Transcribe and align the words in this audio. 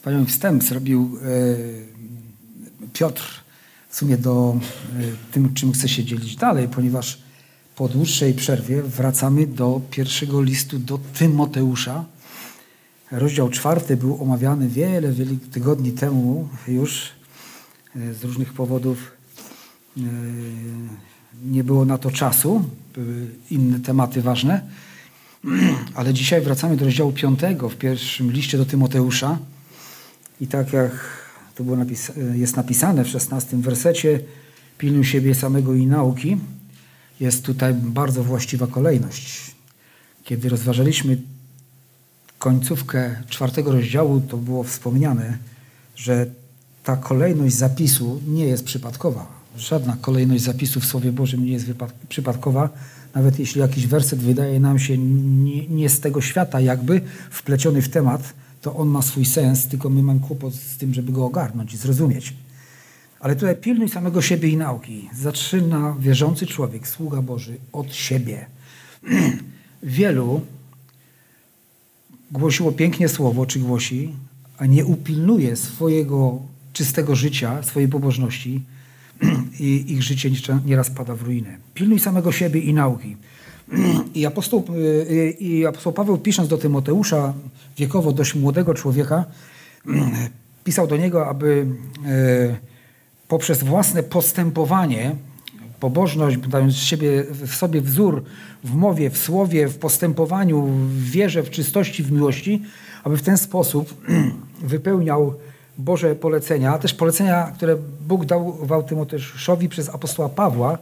Wspaniały 0.00 0.26
wstęp 0.26 0.64
zrobił 0.64 1.18
e, 1.22 2.88
Piotr 2.92 3.22
w 3.88 3.96
sumie 3.96 4.16
do 4.16 4.56
e, 4.56 5.02
tym, 5.32 5.54
czym 5.54 5.72
chcę 5.72 5.88
się 5.88 6.04
dzielić 6.04 6.36
dalej, 6.36 6.68
ponieważ 6.68 7.18
po 7.76 7.88
dłuższej 7.88 8.34
przerwie 8.34 8.82
wracamy 8.82 9.46
do 9.46 9.80
pierwszego 9.90 10.42
listu 10.42 10.78
do 10.78 10.98
Tymoteusza. 10.98 12.04
Rozdział 13.10 13.48
czwarty 13.48 13.96
był 13.96 14.22
omawiany 14.22 14.68
wiele, 14.68 15.12
wiele 15.12 15.30
tygodni 15.52 15.92
temu 15.92 16.48
już 16.68 17.08
e, 17.96 18.14
z 18.14 18.24
różnych 18.24 18.52
powodów. 18.52 19.12
Nie 21.44 21.64
było 21.64 21.84
na 21.84 21.98
to 21.98 22.10
czasu, 22.10 22.64
były 22.94 23.26
inne 23.50 23.80
tematy 23.80 24.22
ważne. 24.22 24.60
Ale 25.94 26.14
dzisiaj 26.14 26.40
wracamy 26.40 26.76
do 26.76 26.84
rozdziału 26.84 27.12
piątego 27.12 27.68
w 27.68 27.76
pierwszym 27.76 28.32
liście 28.32 28.58
do 28.58 28.64
Tymoteusza. 28.64 29.38
I 30.40 30.46
tak 30.46 30.72
jak 30.72 30.92
to 31.54 31.64
było 31.64 31.76
napis 31.76 32.12
jest 32.34 32.56
napisane 32.56 33.04
w 33.04 33.08
szesnastym 33.08 33.62
wersecie, 33.62 34.20
pilnuj 34.78 35.04
siebie 35.04 35.34
samego 35.34 35.74
i 35.74 35.86
nauki, 35.86 36.36
jest 37.20 37.44
tutaj 37.44 37.74
bardzo 37.74 38.24
właściwa 38.24 38.66
kolejność. 38.66 39.54
Kiedy 40.24 40.48
rozważaliśmy 40.48 41.18
końcówkę 42.38 43.16
czwartego 43.28 43.72
rozdziału, 43.72 44.20
to 44.20 44.36
było 44.36 44.64
wspomniane, 44.64 45.38
że 45.96 46.26
ta 46.84 46.96
kolejność 46.96 47.54
zapisu 47.54 48.20
nie 48.28 48.44
jest 48.44 48.64
przypadkowa. 48.64 49.26
Żadna 49.56 49.96
kolejność 50.00 50.44
zapisu 50.44 50.80
w 50.80 50.86
Słowie 50.86 51.12
Bożym 51.12 51.44
nie 51.44 51.52
jest 51.52 51.66
przypadkowa. 52.08 52.68
Nawet 53.14 53.38
jeśli 53.38 53.60
jakiś 53.60 53.86
werset 53.86 54.18
wydaje 54.18 54.60
nam 54.60 54.78
się 54.78 54.98
nie, 54.98 55.66
nie 55.66 55.88
z 55.88 56.00
tego 56.00 56.20
świata, 56.20 56.60
jakby 56.60 57.00
wpleciony 57.30 57.82
w 57.82 57.88
temat, 57.88 58.32
to 58.60 58.74
on 58.76 58.88
ma 58.88 59.02
swój 59.02 59.24
sens, 59.24 59.66
tylko 59.66 59.90
my 59.90 60.02
mamy 60.02 60.20
kłopot 60.20 60.54
z 60.54 60.76
tym, 60.76 60.94
żeby 60.94 61.12
go 61.12 61.24
ogarnąć 61.24 61.74
i 61.74 61.76
zrozumieć. 61.76 62.34
Ale 63.20 63.36
tutaj 63.36 63.56
pilnuj 63.56 63.88
samego 63.88 64.22
siebie 64.22 64.48
i 64.48 64.56
nauki. 64.56 65.08
Zaczyna 65.14 65.96
wierzący 66.00 66.46
człowiek, 66.46 66.88
sługa 66.88 67.22
Boży, 67.22 67.58
od 67.72 67.94
siebie. 67.94 68.46
Wielu 69.82 70.40
głosiło 72.32 72.72
pięknie 72.72 73.08
słowo, 73.08 73.46
czy 73.46 73.58
głosi, 73.58 74.14
a 74.58 74.66
nie 74.66 74.84
upilnuje 74.84 75.56
swojego 75.56 76.38
czystego 76.72 77.16
życia, 77.16 77.62
swojej 77.62 77.88
pobożności 77.88 78.62
i 79.60 79.92
ich 79.92 80.02
życie 80.02 80.30
nieraz 80.66 80.90
pada 80.90 81.14
w 81.14 81.22
ruinę. 81.22 81.56
Pilnuj 81.74 81.98
samego 81.98 82.32
siebie 82.32 82.60
i 82.60 82.74
nauki. 82.74 83.16
I 84.14 84.26
apostoł, 84.26 84.64
y, 85.10 85.36
I 85.40 85.66
apostoł 85.66 85.92
Paweł 85.92 86.18
pisząc 86.18 86.48
do 86.48 86.58
Tymoteusza, 86.58 87.32
wiekowo 87.76 88.12
dość 88.12 88.34
młodego 88.34 88.74
człowieka, 88.74 89.24
pisał 90.64 90.86
do 90.86 90.96
niego, 90.96 91.26
aby 91.26 91.66
e, 92.06 92.56
poprzez 93.28 93.62
własne 93.62 94.02
postępowanie, 94.02 95.16
pobożność, 95.80 96.36
dając 96.36 96.76
siebie, 96.76 97.24
w 97.30 97.54
sobie 97.54 97.80
wzór 97.80 98.24
w 98.64 98.74
mowie, 98.74 99.10
w 99.10 99.18
słowie, 99.18 99.68
w 99.68 99.78
postępowaniu, 99.78 100.62
w 100.66 101.10
wierze, 101.10 101.42
w 101.42 101.50
czystości, 101.50 102.02
w 102.02 102.12
miłości, 102.12 102.62
aby 103.04 103.16
w 103.16 103.22
ten 103.22 103.38
sposób 103.38 103.94
wypełniał 104.62 105.34
Boże 105.78 106.14
polecenia, 106.14 106.72
a 106.72 106.78
też 106.78 106.94
polecenia, 106.94 107.52
które 107.54 107.76
Bóg 108.08 108.24
dał 108.24 108.82
Tymoteuszowi 108.88 109.68
przez 109.68 109.88
apostoła 109.88 110.28
Pawła 110.28 110.78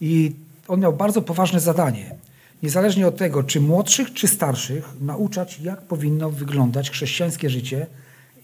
i 0.00 0.32
on 0.68 0.80
miał 0.80 0.92
bardzo 0.92 1.22
poważne 1.22 1.60
zadanie. 1.60 2.14
Niezależnie 2.62 3.06
od 3.06 3.16
tego, 3.16 3.42
czy 3.42 3.60
młodszych, 3.60 4.12
czy 4.12 4.28
starszych, 4.28 4.88
nauczać, 5.00 5.60
jak 5.60 5.82
powinno 5.82 6.30
wyglądać 6.30 6.90
chrześcijańskie 6.90 7.50
życie 7.50 7.86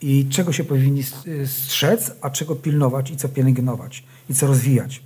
i 0.02 0.26
czego 0.30 0.52
się 0.52 0.64
powinni 0.64 1.02
strzec, 1.46 2.12
a 2.20 2.30
czego 2.30 2.56
pilnować 2.56 3.10
i 3.10 3.16
co 3.16 3.28
pielęgnować 3.28 4.04
i 4.30 4.34
co 4.34 4.46
rozwijać. 4.46 5.02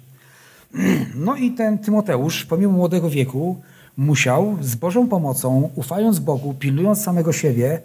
No 1.15 1.37
i 1.37 1.51
ten 1.51 1.78
Tymoteusz, 1.78 2.45
pomimo 2.45 2.73
młodego 2.73 3.11
wieku, 3.11 3.62
musiał 3.97 4.57
z 4.61 4.75
Bożą 4.75 5.09
pomocą, 5.09 5.71
ufając 5.75 6.19
Bogu, 6.19 6.55
pilnując 6.55 7.03
samego 7.03 7.33
siebie, 7.33 7.81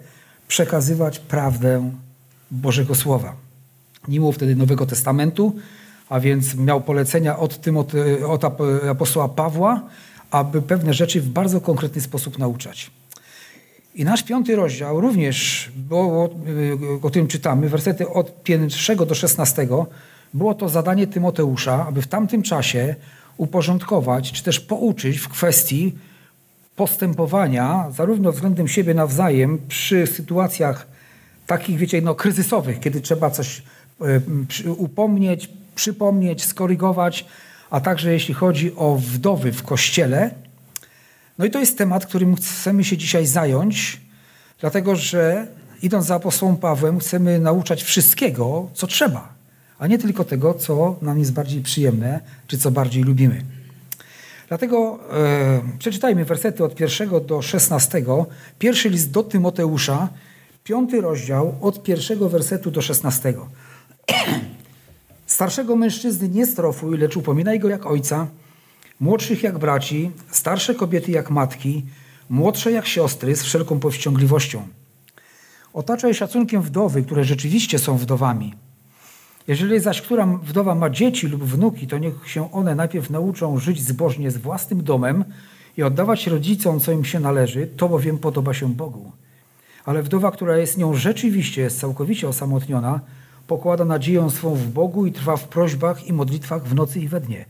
przekazywać 0.48 1.18
prawdę 1.18 1.90
Bożego 2.50 2.94
Słowa. 2.94 3.36
Nie 4.08 4.20
było 4.20 4.32
wtedy 4.32 4.56
Nowego 4.56 4.86
Testamentu, 4.86 5.56
a 6.08 6.20
więc 6.20 6.54
miał 6.54 6.80
polecenia 6.80 7.38
od, 7.38 7.60
Tymote, 7.60 8.26
od 8.26 8.44
apostoła 8.90 9.28
Pawła, 9.28 9.82
aby 10.30 10.62
pewne 10.62 10.94
rzeczy 10.94 11.20
w 11.20 11.28
bardzo 11.28 11.60
konkretny 11.60 12.00
sposób 12.00 12.38
nauczać. 12.38 12.90
I 13.94 14.04
nasz 14.04 14.22
piąty 14.22 14.56
rozdział 14.56 15.00
również, 15.00 15.70
było, 15.76 16.30
o 17.02 17.10
tym 17.10 17.26
czytamy, 17.26 17.68
wersety 17.68 18.08
od 18.08 18.48
1 18.48 18.68
do 19.06 19.14
16, 19.14 19.68
było 20.34 20.54
to 20.54 20.68
zadanie 20.68 21.06
Tymoteusza, 21.06 21.86
aby 21.88 22.02
w 22.02 22.06
tamtym 22.06 22.42
czasie 22.42 22.94
uporządkować, 23.36 24.32
czy 24.32 24.42
też 24.42 24.60
pouczyć 24.60 25.18
w 25.18 25.28
kwestii 25.28 25.94
postępowania, 26.76 27.90
zarówno 27.90 28.32
względem 28.32 28.68
siebie 28.68 28.94
nawzajem, 28.94 29.58
przy 29.68 30.06
sytuacjach 30.06 30.86
takich, 31.46 31.78
wiecie, 31.78 32.02
no, 32.02 32.14
kryzysowych, 32.14 32.80
kiedy 32.80 33.00
trzeba 33.00 33.30
coś 33.30 33.62
e, 34.00 34.20
upomnieć, 34.70 35.50
przypomnieć, 35.74 36.44
skorygować, 36.44 37.26
a 37.70 37.80
także 37.80 38.12
jeśli 38.12 38.34
chodzi 38.34 38.76
o 38.76 38.96
wdowy 38.96 39.52
w 39.52 39.62
kościele. 39.62 40.30
No 41.38 41.44
i 41.44 41.50
to 41.50 41.60
jest 41.60 41.78
temat, 41.78 42.06
którym 42.06 42.36
chcemy 42.36 42.84
się 42.84 42.96
dzisiaj 42.96 43.26
zająć, 43.26 44.00
dlatego 44.60 44.96
że 44.96 45.46
idąc 45.82 46.06
za 46.06 46.14
apostołem 46.14 46.56
Pawłem, 46.56 46.98
chcemy 46.98 47.38
nauczać 47.38 47.82
wszystkiego, 47.82 48.68
co 48.74 48.86
trzeba, 48.86 49.34
a 49.78 49.86
nie 49.86 49.98
tylko 49.98 50.24
tego, 50.24 50.54
co 50.54 50.96
nam 51.02 51.18
jest 51.18 51.32
bardziej 51.32 51.62
przyjemne, 51.62 52.20
czy 52.46 52.58
co 52.58 52.70
bardziej 52.70 53.02
lubimy. 53.02 53.44
Dlatego 54.48 54.98
e, 55.12 55.78
przeczytajmy 55.78 56.24
wersety 56.24 56.64
od 56.64 56.74
pierwszego 56.74 57.20
do 57.20 57.42
szesnastego. 57.42 58.26
Pierwszy 58.58 58.88
list 58.88 59.10
do 59.10 59.22
Tymoteusza, 59.22 60.08
piąty 60.64 61.00
rozdział, 61.00 61.54
od 61.60 61.82
pierwszego 61.82 62.28
wersetu 62.28 62.70
do 62.70 62.82
szesnastego. 62.82 63.48
Starszego 65.34 65.76
mężczyzny 65.76 66.28
nie 66.28 66.46
strofuj, 66.46 66.98
lecz 66.98 67.16
upominaj 67.16 67.58
go 67.58 67.68
jak 67.68 67.86
ojca, 67.86 68.26
młodszych 69.00 69.42
jak 69.42 69.58
braci, 69.58 70.10
starsze 70.30 70.74
kobiety 70.74 71.12
jak 71.12 71.30
matki, 71.30 71.84
młodsze 72.30 72.72
jak 72.72 72.86
siostry 72.86 73.36
z 73.36 73.42
wszelką 73.42 73.80
powściągliwością. 73.80 74.62
Otaczaj 75.72 76.14
szacunkiem 76.14 76.62
wdowy, 76.62 77.02
które 77.02 77.24
rzeczywiście 77.24 77.78
są 77.78 77.96
wdowami. 77.96 78.54
Jeżeli 79.48 79.80
zaś 79.80 80.02
która 80.02 80.26
wdowa 80.26 80.74
ma 80.74 80.90
dzieci 80.90 81.26
lub 81.26 81.44
wnuki, 81.44 81.86
to 81.86 81.98
niech 81.98 82.28
się 82.28 82.52
one 82.52 82.74
najpierw 82.74 83.10
nauczą 83.10 83.58
żyć 83.58 83.82
zbożnie 83.82 84.30
z 84.30 84.36
własnym 84.36 84.84
domem 84.84 85.24
i 85.76 85.82
oddawać 85.82 86.26
rodzicom, 86.26 86.80
co 86.80 86.92
im 86.92 87.04
się 87.04 87.20
należy, 87.20 87.66
to 87.66 87.88
bowiem 87.88 88.18
podoba 88.18 88.54
się 88.54 88.74
Bogu. 88.74 89.12
Ale 89.84 90.02
wdowa, 90.02 90.30
która 90.30 90.56
jest 90.58 90.78
nią 90.78 90.94
rzeczywiście, 90.94 91.62
jest 91.62 91.80
całkowicie 91.80 92.28
osamotniona, 92.28 93.00
pokłada 93.46 93.84
nadzieję 93.84 94.30
swą 94.30 94.54
w 94.54 94.66
Bogu 94.66 95.06
i 95.06 95.12
trwa 95.12 95.36
w 95.36 95.48
prośbach 95.48 96.06
i 96.06 96.12
modlitwach 96.12 96.64
w 96.64 96.74
nocy 96.74 97.00
i 97.00 97.08
we 97.08 97.20
dnie. 97.20 97.44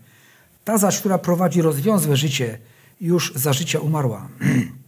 Ta 0.65 0.78
zaś, 0.78 0.99
która 0.99 1.19
prowadzi 1.19 1.62
rozwiązłe 1.62 2.16
życie, 2.16 2.59
już 3.00 3.32
za 3.34 3.53
życia 3.53 3.81
umarła. 3.81 4.28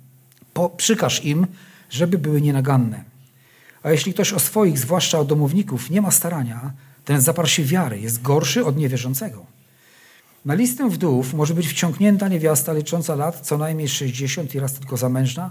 Po, 0.55 0.71
przykaż 0.71 1.25
im, 1.25 1.47
żeby 1.91 2.19
były 2.19 2.41
nienaganne. 2.41 3.05
A 3.83 3.91
jeśli 3.91 4.15
ktoś 4.15 4.33
o 4.33 4.39
swoich, 4.39 4.78
zwłaszcza 4.78 5.19
o 5.19 5.25
domowników, 5.25 5.91
nie 5.91 6.00
ma 6.00 6.11
starania, 6.11 6.72
ten 7.05 7.21
zaparł 7.21 7.49
się 7.49 7.65
wiary, 7.65 8.00
jest 8.00 8.23
gorszy 8.23 8.65
od 8.65 8.77
niewierzącego. 8.77 9.47
Na 10.44 10.55
listę 10.55 10.91
wdów 10.91 11.34
może 11.34 11.55
być 11.55 11.69
wciągnięta 11.69 12.28
niewiasta 12.28 12.73
licząca 12.73 13.15
lat 13.15 13.41
co 13.41 13.58
najmniej 13.58 13.88
60 13.88 14.55
i 14.55 14.61
raz 14.61 14.73
tylko 14.73 14.97
zamężna, 14.97 15.50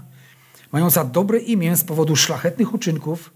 mająca 0.72 1.04
dobre 1.04 1.38
imię 1.38 1.76
z 1.76 1.84
powodu 1.84 2.16
szlachetnych 2.16 2.74
uczynków, 2.74 3.30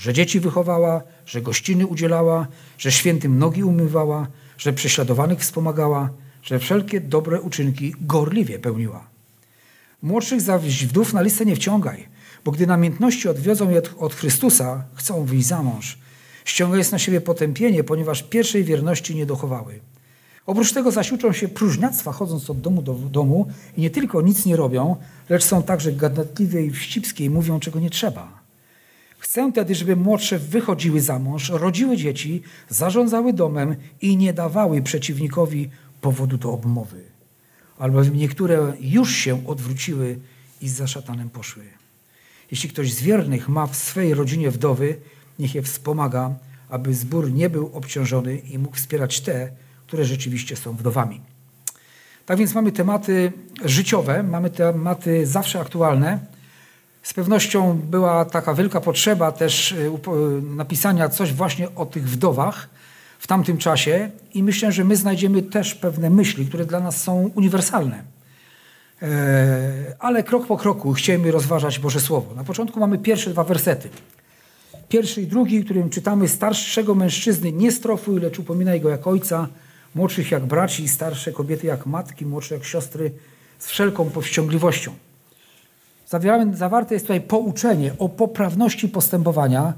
że 0.00 0.12
dzieci 0.12 0.40
wychowała, 0.40 1.02
że 1.26 1.42
gościny 1.42 1.86
udzielała, 1.86 2.46
że 2.78 2.92
świętym 2.92 3.38
nogi 3.38 3.64
umywała, 3.64 4.26
że 4.58 4.72
prześladowanych 4.72 5.38
wspomagała, 5.40 6.10
że 6.42 6.58
wszelkie 6.58 7.00
dobre 7.00 7.40
uczynki 7.40 7.94
gorliwie 8.00 8.58
pełniła. 8.58 9.06
Młodszych 10.02 10.40
zaś 10.40 10.86
wdów 10.86 11.12
na 11.12 11.22
listę 11.22 11.44
nie 11.44 11.56
wciągaj, 11.56 12.08
bo 12.44 12.50
gdy 12.50 12.66
namiętności 12.66 13.28
odwiozą 13.28 13.70
je 13.70 13.82
od 13.98 14.14
Chrystusa, 14.14 14.84
chcą 14.94 15.24
wyjść 15.24 15.46
za 15.46 15.62
mąż. 15.62 15.98
Ściąga 16.44 16.78
jest 16.78 16.92
na 16.92 16.98
siebie 16.98 17.20
potępienie, 17.20 17.84
ponieważ 17.84 18.22
pierwszej 18.22 18.64
wierności 18.64 19.14
nie 19.14 19.26
dochowały. 19.26 19.80
Oprócz 20.46 20.72
tego 20.72 20.90
zaś 20.90 21.12
uczą 21.12 21.32
się 21.32 21.48
próżniactwa, 21.48 22.12
chodząc 22.12 22.50
od 22.50 22.60
domu 22.60 22.82
do 22.82 22.94
domu 22.94 23.48
i 23.76 23.80
nie 23.80 23.90
tylko 23.90 24.22
nic 24.22 24.46
nie 24.46 24.56
robią, 24.56 24.96
lecz 25.28 25.44
są 25.44 25.62
także 25.62 25.92
gadatliwe 25.92 26.62
i 26.62 26.70
wścibskie 26.70 27.24
i 27.24 27.30
mówią, 27.30 27.60
czego 27.60 27.80
nie 27.80 27.90
trzeba. 27.90 28.39
Chcę 29.30 29.52
tedy, 29.52 29.74
żeby 29.74 29.96
młodsze 29.96 30.38
wychodziły 30.38 31.00
za 31.00 31.18
mąż, 31.18 31.48
rodziły 31.50 31.96
dzieci, 31.96 32.42
zarządzały 32.68 33.32
domem 33.32 33.76
i 34.00 34.16
nie 34.16 34.32
dawały 34.32 34.82
przeciwnikowi 34.82 35.70
powodu 36.00 36.36
do 36.36 36.52
obmowy. 36.52 37.02
Albowiem 37.78 38.16
niektóre 38.16 38.72
już 38.80 39.14
się 39.14 39.46
odwróciły 39.46 40.18
i 40.60 40.68
za 40.68 40.86
szatanem 40.86 41.30
poszły. 41.30 41.62
Jeśli 42.50 42.68
ktoś 42.68 42.92
z 42.92 43.02
wiernych 43.02 43.48
ma 43.48 43.66
w 43.66 43.76
swej 43.76 44.14
rodzinie 44.14 44.50
wdowy, 44.50 44.96
niech 45.38 45.54
je 45.54 45.62
wspomaga, 45.62 46.34
aby 46.68 46.94
zbór 46.94 47.32
nie 47.32 47.50
był 47.50 47.70
obciążony 47.72 48.38
i 48.38 48.58
mógł 48.58 48.76
wspierać 48.76 49.20
te, 49.20 49.50
które 49.86 50.04
rzeczywiście 50.04 50.56
są 50.56 50.72
wdowami. 50.76 51.20
Tak 52.26 52.38
więc 52.38 52.54
mamy 52.54 52.72
tematy 52.72 53.32
życiowe, 53.64 54.22
mamy 54.22 54.50
tematy 54.50 55.26
zawsze 55.26 55.60
aktualne. 55.60 56.39
Z 57.10 57.14
pewnością 57.14 57.80
była 57.90 58.24
taka 58.24 58.54
wielka 58.54 58.80
potrzeba 58.80 59.32
też 59.32 59.72
y, 59.72 59.90
napisania 60.42 61.08
coś 61.08 61.32
właśnie 61.32 61.74
o 61.74 61.86
tych 61.86 62.08
wdowach 62.08 62.68
w 63.18 63.26
tamtym 63.26 63.58
czasie 63.58 64.10
i 64.34 64.42
myślę, 64.42 64.72
że 64.72 64.84
my 64.84 64.96
znajdziemy 64.96 65.42
też 65.42 65.74
pewne 65.74 66.10
myśli, 66.10 66.46
które 66.46 66.64
dla 66.64 66.80
nas 66.80 67.02
są 67.02 67.30
uniwersalne. 67.34 68.02
E, 69.02 69.08
ale 69.98 70.22
krok 70.22 70.46
po 70.46 70.56
kroku 70.56 70.92
chcielibyśmy 70.92 71.32
rozważać 71.32 71.78
Boże 71.78 72.00
Słowo. 72.00 72.34
Na 72.34 72.44
początku 72.44 72.80
mamy 72.80 72.98
pierwsze 72.98 73.30
dwa 73.30 73.44
wersety. 73.44 73.88
Pierwszy 74.88 75.22
i 75.22 75.26
drugi, 75.26 75.60
w 75.60 75.64
którym 75.64 75.90
czytamy 75.90 76.28
starszego 76.28 76.94
mężczyzny 76.94 77.52
nie 77.52 77.72
strofuj, 77.72 78.20
lecz 78.20 78.38
upominaj 78.38 78.80
go 78.80 78.88
jak 78.88 79.06
ojca, 79.06 79.48
młodszych 79.94 80.30
jak 80.30 80.46
braci, 80.46 80.88
starsze 80.88 81.32
kobiety 81.32 81.66
jak 81.66 81.86
matki, 81.86 82.26
młodsze 82.26 82.54
jak 82.54 82.64
siostry, 82.64 83.12
z 83.58 83.66
wszelką 83.66 84.10
powściągliwością. 84.10 85.09
Zawarte 86.52 86.94
jest 86.94 87.04
tutaj 87.06 87.20
pouczenie 87.20 87.92
o 87.98 88.08
poprawności 88.08 88.88
postępowania 88.88 89.72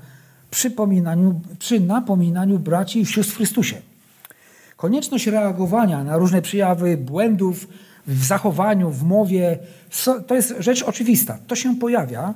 przy 1.59 1.81
napominaniu 1.81 2.59
braci 2.59 3.01
i 3.01 3.07
sióstr 3.07 3.33
w 3.33 3.37
Chrystusie. 3.37 3.77
Konieczność 4.77 5.27
reagowania 5.27 6.05
na 6.05 6.17
różne 6.17 6.43
przejawy 6.43 6.97
błędów 6.97 7.69
w 8.07 8.25
zachowaniu, 8.25 8.91
w 8.91 9.03
mowie, 9.03 9.59
to 10.27 10.35
jest 10.35 10.55
rzecz 10.59 10.83
oczywista. 10.83 11.39
To 11.47 11.57
się 11.57 11.77
pojawia 11.77 12.35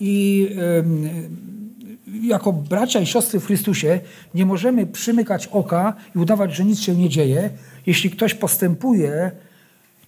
i 0.00 0.48
jako 2.22 2.52
bracia 2.52 3.00
i 3.00 3.06
siostry 3.06 3.40
w 3.40 3.46
Chrystusie 3.46 4.00
nie 4.34 4.46
możemy 4.46 4.86
przymykać 4.86 5.46
oka 5.46 5.94
i 6.16 6.18
udawać, 6.18 6.54
że 6.54 6.64
nic 6.64 6.80
się 6.80 6.94
nie 6.94 7.08
dzieje. 7.08 7.50
Jeśli 7.86 8.10
ktoś 8.10 8.34
postępuje 8.34 9.30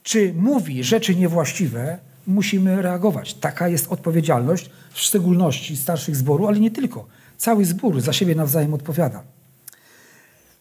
czy 0.03 0.35
mówi 0.37 0.85
rzeczy 0.85 1.17
niewłaściwe, 1.17 1.99
musimy 2.27 2.83
reagować. 2.83 3.35
Taka 3.35 3.69
jest 3.69 3.93
odpowiedzialność, 3.93 4.71
w 4.91 5.01
szczególności 5.01 5.77
starszych 5.77 6.17
zboru, 6.17 6.47
ale 6.47 6.61
nie 6.61 6.71
tylko. 6.71 7.07
Cały 7.37 7.65
zbór 7.65 8.01
za 8.01 8.13
siebie 8.13 8.35
nawzajem 8.35 8.75
odpowiada. 8.75 9.23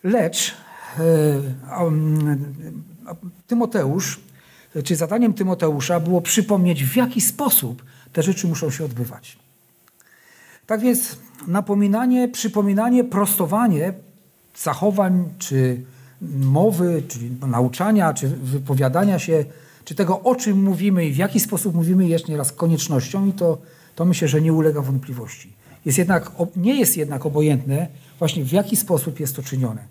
Lecz 0.04 0.54
e, 1.00 1.04
Tymoteusz, 3.48 4.20
czy 4.84 4.96
zadaniem 4.96 5.34
Tymoteusza 5.34 6.00
było 6.00 6.22
przypomnieć, 6.22 6.84
w 6.84 6.96
jaki 6.96 7.22
sposób 7.22 7.84
te 8.14 8.24
rzeczy 8.24 8.48
muszą 8.48 8.72
się 8.72 8.86
odbywać. 8.86 9.38
Tak 10.66 10.82
więc 10.82 11.18
napominanie, 11.48 12.28
przypominanie, 12.28 13.04
prostowanie 13.04 13.94
zachowań, 14.56 15.30
czy 15.38 15.84
mowy, 16.40 17.04
czy 17.08 17.20
nauczania, 17.48 18.14
czy 18.14 18.28
wypowiadania 18.28 19.20
się, 19.20 19.46
czy 19.90 19.96
tego, 19.96 20.22
o 20.22 20.36
czym 20.36 20.64
mówimy 20.64 21.06
i 21.06 21.12
w 21.12 21.18
jaki 21.18 21.40
sposób 21.40 21.76
mówimy, 21.76 22.08
jest 22.08 22.28
nieraz 22.28 22.52
koniecznością 22.52 23.28
i 23.28 23.34
to, 23.34 23.58
to 23.96 24.06
myślę, 24.06 24.28
że 24.28 24.42
nie 24.42 24.54
ulega 24.54 24.82
wątpliwości. 24.82 25.54
Jest 25.86 25.98
jednak, 25.98 26.32
nie 26.56 26.80
jest 26.80 26.98
jednak 26.98 27.26
obojętne 27.26 27.88
właśnie 28.20 28.44
w 28.44 28.52
jaki 28.52 28.76
sposób 28.76 29.20
jest 29.20 29.36
to 29.36 29.44
czynione. 29.44 29.84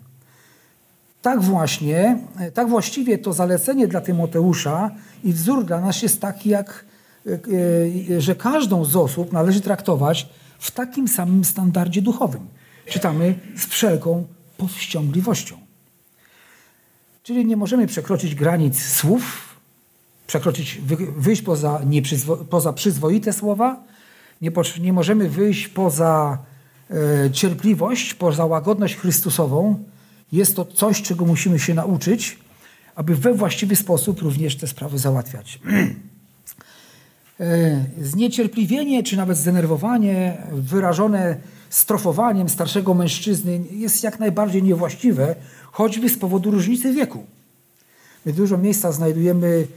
Tak 1.21 1.41
właśnie, 1.41 2.19
tak 2.53 2.69
właściwie 2.69 3.17
to 3.17 3.33
zalecenie 3.33 3.87
dla 3.87 4.01
Tymoteusza 4.01 4.91
i 5.23 5.33
wzór 5.33 5.65
dla 5.65 5.81
nas 5.81 6.01
jest 6.01 6.21
taki, 6.21 6.49
jak, 6.49 6.85
e, 7.27 7.39
e, 8.15 8.21
że 8.21 8.35
każdą 8.35 8.85
z 8.85 8.95
osób 8.95 9.33
należy 9.33 9.61
traktować 9.61 10.29
w 10.59 10.71
takim 10.71 11.07
samym 11.07 11.45
standardzie 11.45 12.01
duchowym. 12.01 12.47
Czytamy 12.85 13.35
z 13.57 13.65
wszelką 13.65 14.27
powściągliwością. 14.57 15.57
Czyli 17.23 17.45
nie 17.45 17.57
możemy 17.57 17.87
przekroczyć 17.87 18.35
granic 18.35 18.81
słów, 18.81 19.48
przekroczyć, 20.29 20.81
wyjść 21.17 21.41
poza, 21.41 21.81
poza 22.49 22.73
przyzwoite 22.73 23.33
słowa, 23.33 23.83
nie, 24.41 24.51
nie 24.81 24.93
możemy 24.93 25.29
wyjść 25.29 25.67
poza 25.67 26.37
e, 26.91 27.31
cierpliwość, 27.31 28.13
poza 28.13 28.45
łagodność 28.45 28.95
Chrystusową. 28.95 29.83
Jest 30.31 30.55
to 30.55 30.65
coś, 30.65 31.01
czego 31.01 31.25
musimy 31.25 31.59
się 31.59 31.73
nauczyć, 31.73 32.39
aby 32.95 33.15
we 33.15 33.33
właściwy 33.33 33.75
sposób 33.75 34.21
również 34.21 34.57
te 34.57 34.67
sprawy 34.67 34.97
załatwiać. 34.97 35.59
E, 37.39 37.85
zniecierpliwienie 38.01 39.03
czy 39.03 39.17
nawet 39.17 39.37
zdenerwowanie 39.37 40.37
wyrażone 40.51 41.37
strofowaniem 41.69 42.49
starszego 42.49 42.93
mężczyzny 42.93 43.61
jest 43.71 44.03
jak 44.03 44.19
najbardziej 44.19 44.63
niewłaściwe, 44.63 45.35
choćby 45.71 46.09
z 46.09 46.17
powodu 46.17 46.51
różnicy 46.51 46.93
wieku. 46.93 47.23
My 48.25 48.33
dużo 48.33 48.57
miejsca 48.57 48.91
znajdujemy 48.91 49.67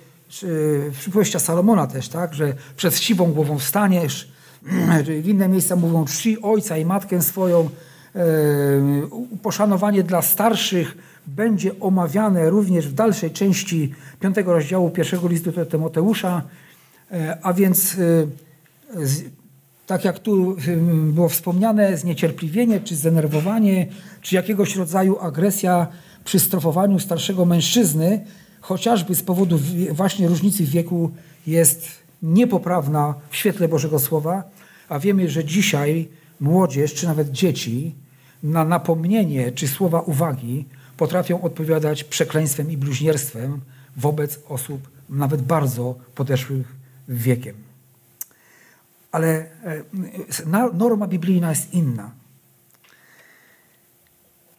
przypowieściach 0.98 1.42
Salomona 1.42 1.86
też, 1.86 2.08
tak, 2.08 2.34
że 2.34 2.54
przed 2.76 2.96
siwą 2.96 3.32
głową 3.32 3.58
wstaniesz, 3.58 4.32
inne 5.24 5.48
miejsca 5.48 5.76
mówią 5.76 6.04
czci 6.04 6.42
ojca 6.42 6.78
i 6.78 6.84
matkę 6.84 7.22
swoją, 7.22 7.60
e, 8.16 8.20
poszanowanie 9.42 10.02
dla 10.02 10.22
starszych 10.22 10.96
będzie 11.26 11.80
omawiane 11.80 12.50
również 12.50 12.88
w 12.88 12.94
dalszej 12.94 13.30
części 13.30 13.94
piątego 14.20 14.52
rozdziału 14.52 14.90
pierwszego 14.90 15.28
listu 15.28 15.52
do 15.52 15.66
Tymoteusza, 15.66 16.42
E, 17.12 17.38
a 17.42 17.52
więc 17.52 17.94
e, 17.94 18.26
tak 19.86 20.04
jak 20.04 20.18
tu 20.18 20.56
było 21.12 21.28
wspomniane, 21.28 21.98
zniecierpliwienie, 21.98 22.80
czy 22.80 22.96
zdenerwowanie, 22.96 23.86
czy 24.20 24.34
jakiegoś 24.34 24.76
rodzaju 24.76 25.18
agresja 25.20 25.86
przy 26.24 26.40
strofowaniu 26.40 26.98
starszego 26.98 27.44
mężczyzny, 27.44 28.24
chociażby 28.62 29.14
z 29.14 29.22
powodu 29.22 29.58
właśnie 29.90 30.28
różnicy 30.28 30.64
wieku, 30.64 31.10
jest 31.46 31.88
niepoprawna 32.22 33.14
w 33.30 33.36
świetle 33.36 33.68
Bożego 33.68 33.98
Słowa, 33.98 34.42
a 34.88 34.98
wiemy, 34.98 35.28
że 35.28 35.44
dzisiaj 35.44 36.08
młodzież, 36.40 36.94
czy 36.94 37.06
nawet 37.06 37.30
dzieci 37.30 37.94
na 38.42 38.64
napomnienie 38.64 39.52
czy 39.52 39.68
słowa 39.68 40.00
uwagi 40.00 40.64
potrafią 40.96 41.42
odpowiadać 41.42 42.04
przekleństwem 42.04 42.70
i 42.70 42.76
bluźnierstwem 42.76 43.60
wobec 43.96 44.40
osób 44.48 44.88
nawet 45.08 45.42
bardzo 45.42 45.94
podeszłych 46.14 46.76
wiekiem. 47.08 47.54
Ale 49.12 49.28
e, 49.28 49.82
norma 50.74 51.06
biblijna 51.06 51.50
jest 51.50 51.74
inna. 51.74 52.10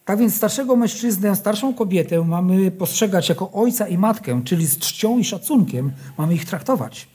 Tak 0.04 0.18
więc 0.18 0.34
starszego 0.34 0.76
mężczyznę, 0.76 1.36
starszą 1.36 1.74
kobietę 1.74 2.24
mamy 2.24 2.70
postrzegać 2.70 3.28
jako 3.28 3.52
ojca 3.52 3.88
i 3.88 3.98
matkę, 3.98 4.42
czyli 4.44 4.66
z 4.66 4.78
czcią 4.78 5.18
i 5.18 5.24
szacunkiem 5.24 5.92
mamy 6.18 6.34
ich 6.34 6.44
traktować. 6.44 7.08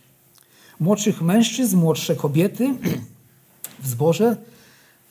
Młodszych 0.79 1.21
mężczyzn, 1.21 1.77
młodsze 1.77 2.15
kobiety 2.15 2.73
w 3.83 3.87
zborze, 3.87 4.37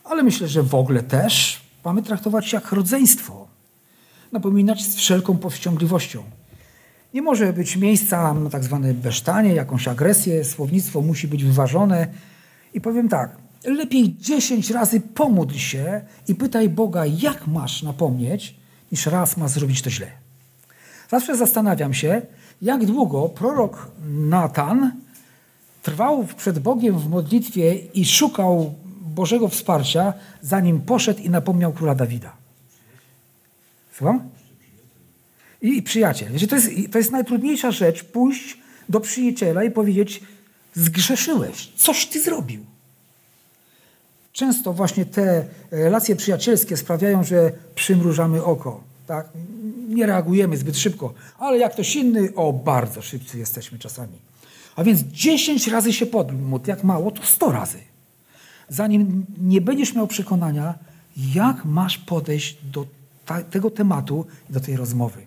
ale 0.05 0.23
myślę, 0.23 0.49
że 0.49 0.63
w 0.63 0.75
ogóle 0.75 1.03
też 1.03 1.61
mamy 1.85 2.03
traktować 2.03 2.53
jak 2.53 2.73
rodzeństwo. 2.73 3.49
Napominać 4.33 4.85
z 4.85 4.97
wszelką 4.97 5.39
powściągliwością. 5.39 6.23
Nie 7.15 7.23
może 7.23 7.53
być 7.53 7.77
miejsca 7.77 8.35
na 8.35 8.51
tak 8.51 8.65
zwane 8.65 8.95
besztanie, 8.95 9.55
jakąś 9.55 9.89
agresję, 9.89 10.45
słownictwo 10.45 11.01
musi 11.01 11.29
być 11.29 11.45
wyważone. 11.45 12.07
I 12.75 12.81
powiem 12.81 13.09
tak, 13.09 13.37
lepiej 13.65 14.17
dziesięć 14.19 14.71
razy 14.71 15.01
pomódl 15.01 15.55
się 15.55 16.01
i 16.29 16.35
pytaj 16.35 16.69
Boga, 16.69 17.07
jak 17.07 17.47
masz 17.47 17.83
napomnieć, 17.83 18.55
niż 18.93 19.07
raz 19.07 19.37
ma 19.37 19.49
zrobić 19.49 19.83
to 19.83 19.91
źle. 19.91 20.07
Zawsze 21.11 21.37
zastanawiam 21.37 21.95
się, 21.95 22.23
jak 22.63 22.87
długo 22.87 23.29
prorok 23.29 23.91
Natan 24.09 24.93
trwał 25.83 26.27
przed 26.37 26.59
Bogiem 26.59 26.99
w 26.99 27.09
modlitwie 27.09 27.75
i 27.75 28.05
szukał 28.05 28.75
Bożego 29.01 29.49
wsparcia, 29.49 30.13
zanim 30.43 30.81
poszedł 30.81 31.21
i 31.21 31.31
napomniał 31.31 31.73
króla 31.73 31.95
Dawida. 31.95 32.33
Słucham? 33.93 34.29
i, 35.63 35.79
i 35.79 35.83
przyjaciel. 35.83 36.29
To 36.49 36.55
jest, 36.55 36.71
to 36.93 36.99
jest 36.99 37.13
najtrudniejsza 37.13 37.71
rzecz, 37.71 38.05
pójść 38.05 38.59
do 38.89 39.01
przyjaciela 39.01 39.65
i 39.65 39.71
powiedzieć, 39.71 40.21
zgrzeszyłeś, 40.75 41.73
coś 41.77 42.07
ty 42.07 42.21
zrobił. 42.21 42.65
Często 44.39 44.73
właśnie 44.73 45.07
te 45.07 45.45
relacje 45.71 46.17
przyjacielskie 46.17 46.77
sprawiają, 46.77 47.25
że 47.25 47.53
przymrużamy 47.75 48.45
oko. 48.45 48.81
Tak? 49.07 49.29
Nie 49.89 50.07
reagujemy 50.07 50.57
zbyt 50.57 50.79
szybko. 50.79 51.15
Ale 51.39 51.59
jak 51.59 51.73
ktoś 51.73 51.97
inny, 51.97 52.35
o, 52.35 52.53
bardzo 52.53 53.03
szybcy 53.03 53.39
jesteśmy 53.39 53.79
czasami. 53.79 54.19
A 54.77 54.85
więc 54.85 55.01
10 55.01 55.69
razy 55.69 55.93
się 55.93 56.07
podmódl, 56.07 56.71
jak 56.71 56.85
mało, 56.85 57.11
to 57.11 57.23
100 57.23 57.53
razy. 57.53 57.79
Zanim 58.69 59.27
nie 59.41 59.61
będziesz 59.61 59.95
miał 59.95 60.07
przekonania, 60.07 60.75
jak 61.35 61.65
masz 61.65 61.99
podejść 61.99 62.59
do 62.73 62.87
ta, 63.27 63.43
tego 63.43 63.71
tematu, 63.71 64.27
do 64.51 64.61
tej 64.61 64.77
rozmowy. 64.77 65.27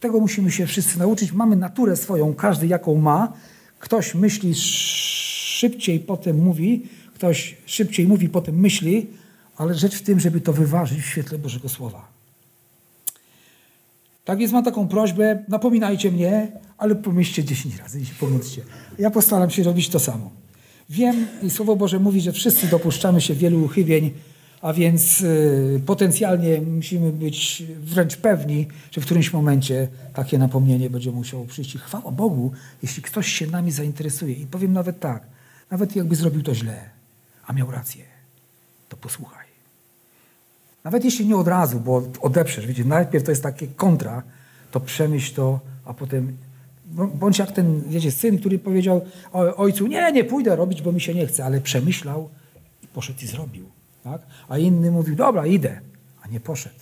Tego 0.00 0.20
musimy 0.20 0.50
się 0.50 0.66
wszyscy 0.66 0.98
nauczyć. 0.98 1.32
Mamy 1.32 1.56
naturę 1.56 1.96
swoją, 1.96 2.34
każdy 2.34 2.66
jaką 2.66 2.94
ma. 2.94 3.32
Ktoś 3.78 4.14
myśli 4.14 4.54
szybciej, 4.54 6.00
potem 6.00 6.44
mówi, 6.44 6.88
ktoś 7.14 7.56
szybciej 7.66 8.08
mówi, 8.08 8.28
potem 8.28 8.60
myśli, 8.60 9.06
ale 9.56 9.74
rzecz 9.74 9.94
w 9.94 10.02
tym, 10.02 10.20
żeby 10.20 10.40
to 10.40 10.52
wyważyć 10.52 11.00
w 11.00 11.06
świetle 11.06 11.38
Bożego 11.38 11.68
Słowa. 11.68 12.08
Tak 14.24 14.38
więc 14.38 14.52
mam 14.52 14.64
taką 14.64 14.88
prośbę, 14.88 15.44
napominajcie 15.48 16.12
mnie, 16.12 16.52
ale 16.78 16.94
pomyślcie 16.94 17.44
10 17.44 17.76
razy 17.76 18.00
i 18.00 18.06
się 18.06 18.14
pomódlcie. 18.20 18.62
Ja 18.98 19.10
postaram 19.10 19.50
się 19.50 19.62
robić 19.62 19.88
to 19.88 19.98
samo. 19.98 20.30
Wiem 20.90 21.26
i 21.42 21.50
Słowo 21.50 21.76
Boże 21.76 21.98
mówi, 21.98 22.20
że 22.20 22.32
wszyscy 22.32 22.66
dopuszczamy 22.66 23.20
się 23.20 23.34
wielu 23.34 23.64
uchybień, 23.64 24.10
a 24.62 24.72
więc 24.72 25.20
y, 25.20 25.80
potencjalnie 25.86 26.60
musimy 26.60 27.12
być 27.12 27.62
wręcz 27.80 28.16
pewni, 28.16 28.66
że 28.90 29.00
w 29.00 29.04
którymś 29.04 29.32
momencie 29.32 29.88
takie 30.14 30.38
napomnienie 30.38 30.90
będzie 30.90 31.12
musiało 31.12 31.44
przyjść. 31.44 31.74
I 31.74 31.78
chwała 31.78 32.10
Bogu, 32.10 32.52
jeśli 32.82 33.02
ktoś 33.02 33.28
się 33.28 33.46
nami 33.46 33.70
zainteresuje. 33.70 34.34
I 34.34 34.46
powiem 34.46 34.72
nawet 34.72 35.00
tak, 35.00 35.26
nawet 35.70 35.96
jakby 35.96 36.16
zrobił 36.16 36.42
to 36.42 36.54
źle, 36.54 36.93
a 37.46 37.52
miał 37.52 37.70
rację, 37.70 38.04
to 38.88 38.96
posłuchaj. 38.96 39.46
Nawet 40.84 41.04
jeśli 41.04 41.26
nie 41.26 41.36
od 41.36 41.48
razu, 41.48 41.80
bo 41.80 42.02
odeprzesz, 42.20 42.66
wiecie, 42.66 42.84
najpierw 42.84 43.24
to 43.24 43.30
jest 43.30 43.42
takie 43.42 43.66
kontra, 43.66 44.22
to 44.70 44.80
przemyśl 44.80 45.34
to, 45.34 45.60
a 45.84 45.94
potem 45.94 46.36
bądź 47.14 47.38
jak 47.38 47.52
ten, 47.52 47.82
wiecie, 47.86 48.12
syn, 48.12 48.38
który 48.38 48.58
powiedział 48.58 49.04
ojcu, 49.56 49.86
nie, 49.86 50.12
nie 50.12 50.24
pójdę 50.24 50.56
robić, 50.56 50.82
bo 50.82 50.92
mi 50.92 51.00
się 51.00 51.14
nie 51.14 51.26
chce, 51.26 51.44
ale 51.44 51.60
przemyślał 51.60 52.28
i 52.82 52.86
poszedł 52.86 53.18
i 53.22 53.26
zrobił. 53.26 53.64
Tak? 54.04 54.22
A 54.48 54.58
inny 54.58 54.90
mówił, 54.90 55.16
dobra, 55.16 55.46
idę, 55.46 55.80
a 56.22 56.28
nie 56.28 56.40
poszedł. 56.40 56.78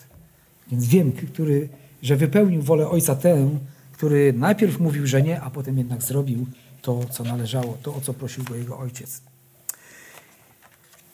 Więc 0.70 0.86
wiem, 0.86 1.12
który, 1.12 1.68
że 2.02 2.16
wypełnił 2.16 2.62
wolę 2.62 2.88
ojca 2.88 3.14
tę, 3.14 3.50
który 3.92 4.32
najpierw 4.32 4.80
mówił, 4.80 5.06
że 5.06 5.22
nie, 5.22 5.40
a 5.40 5.50
potem 5.50 5.78
jednak 5.78 6.02
zrobił 6.02 6.46
to, 6.82 7.04
co 7.10 7.24
należało, 7.24 7.78
to, 7.82 7.94
o 7.94 8.00
co 8.00 8.14
prosił 8.14 8.44
go 8.44 8.54
jego 8.54 8.78
ojciec. 8.78 9.20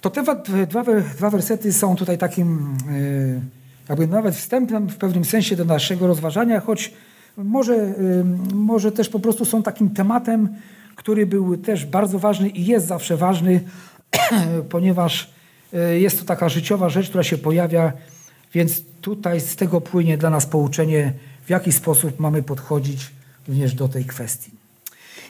To 0.01 0.11
te 0.11 0.23
dwa, 0.67 0.85
dwa 1.17 1.31
wersety 1.31 1.73
są 1.73 1.97
tutaj 1.97 2.19
takim 2.19 2.77
e, 2.91 3.59
jakby 3.89 4.07
nawet 4.07 4.35
wstępem 4.35 4.89
w 4.89 4.97
pewnym 4.97 5.25
sensie 5.25 5.57
do 5.57 5.65
naszego 5.65 6.07
rozważania, 6.07 6.61
choć 6.61 6.93
może, 7.37 7.75
e, 7.75 7.95
może 8.55 8.93
też 8.93 9.09
po 9.09 9.21
prostu 9.21 9.45
są 9.45 9.63
takim 9.63 9.91
tematem, 9.91 10.49
który 10.97 11.27
był 11.27 11.57
też 11.57 11.87
bardzo 11.87 12.19
ważny 12.19 12.49
i 12.49 12.67
jest 12.67 12.87
zawsze 12.87 13.17
ważny, 13.17 13.61
ponieważ 14.71 15.31
e, 15.75 16.01
jest 16.01 16.19
to 16.19 16.25
taka 16.25 16.49
życiowa 16.49 16.89
rzecz, 16.89 17.09
która 17.09 17.25
się 17.25 17.39
pojawia, 17.39 17.93
więc 18.55 18.83
tutaj 19.01 19.41
z 19.41 19.57
tego 19.57 19.81
płynie 19.81 20.19
dla 20.19 20.31
nas 20.31 20.47
pouczenie, 20.47 21.13
w 21.47 21.51
jaki 21.51 21.73
sposób 21.73 22.21
mamy 22.21 22.43
podchodzić 22.43 23.11
również 23.49 23.75
do 23.75 23.89
tej 23.89 24.05
kwestii. 24.05 24.51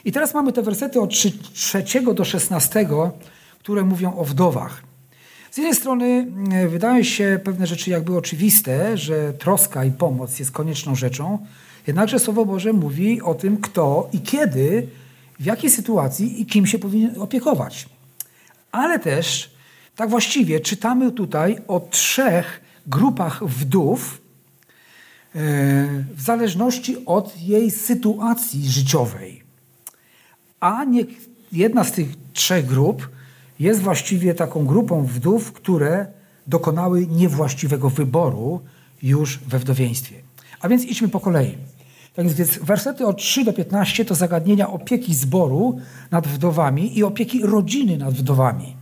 I 0.05 0.11
teraz 0.11 0.33
mamy 0.33 0.53
te 0.53 0.61
wersety 0.61 1.01
od 1.01 1.09
3 1.09 1.83
do 2.13 2.25
16, 2.25 2.87
które 3.59 3.83
mówią 3.83 4.17
o 4.17 4.25
wdowach. 4.25 4.83
Z 5.51 5.57
jednej 5.57 5.75
strony 5.75 6.27
e, 6.51 6.67
wydają 6.67 7.03
się 7.03 7.39
pewne 7.43 7.67
rzeczy 7.67 7.89
jakby 7.89 8.17
oczywiste, 8.17 8.97
że 8.97 9.33
troska 9.33 9.85
i 9.85 9.91
pomoc 9.91 10.39
jest 10.39 10.51
konieczną 10.51 10.95
rzeczą, 10.95 11.45
jednakże 11.87 12.19
Słowo 12.19 12.45
Boże 12.45 12.73
mówi 12.73 13.21
o 13.21 13.33
tym, 13.33 13.57
kto 13.57 14.09
i 14.13 14.21
kiedy, 14.21 14.87
w 15.39 15.45
jakiej 15.45 15.69
sytuacji 15.69 16.41
i 16.41 16.45
kim 16.45 16.67
się 16.67 16.79
powinien 16.79 17.21
opiekować. 17.21 17.89
Ale 18.71 18.99
też, 18.99 19.51
tak 19.95 20.09
właściwie, 20.09 20.59
czytamy 20.59 21.11
tutaj 21.11 21.57
o 21.67 21.79
trzech 21.79 22.61
grupach 22.87 23.43
wdów, 23.43 24.21
e, 25.35 25.39
w 26.15 26.21
zależności 26.21 27.05
od 27.05 27.41
jej 27.41 27.71
sytuacji 27.71 28.69
życiowej. 28.69 29.43
A 30.59 30.83
nie, 30.83 31.05
jedna 31.51 31.83
z 31.83 31.91
tych 31.91 32.07
trzech 32.33 32.65
grup 32.65 33.09
jest 33.59 33.81
właściwie 33.81 34.33
taką 34.33 34.65
grupą 34.65 35.03
wdów, 35.03 35.53
które 35.53 36.05
dokonały 36.47 37.07
niewłaściwego 37.07 37.89
wyboru 37.89 38.61
już 39.03 39.39
we 39.47 39.59
wdowieństwie. 39.59 40.15
A 40.61 40.69
więc 40.69 40.85
idźmy 40.85 41.07
po 41.07 41.19
kolei. 41.19 41.57
Tak 42.15 42.27
więc 42.29 42.57
wersety 42.57 43.05
od 43.05 43.17
3 43.17 43.43
do 43.43 43.53
15 43.53 44.05
to 44.05 44.15
zagadnienia 44.15 44.69
opieki 44.69 45.15
zboru 45.15 45.79
nad 46.11 46.27
wdowami 46.27 46.97
i 46.97 47.03
opieki 47.03 47.41
rodziny 47.43 47.97
nad 47.97 48.13
wdowami. 48.13 48.75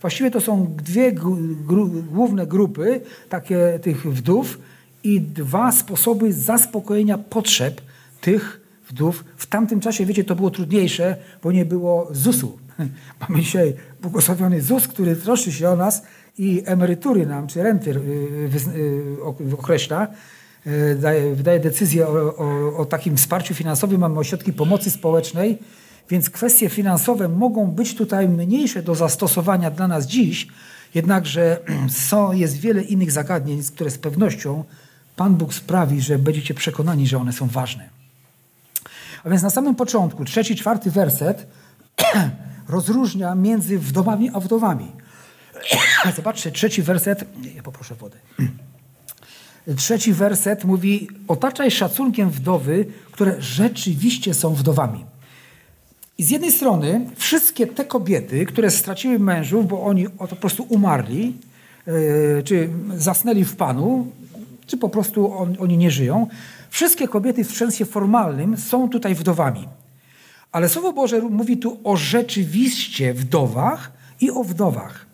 Właściwie 0.00 0.30
to 0.30 0.40
są 0.40 0.74
dwie 0.76 1.12
gru, 1.12 1.90
główne 2.12 2.46
grupy 2.46 3.00
takie 3.28 3.78
tych 3.82 4.14
wdów 4.14 4.58
i 5.04 5.20
dwa 5.20 5.72
sposoby 5.72 6.32
zaspokojenia 6.32 7.18
potrzeb 7.18 7.80
tych 8.20 8.60
wdów. 8.88 9.24
W 9.36 9.46
tamtym 9.46 9.80
czasie, 9.80 10.06
wiecie, 10.06 10.24
to 10.24 10.36
było 10.36 10.50
trudniejsze, 10.50 11.16
bo 11.42 11.52
nie 11.52 11.64
było 11.64 12.08
ZUS-u. 12.10 12.65
Mamy 13.20 13.40
dzisiaj 13.40 13.74
błogosławiony 14.02 14.62
ZUS, 14.62 14.88
który 14.88 15.16
troszczy 15.16 15.52
się 15.52 15.68
o 15.68 15.76
nas 15.76 16.02
i 16.38 16.62
emerytury 16.64 17.26
nam, 17.26 17.46
czy 17.46 17.62
renty 17.62 17.90
y, 17.90 17.94
y, 18.76 19.54
określa. 19.58 20.08
Y, 20.66 21.34
wydaje 21.34 21.60
decyzję 21.60 22.08
o, 22.08 22.36
o, 22.36 22.76
o 22.76 22.84
takim 22.84 23.16
wsparciu 23.16 23.54
finansowym. 23.54 24.00
Mamy 24.00 24.18
ośrodki 24.18 24.52
pomocy 24.52 24.90
społecznej, 24.90 25.58
więc 26.10 26.30
kwestie 26.30 26.68
finansowe 26.68 27.28
mogą 27.28 27.66
być 27.70 27.94
tutaj 27.94 28.28
mniejsze 28.28 28.82
do 28.82 28.94
zastosowania 28.94 29.70
dla 29.70 29.88
nas 29.88 30.06
dziś, 30.06 30.48
jednakże 30.94 31.60
są, 32.08 32.32
jest 32.32 32.56
wiele 32.56 32.82
innych 32.82 33.12
zagadnień, 33.12 33.62
które 33.74 33.90
z 33.90 33.98
pewnością 33.98 34.64
Pan 35.16 35.34
Bóg 35.34 35.54
sprawi, 35.54 36.00
że 36.00 36.18
będziecie 36.18 36.54
przekonani, 36.54 37.06
że 37.06 37.18
one 37.18 37.32
są 37.32 37.46
ważne. 37.46 37.88
A 39.24 39.30
więc 39.30 39.42
na 39.42 39.50
samym 39.50 39.74
początku, 39.74 40.24
trzeci, 40.24 40.56
czwarty 40.56 40.90
werset 40.90 41.46
rozróżnia 42.68 43.34
między 43.34 43.78
wdowami 43.78 44.30
a 44.34 44.40
wdowami. 44.40 44.92
Zobaczcie, 46.16 46.50
trzeci 46.50 46.82
werset. 46.82 47.24
Ja 47.56 47.62
poproszę 47.62 47.94
wodę. 47.94 48.18
Trzeci 49.76 50.12
werset 50.12 50.64
mówi: 50.64 51.08
Otaczaj 51.28 51.70
szacunkiem 51.70 52.30
wdowy, 52.30 52.84
które 53.12 53.42
rzeczywiście 53.42 54.34
są 54.34 54.54
wdowami. 54.54 55.04
I 56.18 56.24
z 56.24 56.30
jednej 56.30 56.52
strony 56.52 57.10
wszystkie 57.16 57.66
te 57.66 57.84
kobiety, 57.84 58.46
które 58.46 58.70
straciły 58.70 59.18
mężów, 59.18 59.68
bo 59.68 59.82
oni 59.82 60.08
po 60.08 60.36
prostu 60.36 60.66
umarli, 60.68 61.34
yy, 61.86 62.42
czy 62.44 62.68
zasnęli 62.96 63.44
w 63.44 63.56
Panu, 63.56 64.12
czy 64.66 64.76
po 64.76 64.88
prostu 64.88 65.38
on, 65.38 65.56
oni 65.58 65.76
nie 65.76 65.90
żyją, 65.90 66.26
wszystkie 66.70 67.08
kobiety 67.08 67.44
w 67.44 67.56
sensie 67.56 67.84
formalnym 67.84 68.56
są 68.56 68.88
tutaj 68.88 69.14
wdowami. 69.14 69.68
Ale 70.56 70.68
Słowo 70.68 70.92
Boże 70.92 71.20
mówi 71.20 71.56
tu 71.56 71.80
o 71.84 71.96
rzeczywiście 71.96 73.14
wdowach 73.14 73.92
i 74.20 74.30
o 74.30 74.44
wdowach. 74.44 75.06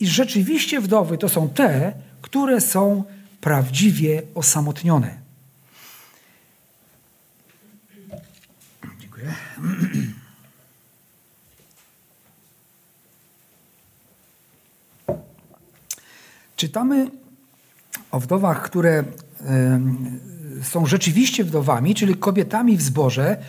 I 0.00 0.06
rzeczywiście 0.06 0.80
wdowy 0.80 1.18
to 1.18 1.28
są 1.28 1.48
te, 1.48 1.92
które 2.22 2.60
są 2.60 3.04
prawdziwie 3.40 4.22
osamotnione. 4.34 5.18
Dziękuję. 9.00 9.34
Czytamy 16.56 17.10
o 18.10 18.20
wdowach, 18.20 18.62
które 18.62 19.04
są 20.62 20.86
rzeczywiście 20.86 21.44
wdowami, 21.44 21.94
czyli 21.94 22.14
kobietami 22.14 22.76
w 22.76 22.82
zborze, 22.82 23.42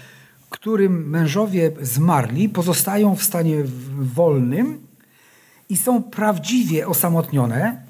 którym 0.54 1.10
mężowie 1.10 1.72
zmarli, 1.82 2.50
pozostają 2.50 3.16
w 3.16 3.24
stanie 3.24 3.64
wolnym 4.00 4.88
i 5.70 5.78
są 5.78 6.04
prawdziwie 6.04 6.88
osamotnione. 6.88 7.82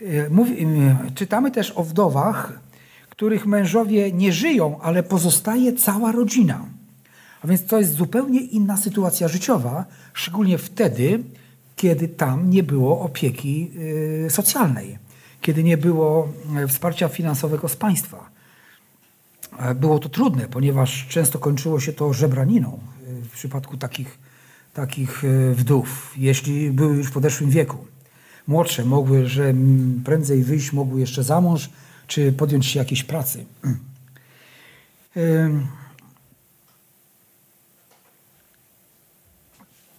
E, 0.00 0.30
mówi, 0.30 0.64
e, 0.64 0.66
czytamy 1.14 1.50
też 1.50 1.70
o 1.70 1.84
wdowach, 1.84 2.60
których 3.10 3.46
mężowie 3.46 4.12
nie 4.12 4.32
żyją, 4.32 4.80
ale 4.80 5.02
pozostaje 5.02 5.72
cała 5.72 6.12
rodzina. 6.12 6.66
A 7.42 7.46
więc 7.46 7.66
to 7.66 7.78
jest 7.78 7.94
zupełnie 7.94 8.40
inna 8.40 8.76
sytuacja 8.76 9.28
życiowa, 9.28 9.84
szczególnie 10.12 10.58
wtedy, 10.58 11.24
kiedy 11.76 12.08
tam 12.08 12.50
nie 12.50 12.62
było 12.62 13.00
opieki 13.00 13.70
e, 14.26 14.30
socjalnej, 14.30 14.98
kiedy 15.40 15.64
nie 15.64 15.76
było 15.76 16.28
wsparcia 16.68 17.08
finansowego 17.08 17.68
z 17.68 17.76
państwa. 17.76 18.33
Było 19.74 19.98
to 19.98 20.08
trudne, 20.08 20.48
ponieważ 20.48 21.06
często 21.08 21.38
kończyło 21.38 21.80
się 21.80 21.92
to 21.92 22.12
żebraniną 22.12 22.80
w 23.22 23.30
przypadku 23.30 23.76
takich, 23.76 24.18
takich 24.74 25.24
e, 25.24 25.54
wdów, 25.54 26.14
jeśli 26.16 26.70
były 26.70 26.96
już 26.96 27.06
w 27.06 27.12
podeszłym 27.12 27.50
wieku. 27.50 27.78
Młodsze 28.46 28.84
mogły, 28.84 29.26
że 29.26 29.54
prędzej 30.04 30.44
wyjść, 30.44 30.72
mogły 30.72 31.00
jeszcze 31.00 31.22
za 31.22 31.40
mąż, 31.40 31.70
czy 32.06 32.32
podjąć 32.32 32.66
się 32.66 32.78
jakiejś 32.78 33.04
pracy. 33.04 33.44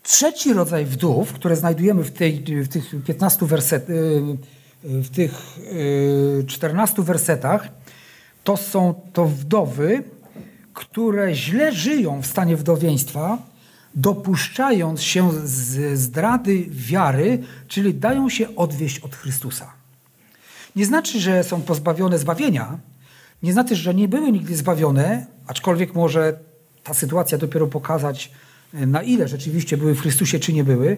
Trzeci 0.04 0.54
rodzaj 0.54 0.86
wdów, 0.86 1.34
które 1.34 1.56
znajdujemy 1.56 2.04
w, 2.04 2.12
tej, 2.12 2.44
w 2.64 2.68
tych 2.68 2.96
15 3.06 3.46
werset, 3.46 3.90
e, 3.90 3.94
w 4.84 5.10
tych 5.10 5.58
14 6.48 7.02
e, 7.02 7.06
wersetach, 7.06 7.68
to 8.46 8.58
są 8.58 9.02
to 9.14 9.26
wdowy, 9.26 10.04
które 10.74 11.36
źle 11.36 11.72
żyją 11.72 12.22
w 12.22 12.26
stanie 12.26 12.56
wdowieństwa, 12.58 13.38
dopuszczając 13.96 15.02
się 15.02 15.32
zdrady 15.94 16.66
wiary, 16.70 17.44
czyli 17.68 17.94
dają 17.94 18.30
się 18.30 18.56
odwieść 18.56 19.00
od 19.00 19.16
Chrystusa. 19.16 19.74
Nie 20.76 20.86
znaczy, 20.86 21.20
że 21.20 21.44
są 21.44 21.62
pozbawione 21.62 22.20
zbawienia, 22.20 22.78
nie 23.44 23.54
znaczy, 23.54 23.76
że 23.76 23.94
nie 23.94 24.08
były 24.08 24.32
nigdy 24.32 24.56
zbawione, 24.56 25.26
aczkolwiek 25.48 25.96
może 25.96 26.40
ta 26.84 26.94
sytuacja 26.94 27.38
dopiero 27.38 27.68
pokazać, 27.68 28.32
e, 28.74 28.86
na 28.86 29.02
ile 29.02 29.28
rzeczywiście 29.28 29.78
były 29.78 29.96
w 29.96 30.02
Chrystusie, 30.02 30.40
czy 30.40 30.54
nie 30.54 30.64
były, 30.64 30.98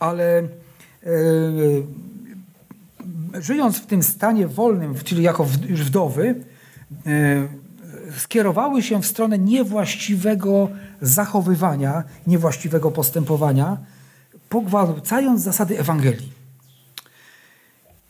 ale 0.00 0.48
yy, 1.02 1.86
żyjąc 3.42 3.78
w 3.78 3.86
tym 3.86 4.02
stanie 4.02 4.48
wolnym, 4.48 4.94
czyli 5.04 5.22
jako 5.22 5.46
już 5.68 5.80
wdowy, 5.80 6.34
skierowały 8.18 8.82
się 8.82 9.02
w 9.02 9.06
stronę 9.06 9.38
niewłaściwego 9.38 10.68
zachowywania, 11.00 12.04
niewłaściwego 12.26 12.90
postępowania, 12.90 13.76
pogwałcając 14.48 15.40
zasady 15.40 15.78
Ewangelii. 15.78 16.32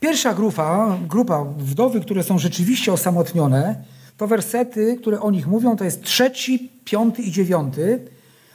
Pierwsza 0.00 0.34
grupa, 0.34 0.98
grupa 1.08 1.44
wdowy, 1.44 2.00
które 2.00 2.22
są 2.22 2.38
rzeczywiście 2.38 2.92
osamotnione, 2.92 3.84
to 4.16 4.26
wersety, 4.26 4.96
które 5.00 5.20
o 5.20 5.30
nich 5.30 5.46
mówią, 5.46 5.76
to 5.76 5.84
jest 5.84 6.02
trzeci, 6.02 6.70
piąty 6.84 7.22
i 7.22 7.30
dziewiąty. 7.30 8.08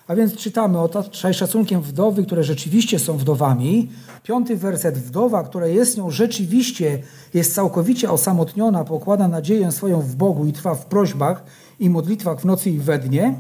A 0.07 0.15
więc 0.15 0.35
czytamy 0.35 0.79
o 0.79 0.89
szacunkiem 1.33 1.81
wdowy, 1.81 2.25
które 2.25 2.43
rzeczywiście 2.43 2.99
są 2.99 3.17
wdowami. 3.17 3.89
Piąty 4.23 4.57
werset, 4.57 4.97
wdowa, 4.97 5.43
która 5.43 5.67
jest 5.67 5.97
nią 5.97 6.11
rzeczywiście, 6.11 7.03
jest 7.33 7.55
całkowicie 7.55 8.11
osamotniona, 8.11 8.83
pokłada 8.83 9.27
nadzieję 9.27 9.71
swoją 9.71 10.01
w 10.01 10.15
Bogu 10.15 10.45
i 10.45 10.53
trwa 10.53 10.75
w 10.75 10.85
prośbach 10.85 11.43
i 11.79 11.89
modlitwach 11.89 12.41
w 12.41 12.45
nocy 12.45 12.69
i 12.69 12.79
we 12.79 12.99
dnie. 12.99 13.35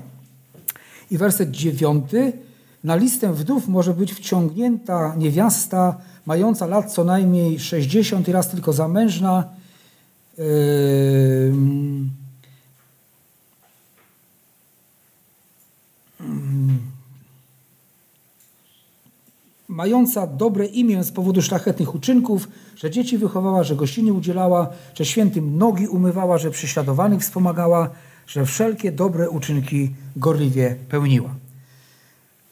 I 1.11 1.17
werset 1.17 1.51
dziewiąty, 1.51 2.33
na 2.83 2.95
listę 2.95 3.33
wdów 3.33 3.67
może 3.67 3.93
być 3.93 4.13
wciągnięta 4.13 5.15
niewiasta 5.15 5.97
mająca 6.25 6.65
lat 6.65 6.93
co 6.93 7.03
najmniej 7.03 7.59
60 7.59 8.27
i 8.27 8.31
raz 8.31 8.49
tylko 8.49 8.73
zamężna. 8.73 9.43
Yy, 10.37 10.43
mająca 19.67 20.27
dobre 20.27 20.65
imię 20.65 21.03
z 21.03 21.11
powodu 21.11 21.41
szlachetnych 21.41 21.95
uczynków, 21.95 22.47
że 22.75 22.91
dzieci 22.91 23.17
wychowała, 23.17 23.63
że 23.63 23.75
gościnie 23.75 24.13
udzielała, 24.13 24.69
że 24.95 25.05
świętym 25.05 25.57
nogi 25.57 25.87
umywała, 25.87 26.37
że 26.37 26.51
prześladowanych 26.51 27.21
wspomagała, 27.21 27.89
że 28.27 28.45
wszelkie 28.45 28.91
dobre 28.91 29.29
uczynki 29.29 29.89
gorliwie 30.15 30.75
pełniła. 30.89 31.35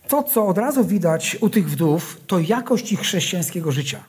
To, 0.07 0.24
co 0.24 0.48
od 0.48 0.57
razu 0.57 0.84
widać 0.84 1.38
u 1.41 1.50
tych 1.50 1.69
wdów, 1.69 2.22
to 2.27 2.39
jakość 2.39 2.91
ich 2.91 3.00
chrześcijańskiego 3.00 3.72
życia. 3.72 4.03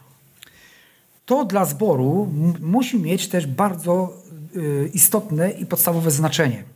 To 1.26 1.44
dla 1.44 1.64
zboru 1.64 2.32
musi 2.60 2.98
mieć 2.98 3.28
też 3.28 3.46
bardzo 3.46 4.12
y, 4.56 4.90
istotne 4.94 5.50
i 5.50 5.66
podstawowe 5.66 6.10
znaczenie. 6.10 6.75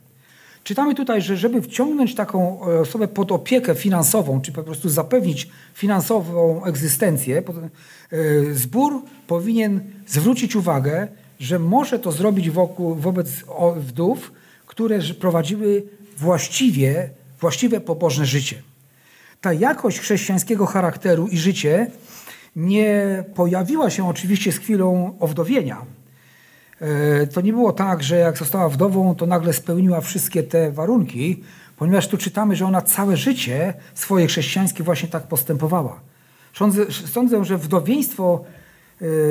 Czytamy 0.63 0.95
tutaj, 0.95 1.21
że 1.21 1.37
żeby 1.37 1.61
wciągnąć 1.61 2.15
taką 2.15 2.61
e, 2.61 2.79
osobę 2.79 3.07
pod 3.07 3.31
opiekę 3.31 3.75
finansową, 3.75 4.41
czy 4.41 4.51
po 4.51 4.63
prostu 4.63 4.89
zapewnić 4.89 5.49
finansową 5.73 6.63
egzystencję, 6.65 7.43
e, 7.43 8.53
zbór 8.53 9.01
powinien 9.27 9.81
zwrócić 10.07 10.55
uwagę, 10.55 11.07
że 11.39 11.59
może 11.59 11.99
to 11.99 12.11
zrobić 12.11 12.49
wokół, 12.49 12.95
wobec 12.95 13.29
wdów, 13.77 14.31
które 14.65 14.99
prowadziły 15.19 15.83
właściwie, 16.17 17.09
właściwe 17.39 17.81
pobożne 17.81 18.25
życie. 18.25 18.61
Ta 19.41 19.53
jakość 19.53 19.99
chrześcijańskiego 19.99 20.65
charakteru 20.65 21.27
i 21.27 21.37
życie 21.37 21.91
nie 22.55 23.23
pojawiła 23.35 23.89
się 23.89 24.09
oczywiście 24.09 24.51
z 24.51 24.57
chwilą 24.57 25.17
owdowienia. 25.19 25.85
E, 26.81 27.27
to 27.27 27.41
nie 27.41 27.53
było 27.53 27.73
tak, 27.73 28.03
że 28.03 28.17
jak 28.17 28.37
została 28.37 28.69
wdową, 28.69 29.15
to 29.15 29.25
nagle 29.25 29.53
spełniła 29.53 30.01
wszystkie 30.01 30.43
te 30.43 30.71
warunki, 30.71 31.43
ponieważ 31.77 32.07
tu 32.07 32.17
czytamy, 32.17 32.55
że 32.55 32.65
ona 32.65 32.81
całe 32.81 33.17
życie 33.17 33.73
swoje 33.93 34.27
chrześcijańskie 34.27 34.83
właśnie 34.83 35.09
tak 35.09 35.23
postępowała. 35.23 35.99
Sądzę, 36.53 36.85
sądzę 36.91 37.45
że 37.45 37.57
wdowieństwo 37.57 38.43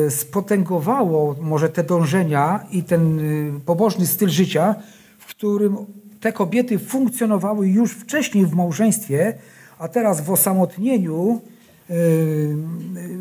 e, 0.07 0.11
spotęgowało 0.11 1.37
może 1.41 1.69
te 1.69 1.85
dążenia 1.85 2.67
i 2.71 2.83
ten 2.83 3.19
e, 3.19 3.61
pobożny 3.61 4.07
styl 4.07 4.29
życia, 4.29 4.75
w 5.19 5.27
którym 5.27 5.77
te 6.21 6.33
kobiety 6.33 6.79
funkcjonowały 6.79 7.69
już 7.69 7.93
wcześniej 7.93 8.47
w 8.47 8.55
małżeństwie, 8.55 9.35
a 9.79 9.89
teraz 9.89 10.21
w 10.21 10.31
osamotnieniu 10.31 11.41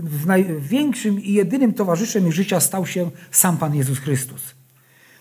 w 0.04 0.24
największym 0.26 1.24
i 1.24 1.34
jedynym 1.34 1.74
towarzyszem 1.74 2.28
ich 2.28 2.34
życia 2.34 2.60
stał 2.60 2.86
się 2.86 3.12
sam 3.32 3.58
Pan 3.58 3.76
Jezus 3.76 4.00
Chrystus. 4.00 4.42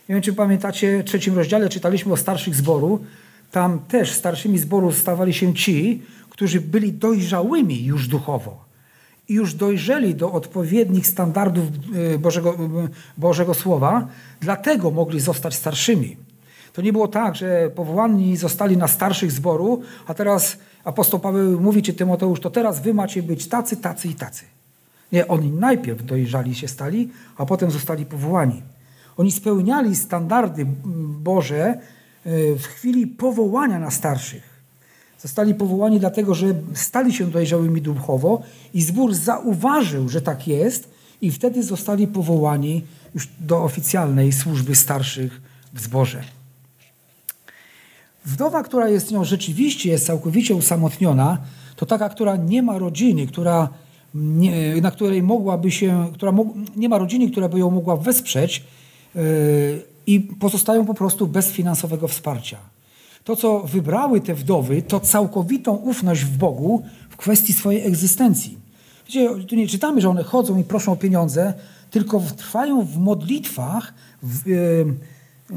Nie 0.08 0.14
wiem, 0.14 0.22
czy 0.22 0.32
pamiętacie, 0.32 1.02
w 1.02 1.04
trzecim 1.04 1.34
rozdziale 1.34 1.68
czytaliśmy 1.68 2.12
o 2.12 2.16
starszych 2.16 2.54
zboru. 2.54 3.04
Tam 3.50 3.78
też 3.78 4.12
starszymi 4.12 4.58
zboru 4.58 4.92
stawali 4.92 5.34
się 5.34 5.54
ci, 5.54 6.02
którzy 6.30 6.60
byli 6.60 6.92
dojrzałymi 6.92 7.84
już 7.84 8.08
duchowo 8.08 8.64
i 9.28 9.34
już 9.34 9.54
dojrzeli 9.54 10.14
do 10.14 10.32
odpowiednich 10.32 11.06
standardów 11.06 11.64
e, 12.14 12.18
Bożego, 12.18 12.56
Bożego 13.16 13.54
Słowa, 13.54 14.08
dlatego 14.40 14.90
mogli 14.90 15.20
zostać 15.20 15.54
starszymi. 15.54 16.16
To 16.72 16.82
nie 16.82 16.92
było 16.92 17.08
tak, 17.08 17.36
że 17.36 17.70
powołani 17.74 18.36
zostali 18.36 18.76
na 18.76 18.88
starszych 18.88 19.32
zboru, 19.32 19.82
a 20.06 20.14
teraz 20.14 20.58
apostoł 20.84 21.20
Paweł 21.20 21.60
mówi 21.60 21.82
ci 21.82 21.94
Tymoteusz, 21.94 22.40
to 22.40 22.50
teraz 22.50 22.80
wy 22.80 22.94
macie 22.94 23.22
być 23.22 23.48
tacy, 23.48 23.76
tacy 23.76 24.08
i 24.08 24.14
tacy. 24.14 24.44
Nie, 25.12 25.28
oni 25.28 25.50
najpierw 25.50 26.04
dojrzali 26.04 26.54
się 26.54 26.68
stali, 26.68 27.10
a 27.36 27.46
potem 27.46 27.70
zostali 27.70 28.06
powołani. 28.06 28.62
Oni 29.16 29.32
spełniali 29.32 29.96
standardy 29.96 30.66
Boże 31.22 31.64
e, 31.64 31.78
w 32.54 32.62
chwili 32.62 33.06
powołania 33.06 33.78
na 33.78 33.90
starszych. 33.90 34.58
Zostali 35.18 35.54
powołani 35.54 36.00
dlatego, 36.00 36.34
że 36.34 36.46
stali 36.74 37.12
się 37.12 37.30
dojrzałymi 37.30 37.82
duchowo 37.82 38.42
i 38.74 38.82
zbór 38.82 39.14
zauważył, 39.14 40.08
że 40.08 40.22
tak 40.22 40.48
jest 40.48 40.90
i 41.20 41.30
wtedy 41.30 41.62
zostali 41.62 42.06
powołani 42.06 42.84
już 43.14 43.28
do 43.40 43.62
oficjalnej 43.64 44.32
służby 44.32 44.74
starszych 44.74 45.40
w 45.74 45.80
zborze. 45.80 46.37
Wdowa, 48.28 48.62
która 48.62 48.88
jest 48.88 49.10
nią 49.10 49.24
rzeczywiście, 49.24 49.90
jest 49.90 50.06
całkowicie 50.06 50.54
usamotniona, 50.54 51.38
to 51.76 51.86
taka, 51.86 52.08
która 52.08 52.36
nie 52.36 52.62
ma 52.62 52.78
rodziny, 52.78 53.26
która 53.26 53.68
nie, 54.14 54.80
na 54.80 54.90
której 54.90 55.22
mogłaby 55.22 55.70
się, 55.70 56.10
która 56.14 56.32
nie 56.76 56.88
ma 56.88 56.98
rodziny, 56.98 57.30
która 57.30 57.48
by 57.48 57.58
ją 57.58 57.70
mogła 57.70 57.96
wesprzeć 57.96 58.64
yy, 59.14 59.22
i 60.06 60.20
pozostają 60.20 60.86
po 60.86 60.94
prostu 60.94 61.26
bez 61.26 61.50
finansowego 61.50 62.08
wsparcia. 62.08 62.58
To, 63.24 63.36
co 63.36 63.60
wybrały 63.60 64.20
te 64.20 64.34
wdowy, 64.34 64.82
to 64.82 65.00
całkowitą 65.00 65.74
ufność 65.74 66.24
w 66.24 66.36
Bogu 66.36 66.82
w 67.10 67.16
kwestii 67.16 67.52
swojej 67.52 67.86
egzystencji. 67.86 68.58
Wiecie, 69.06 69.44
tu 69.44 69.56
nie 69.56 69.68
czytamy, 69.68 70.00
że 70.00 70.08
one 70.08 70.22
chodzą 70.22 70.58
i 70.58 70.64
proszą 70.64 70.92
o 70.92 70.96
pieniądze, 70.96 71.54
tylko 71.90 72.22
trwają 72.36 72.84
w 72.84 72.98
modlitwach, 72.98 73.94
w, 74.22 74.46
yy, 74.46 74.56
yy, 75.50 75.56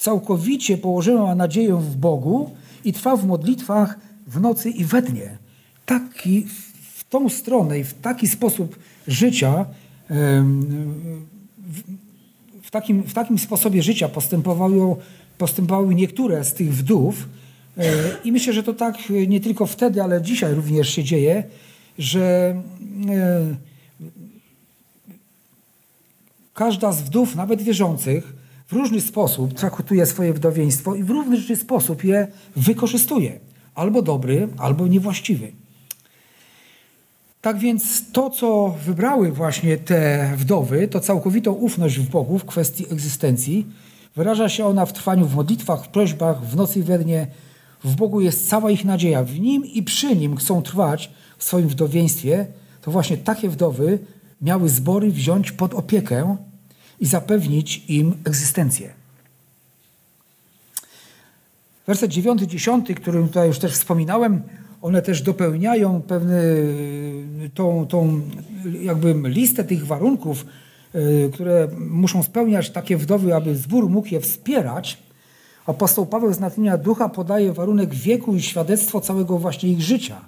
całkowicie 0.00 0.78
położyła 0.78 1.34
nadzieję 1.34 1.74
w 1.74 1.96
Bogu 1.96 2.50
i 2.84 2.92
trwa 2.92 3.16
w 3.16 3.26
modlitwach 3.26 3.98
w 4.26 4.40
nocy 4.40 4.70
i 4.70 4.84
we 4.84 5.02
dnie. 5.02 5.38
Taki, 5.86 6.46
w 6.94 7.04
tą 7.10 7.28
stronę 7.28 7.78
i 7.78 7.84
w 7.84 7.94
taki 7.94 8.28
sposób 8.28 8.78
życia, 9.08 9.66
w 12.62 12.70
takim, 12.70 13.02
w 13.02 13.14
takim 13.14 13.38
sposobie 13.38 13.82
życia 13.82 14.08
postępowały, 14.08 14.96
postępowały 15.38 15.94
niektóre 15.94 16.44
z 16.44 16.54
tych 16.54 16.74
wdów. 16.74 17.28
E, 17.78 17.92
I 18.24 18.32
myślę, 18.32 18.52
że 18.52 18.62
to 18.62 18.74
tak 18.74 18.96
nie 19.28 19.40
tylko 19.40 19.66
wtedy, 19.66 20.02
ale 20.02 20.22
dzisiaj 20.22 20.54
również 20.54 20.88
się 20.88 21.04
dzieje, 21.04 21.44
że 21.98 22.54
e, 23.08 23.56
każda 26.54 26.92
z 26.92 27.02
wdów, 27.02 27.36
nawet 27.36 27.62
wierzących, 27.62 28.39
w 28.70 28.72
różny 28.72 29.00
sposób 29.00 29.54
traktuje 29.54 30.06
swoje 30.06 30.32
wdowieństwo 30.32 30.94
i 30.94 31.02
w 31.02 31.10
różny 31.10 31.56
sposób 31.56 32.04
je 32.04 32.28
wykorzystuje. 32.56 33.40
Albo 33.74 34.02
dobry, 34.02 34.48
albo 34.58 34.86
niewłaściwy. 34.86 35.52
Tak 37.40 37.58
więc 37.58 38.12
to, 38.12 38.30
co 38.30 38.74
wybrały 38.86 39.32
właśnie 39.32 39.76
te 39.76 40.32
wdowy, 40.36 40.88
to 40.88 41.00
całkowitą 41.00 41.52
ufność 41.52 41.98
w 41.98 42.10
Bogu 42.10 42.38
w 42.38 42.44
kwestii 42.44 42.92
egzystencji. 42.92 43.66
Wyraża 44.16 44.48
się 44.48 44.66
ona 44.66 44.86
w 44.86 44.92
trwaniu 44.92 45.26
w 45.26 45.34
modlitwach, 45.34 45.84
w 45.84 45.88
prośbach, 45.88 46.46
w 46.46 46.56
nocy 46.56 46.78
i 46.78 46.82
we 46.82 46.98
dnie. 46.98 47.26
W 47.84 47.94
Bogu 47.96 48.20
jest 48.20 48.48
cała 48.48 48.70
ich 48.70 48.84
nadzieja. 48.84 49.24
W 49.24 49.40
Nim 49.40 49.66
i 49.66 49.82
przy 49.82 50.16
Nim 50.16 50.36
chcą 50.36 50.62
trwać 50.62 51.10
w 51.38 51.44
swoim 51.44 51.68
wdowieństwie. 51.68 52.46
To 52.82 52.90
właśnie 52.90 53.16
takie 53.16 53.48
wdowy 53.48 53.98
miały 54.42 54.68
zbory 54.68 55.10
wziąć 55.10 55.52
pod 55.52 55.74
opiekę 55.74 56.36
i 57.00 57.06
zapewnić 57.06 57.84
im 57.88 58.14
egzystencję. 58.24 58.92
Werset 61.86 62.10
9, 62.10 62.42
10, 62.42 62.88
którym 62.96 63.26
tutaj 63.26 63.48
już 63.48 63.58
też 63.58 63.72
wspominałem, 63.72 64.42
one 64.82 65.02
też 65.02 65.22
dopełniają 65.22 66.02
pewne, 66.02 66.42
tą, 67.54 67.86
tą 67.86 68.20
jakby 68.82 69.14
listę 69.24 69.64
tych 69.64 69.86
warunków, 69.86 70.46
y, 70.94 71.30
które 71.32 71.68
muszą 71.78 72.22
spełniać 72.22 72.70
takie 72.70 72.96
wdowy, 72.96 73.34
aby 73.34 73.56
zbór 73.56 73.88
mógł 73.88 74.08
je 74.08 74.20
wspierać. 74.20 74.98
Apostoł 75.66 76.06
Paweł 76.06 76.32
z 76.32 76.40
natchnienia 76.40 76.78
ducha 76.78 77.08
podaje 77.08 77.52
warunek 77.52 77.94
wieku 77.94 78.36
i 78.36 78.42
świadectwo 78.42 79.00
całego 79.00 79.38
właśnie 79.38 79.70
ich 79.70 79.80
życia. 79.80 80.20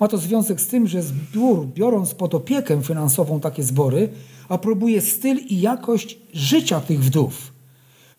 Ma 0.00 0.08
to 0.08 0.18
związek 0.18 0.60
z 0.60 0.66
tym, 0.66 0.86
że 0.86 1.02
zbór, 1.02 1.66
biorąc 1.66 2.14
pod 2.14 2.34
opiekę 2.34 2.82
finansową 2.82 3.40
takie 3.40 3.62
zbory, 3.62 4.08
aprobuje 4.48 5.00
styl 5.00 5.38
i 5.38 5.60
jakość 5.60 6.18
życia 6.34 6.80
tych 6.80 7.04
wdów. 7.04 7.52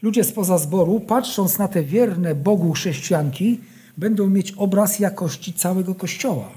Ludzie 0.02 0.24
spoza 0.24 0.58
zboru, 0.58 1.00
patrząc 1.00 1.58
na 1.58 1.68
te 1.68 1.84
wierne 1.84 2.36
Bogu 2.36 2.72
chrześcijanki, 2.72 3.60
będą 3.98 4.30
mieć 4.30 4.52
obraz 4.52 5.00
jakości 5.00 5.54
całego 5.54 5.96
Kościoła. 5.96 6.50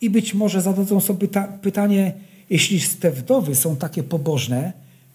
I 0.00 0.10
być 0.10 0.34
może 0.34 0.62
zadadzą 0.62 1.00
sobie 1.00 1.28
pytanie, 1.62 2.14
jeśli 2.50 2.80
te 3.00 3.10
wdowy 3.10 3.54
są 3.54 3.76
takie 3.76 4.02
pobożne, 4.02 4.72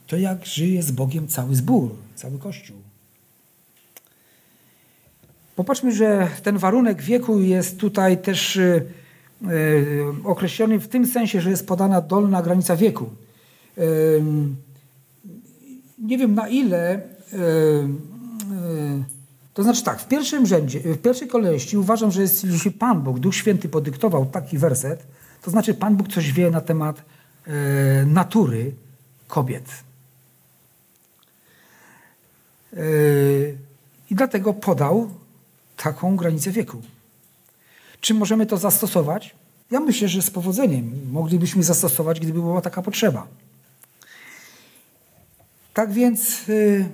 to 0.08 0.18
jak 0.18 0.46
żyje 0.46 0.84
z 0.84 0.92
Bogiem 0.92 1.28
cały 1.28 1.56
zbór, 1.56 1.96
cały 2.16 2.40
Kościół? 2.40 2.78
Popatrzmy, 5.56 5.96
że 5.96 6.28
ten 6.44 6.58
warunek 6.58 7.02
wieku 7.02 7.42
jest 7.42 7.78
tutaj 7.78 8.18
też 8.18 8.56
y, 8.56 8.86
określony 10.24 10.80
w 10.80 10.88
tym 10.88 11.08
sensie, 11.08 11.42
że 11.42 11.50
jest 11.50 11.68
podana 11.68 12.02
dolna 12.02 12.42
granica 12.42 12.76
wieku. 12.76 13.10
Nie 16.00 16.18
wiem 16.18 16.36
na 16.36 16.48
ile 16.48 17.02
to 19.60 19.64
znaczy 19.64 19.84
tak, 19.84 20.02
w 20.02 20.08
pierwszym 20.08 20.46
rzędzie, 20.46 20.80
w 20.80 21.02
pierwszej 21.02 21.28
kolejności 21.28 21.78
uważam, 21.78 22.12
że 22.12 22.22
jest, 22.22 22.44
jeśli 22.44 22.72
Pan 22.72 23.02
Bóg, 23.02 23.20
Duch 23.20 23.36
Święty 23.36 23.70
podyktował 23.70 24.26
taki 24.26 24.58
werset, 24.58 25.08
to 25.42 25.52
znaczy 25.52 25.74
Pan 25.74 25.96
Bóg 25.96 26.08
coś 26.08 26.32
wie 26.32 26.52
na 26.52 26.62
temat 26.62 27.02
e, 27.48 28.06
natury 28.06 28.72
kobiet. 29.28 29.66
E, 32.74 32.80
I 34.10 34.16
dlatego 34.16 34.54
podał 34.54 35.10
taką 35.78 36.16
granicę 36.16 36.52
wieku. 36.52 36.82
Czy 38.02 38.14
możemy 38.14 38.46
to 38.46 38.58
zastosować? 38.58 39.36
Ja 39.72 39.80
myślę, 39.80 40.08
że 40.08 40.22
z 40.22 40.32
powodzeniem 40.32 40.92
moglibyśmy 41.12 41.64
zastosować, 41.64 42.20
gdyby 42.20 42.42
była 42.42 42.62
taka 42.62 42.82
potrzeba. 42.82 43.28
Tak 45.74 45.92
więc 45.94 46.50
y, 46.50 46.90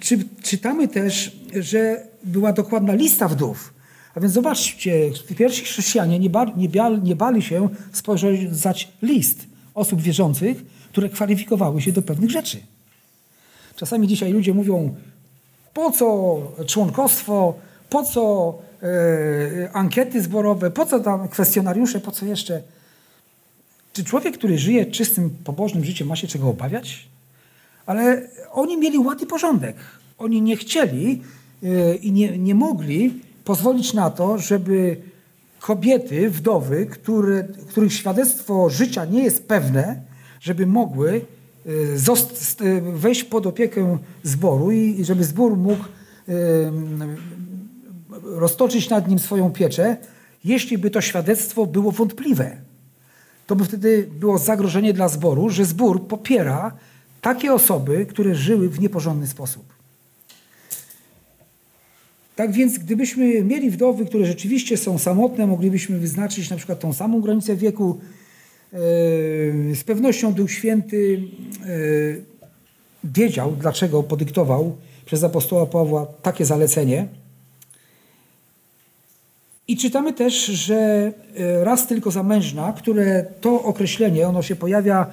czy, 0.00 0.18
czytamy 0.42 0.88
też, 0.88 1.36
że 1.60 2.06
była 2.24 2.52
dokładna 2.52 2.94
lista 2.94 3.28
wdów. 3.28 3.74
A 4.14 4.20
więc 4.20 4.32
zobaczcie, 4.32 5.10
pierwsi 5.36 5.64
chrześcijanie 5.64 6.18
nie, 6.18 6.30
ba, 6.30 6.44
nie, 6.56 6.68
bia, 6.68 6.88
nie 6.88 7.16
bali 7.16 7.42
się 7.42 7.68
spojrzeć 7.92 8.88
list 9.02 9.46
osób 9.74 10.00
wierzących, 10.00 10.64
które 10.92 11.08
kwalifikowały 11.08 11.82
się 11.82 11.92
do 11.92 12.02
pewnych 12.02 12.30
rzeczy. 12.30 12.60
Czasami 13.76 14.08
dzisiaj 14.08 14.32
ludzie 14.32 14.54
mówią, 14.54 14.94
po 15.74 15.90
co 15.90 16.38
członkostwo, 16.66 17.54
po 17.90 18.02
co 18.02 18.54
ankiety 19.72 20.22
zborowe, 20.22 20.70
po 20.70 20.86
co 20.86 21.00
tam 21.00 21.28
kwestionariusze, 21.28 22.00
po 22.00 22.10
co 22.10 22.26
jeszcze. 22.26 22.62
Czy 23.92 24.04
człowiek, 24.04 24.38
który 24.38 24.58
żyje 24.58 24.86
czystym, 24.86 25.30
pobożnym 25.44 25.84
życiem, 25.84 26.08
ma 26.08 26.16
się 26.16 26.26
czego 26.26 26.48
obawiać? 26.48 27.08
Ale 27.86 28.22
oni 28.52 28.78
mieli 28.78 28.98
ład 28.98 29.22
i 29.22 29.26
porządek. 29.26 29.76
Oni 30.18 30.42
nie 30.42 30.56
chcieli 30.56 31.22
e, 31.62 31.94
i 31.94 32.12
nie, 32.12 32.38
nie 32.38 32.54
mogli 32.54 33.20
pozwolić 33.44 33.92
na 33.92 34.10
to, 34.10 34.38
żeby 34.38 34.96
kobiety, 35.60 36.30
wdowy, 36.30 36.86
które, 36.86 37.48
których 37.68 37.92
świadectwo 37.92 38.70
życia 38.70 39.04
nie 39.04 39.24
jest 39.24 39.48
pewne, 39.48 40.02
żeby 40.40 40.66
mogły 40.66 41.20
e, 41.66 41.70
e, 42.66 42.80
wejść 42.80 43.24
pod 43.24 43.46
opiekę 43.46 43.98
zboru 44.22 44.70
i 44.72 45.04
żeby 45.04 45.24
zbór 45.24 45.56
mógł 45.56 45.84
roztoczyć 48.24 48.90
nad 48.90 49.08
nim 49.08 49.18
swoją 49.18 49.50
pieczę, 49.50 49.96
jeśli 50.44 50.78
by 50.78 50.90
to 50.90 51.00
świadectwo 51.00 51.66
było 51.66 51.90
wątpliwe. 51.92 52.56
To 53.46 53.56
by 53.56 53.64
wtedy 53.64 54.08
było 54.20 54.38
zagrożenie 54.38 54.92
dla 54.92 55.08
zboru, 55.08 55.50
że 55.50 55.64
zbór 55.64 56.06
popiera 56.06 56.76
takie 57.20 57.52
osoby, 57.52 58.06
które 58.06 58.34
żyły 58.34 58.68
w 58.68 58.80
nieporządny 58.80 59.26
sposób. 59.26 59.74
Tak 62.36 62.52
więc, 62.52 62.78
gdybyśmy 62.78 63.42
mieli 63.42 63.70
wdowy, 63.70 64.06
które 64.06 64.26
rzeczywiście 64.26 64.76
są 64.76 64.98
samotne, 64.98 65.46
moglibyśmy 65.46 65.98
wyznaczyć 65.98 66.50
na 66.50 66.56
przykład 66.56 66.80
tą 66.80 66.92
samą 66.92 67.20
granicę 67.20 67.56
wieku. 67.56 67.98
E, 68.72 68.76
z 69.74 69.84
pewnością 69.84 70.32
Duch 70.32 70.50
Święty 70.50 71.22
e, 71.60 71.66
wiedział, 73.04 73.56
dlaczego 73.60 74.02
podyktował 74.02 74.76
przez 75.06 75.24
apostoła 75.24 75.66
Pawła 75.66 76.06
takie 76.22 76.44
zalecenie. 76.44 77.08
I 79.68 79.76
czytamy 79.76 80.12
też, 80.12 80.46
że 80.46 81.12
e, 81.36 81.64
raz 81.64 81.86
tylko 81.86 82.10
zamężna, 82.10 82.72
które 82.72 83.26
to 83.40 83.62
określenie, 83.62 84.28
ono 84.28 84.42
się 84.42 84.56
pojawia 84.56 85.06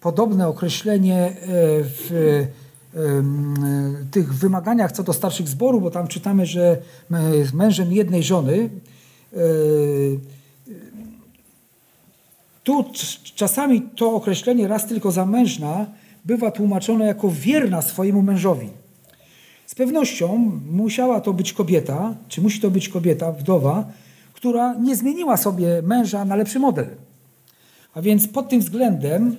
podobne 0.00 0.48
określenie 0.48 1.16
e, 1.24 1.34
w 1.82 2.12
e, 2.12 2.66
tych 4.10 4.34
wymaganiach 4.34 4.92
co 4.92 5.02
do 5.02 5.12
starszych 5.12 5.48
zboru, 5.48 5.80
bo 5.80 5.90
tam 5.90 6.08
czytamy, 6.08 6.46
że 6.46 6.78
mężem 7.54 7.92
jednej 7.92 8.22
żony. 8.22 8.70
Tu 12.64 12.84
czasami 13.34 13.82
to 13.82 14.12
określenie 14.12 14.68
raz 14.68 14.86
tylko 14.86 15.10
zamężna 15.10 15.86
bywa 16.24 16.50
tłumaczone 16.50 17.06
jako 17.06 17.30
wierna 17.30 17.82
swojemu 17.82 18.22
mężowi. 18.22 18.68
Z 19.66 19.74
pewnością 19.74 20.60
musiała 20.70 21.20
to 21.20 21.32
być 21.32 21.52
kobieta, 21.52 22.14
czy 22.28 22.40
musi 22.40 22.60
to 22.60 22.70
być 22.70 22.88
kobieta, 22.88 23.32
wdowa, 23.32 23.84
która 24.32 24.74
nie 24.74 24.96
zmieniła 24.96 25.36
sobie 25.36 25.82
męża 25.82 26.24
na 26.24 26.36
lepszy 26.36 26.58
model. 26.58 26.88
A 27.94 28.02
więc 28.02 28.28
pod 28.28 28.48
tym 28.48 28.60
względem 28.60 29.36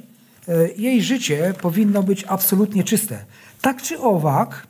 E, 0.48 0.70
jej 0.78 1.02
życie 1.04 1.54
powinno 1.62 2.04
być 2.04 2.24
absolutnie 2.28 2.84
czyste. 2.84 3.26
Tak 3.62 3.82
czy 3.82 4.00
owak, 4.00 4.68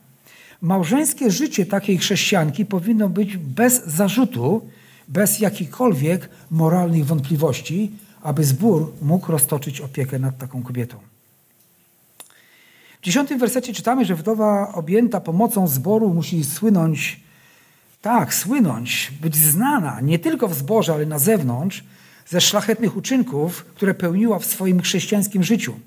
małżeńskie 0.61 1.31
życie 1.31 1.65
takiej 1.65 1.97
chrześcijanki 1.97 2.65
powinno 2.65 3.09
być 3.09 3.37
bez 3.37 3.85
zarzutu, 3.85 4.61
bez 5.07 5.39
jakichkolwiek 5.39 6.29
moralnych 6.51 7.05
wątpliwości, 7.05 7.91
aby 8.21 8.43
zbór 8.43 8.93
mógł 9.01 9.31
roztoczyć 9.31 9.81
opiekę 9.81 10.19
nad 10.19 10.37
taką 10.37 10.63
kobietą. 10.63 10.97
W 13.01 13.05
dziesiątym 13.05 13.39
wersecie 13.39 13.73
czytamy, 13.73 14.05
że 14.05 14.15
wdowa 14.15 14.73
objęta 14.73 15.21
pomocą 15.21 15.67
zboru 15.67 16.13
musi 16.13 16.43
słynąć, 16.43 17.19
tak, 18.01 18.33
słynąć, 18.33 19.11
być 19.21 19.35
znana 19.35 20.01
nie 20.01 20.19
tylko 20.19 20.47
w 20.47 20.53
zborze, 20.53 20.93
ale 20.93 21.05
na 21.05 21.19
zewnątrz, 21.19 21.83
ze 22.27 22.41
szlachetnych 22.41 22.97
uczynków, 22.97 23.65
które 23.65 23.93
pełniła 23.93 24.39
w 24.39 24.45
swoim 24.45 24.81
chrześcijańskim 24.81 25.43
życiu. 25.43 25.79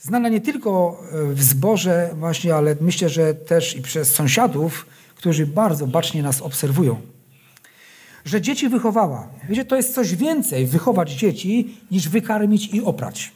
Znana 0.00 0.28
nie 0.28 0.40
tylko 0.40 1.02
e, 1.12 1.34
w 1.34 1.42
zborze 1.42 2.10
właśnie, 2.18 2.54
ale 2.54 2.76
myślę, 2.80 3.08
że 3.08 3.34
też 3.34 3.76
i 3.76 3.82
przez 3.82 4.12
sąsiadów, 4.12 4.86
którzy 5.14 5.46
bardzo 5.46 5.86
bacznie 5.86 6.22
nas 6.22 6.42
obserwują. 6.42 7.00
Że 8.24 8.40
dzieci 8.40 8.68
wychowała. 8.68 9.28
Wiecie, 9.48 9.64
to 9.64 9.76
jest 9.76 9.94
coś 9.94 10.14
więcej 10.16 10.66
wychować 10.66 11.12
dzieci, 11.12 11.76
niż 11.90 12.08
wykarmić 12.08 12.74
i 12.74 12.82
oprać. 12.82 13.32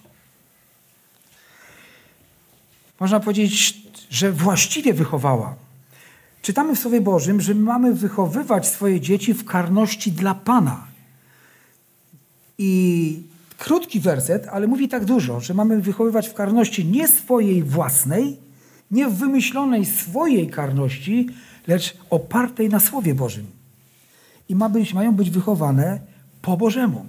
Można 3.01 3.21
powiedzieć, 3.21 3.83
że 4.11 4.33
właściwie 4.33 4.95
wychowała. 4.95 5.55
Czytamy 6.43 6.77
w 6.77 6.79
Słowie 6.79 7.01
Bożym, 7.01 7.41
że 7.41 7.55
mamy 7.55 7.95
wychowywać 7.95 8.69
swoje 8.69 9.01
dzieci 9.01 9.35
w 9.35 9.45
karności 9.45 10.13
dla 10.13 10.35
Pana. 10.35 10.87
I 12.59 13.23
krótki 13.59 14.01
werset, 14.01 14.49
ale 14.49 14.67
mówi 14.67 14.89
tak 14.89 15.05
dużo, 15.05 15.41
że 15.41 15.55
mamy 15.55 15.81
wychowywać 15.81 16.29
w 16.29 16.35
karności 16.35 16.87
nie 16.87 17.09
swojej 17.09 17.63
własnej, 17.63 18.37
nie 18.91 19.09
w 19.09 19.15
wymyślonej 19.15 19.87
swojej 19.87 20.51
karności, 20.51 21.29
lecz 21.67 21.97
opartej 22.11 22.69
na 22.69 22.81
Słowie 22.81 23.15
Bożym. 23.15 23.47
I 24.49 24.55
ma 24.55 24.69
być, 24.69 24.95
mają 24.95 25.15
być 25.15 25.31
wychowane 25.31 26.01
po 26.43 26.57
Bożemu. 26.57 27.07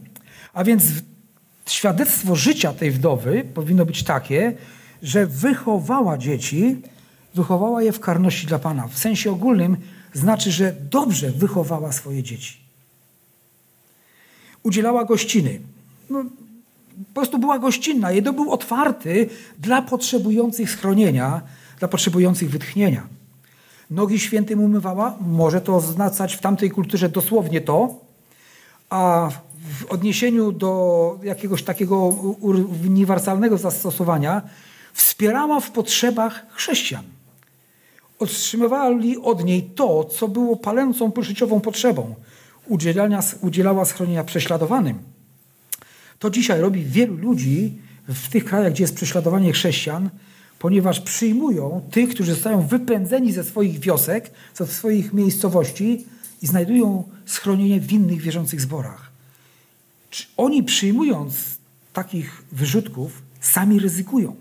A 0.53 0.63
więc 0.63 0.83
świadectwo 1.65 2.35
życia 2.35 2.73
tej 2.73 2.91
wdowy 2.91 3.43
powinno 3.53 3.85
być 3.85 4.03
takie, 4.03 4.53
że 5.03 5.25
wychowała 5.25 6.17
dzieci, 6.17 6.81
wychowała 7.35 7.83
je 7.83 7.91
w 7.91 7.99
karności 7.99 8.47
dla 8.47 8.59
Pana. 8.59 8.87
W 8.87 8.99
sensie 8.99 9.31
ogólnym 9.31 9.77
znaczy, 10.13 10.51
że 10.51 10.75
dobrze 10.91 11.31
wychowała 11.31 11.91
swoje 11.91 12.23
dzieci 12.23 12.69
udzielała 14.63 15.05
gościny. 15.05 15.59
No, 16.09 16.23
po 17.07 17.13
prostu 17.13 17.39
była 17.39 17.59
gościnna. 17.59 18.11
Jej 18.11 18.21
był 18.21 18.51
otwarty 18.51 19.29
dla 19.59 19.81
potrzebujących 19.81 20.71
schronienia, 20.71 21.41
dla 21.79 21.87
potrzebujących 21.87 22.49
wytchnienia. 22.49 23.07
Nogi 23.89 24.19
świętym 24.19 24.59
umywała? 24.59 25.17
Może 25.21 25.61
to 25.61 25.75
oznaczać 25.75 26.35
w 26.35 26.41
tamtej 26.41 26.71
kulturze 26.71 27.09
dosłownie 27.09 27.61
to, 27.61 27.95
a 28.89 29.29
w 29.79 29.85
odniesieniu 29.85 30.51
do 30.51 31.19
jakiegoś 31.23 31.63
takiego 31.63 31.97
uniwersalnego 32.89 33.57
zastosowania 33.57 34.41
wspierała 34.93 35.59
w 35.59 35.71
potrzebach 35.71 36.45
chrześcijan. 36.53 37.03
Otrzymywali 38.19 39.17
od 39.17 39.43
niej 39.43 39.63
to, 39.63 40.03
co 40.03 40.27
było 40.27 40.55
palącą 40.55 41.11
życiową 41.19 41.59
potrzebą. 41.59 42.15
Udzielania, 42.67 43.23
udzielała 43.41 43.85
schronienia 43.85 44.23
prześladowanym. 44.23 44.99
To 46.19 46.29
dzisiaj 46.29 46.61
robi 46.61 46.83
wielu 46.85 47.15
ludzi 47.15 47.77
w 48.07 48.29
tych 48.29 48.45
krajach, 48.45 48.73
gdzie 48.73 48.83
jest 48.83 48.95
prześladowanie 48.95 49.53
chrześcijan, 49.53 50.09
ponieważ 50.59 50.99
przyjmują 50.99 51.81
tych, 51.91 52.09
którzy 52.09 52.33
zostają 52.33 52.67
wypędzeni 52.67 53.31
ze 53.31 53.43
swoich 53.43 53.79
wiosek, 53.79 54.31
ze 54.53 54.67
swoich 54.67 55.13
miejscowości 55.13 56.05
i 56.41 56.47
znajdują 56.47 57.03
schronienie 57.25 57.79
w 57.79 57.91
innych 57.91 58.21
wierzących 58.21 58.61
zborach. 58.61 59.11
Oni 60.37 60.63
przyjmując 60.63 61.35
takich 61.93 62.43
wyrzutków, 62.51 63.21
sami 63.41 63.79
ryzykują. 63.79 64.35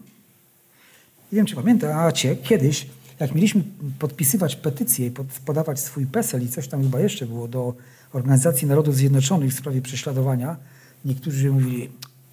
Nie 1.32 1.36
wiem, 1.36 1.46
czy 1.46 1.54
pamiętacie, 1.54 2.36
kiedyś, 2.36 2.86
jak 3.20 3.34
mieliśmy 3.34 3.62
podpisywać 3.98 4.56
petycję 4.56 5.06
i 5.06 5.12
podawać 5.44 5.80
swój 5.80 6.06
PESEL 6.06 6.42
i 6.42 6.48
coś 6.48 6.68
tam 6.68 6.82
chyba 6.82 7.00
jeszcze 7.00 7.26
było 7.26 7.48
do 7.48 7.74
Organizacji 8.12 8.68
Narodów 8.68 8.96
Zjednoczonych 8.96 9.50
w 9.50 9.58
sprawie 9.58 9.82
prześladowania, 9.82 10.56
niektórzy 11.04 11.52
mówili, 11.52 11.90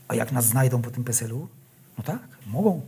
a 0.08 0.16
jak 0.16 0.32
nas 0.32 0.46
znajdą 0.46 0.82
po 0.82 0.92
tym 0.92 1.04
PESEL-u? 1.04 1.48
No 1.98 2.04
tak, 2.04 2.28
mogą. 2.48 2.82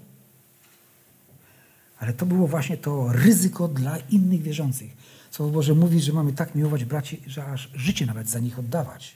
Ale 2.00 2.14
to 2.14 2.26
było 2.26 2.48
właśnie 2.48 2.78
to 2.78 3.12
ryzyko 3.12 3.68
dla 3.68 3.98
innych 3.98 4.42
wierzących. 4.42 4.98
Słowo 5.32 5.52
Boże 5.52 5.74
mówi, 5.74 6.02
że 6.02 6.14
mamy 6.14 6.34
tak 6.34 6.56
miłować 6.56 6.86
braci, 6.86 7.22
że 7.28 7.46
aż 7.46 7.70
życie 7.74 8.06
nawet 8.06 8.30
za 8.30 8.40
nich 8.40 8.60
oddawać. 8.60 9.16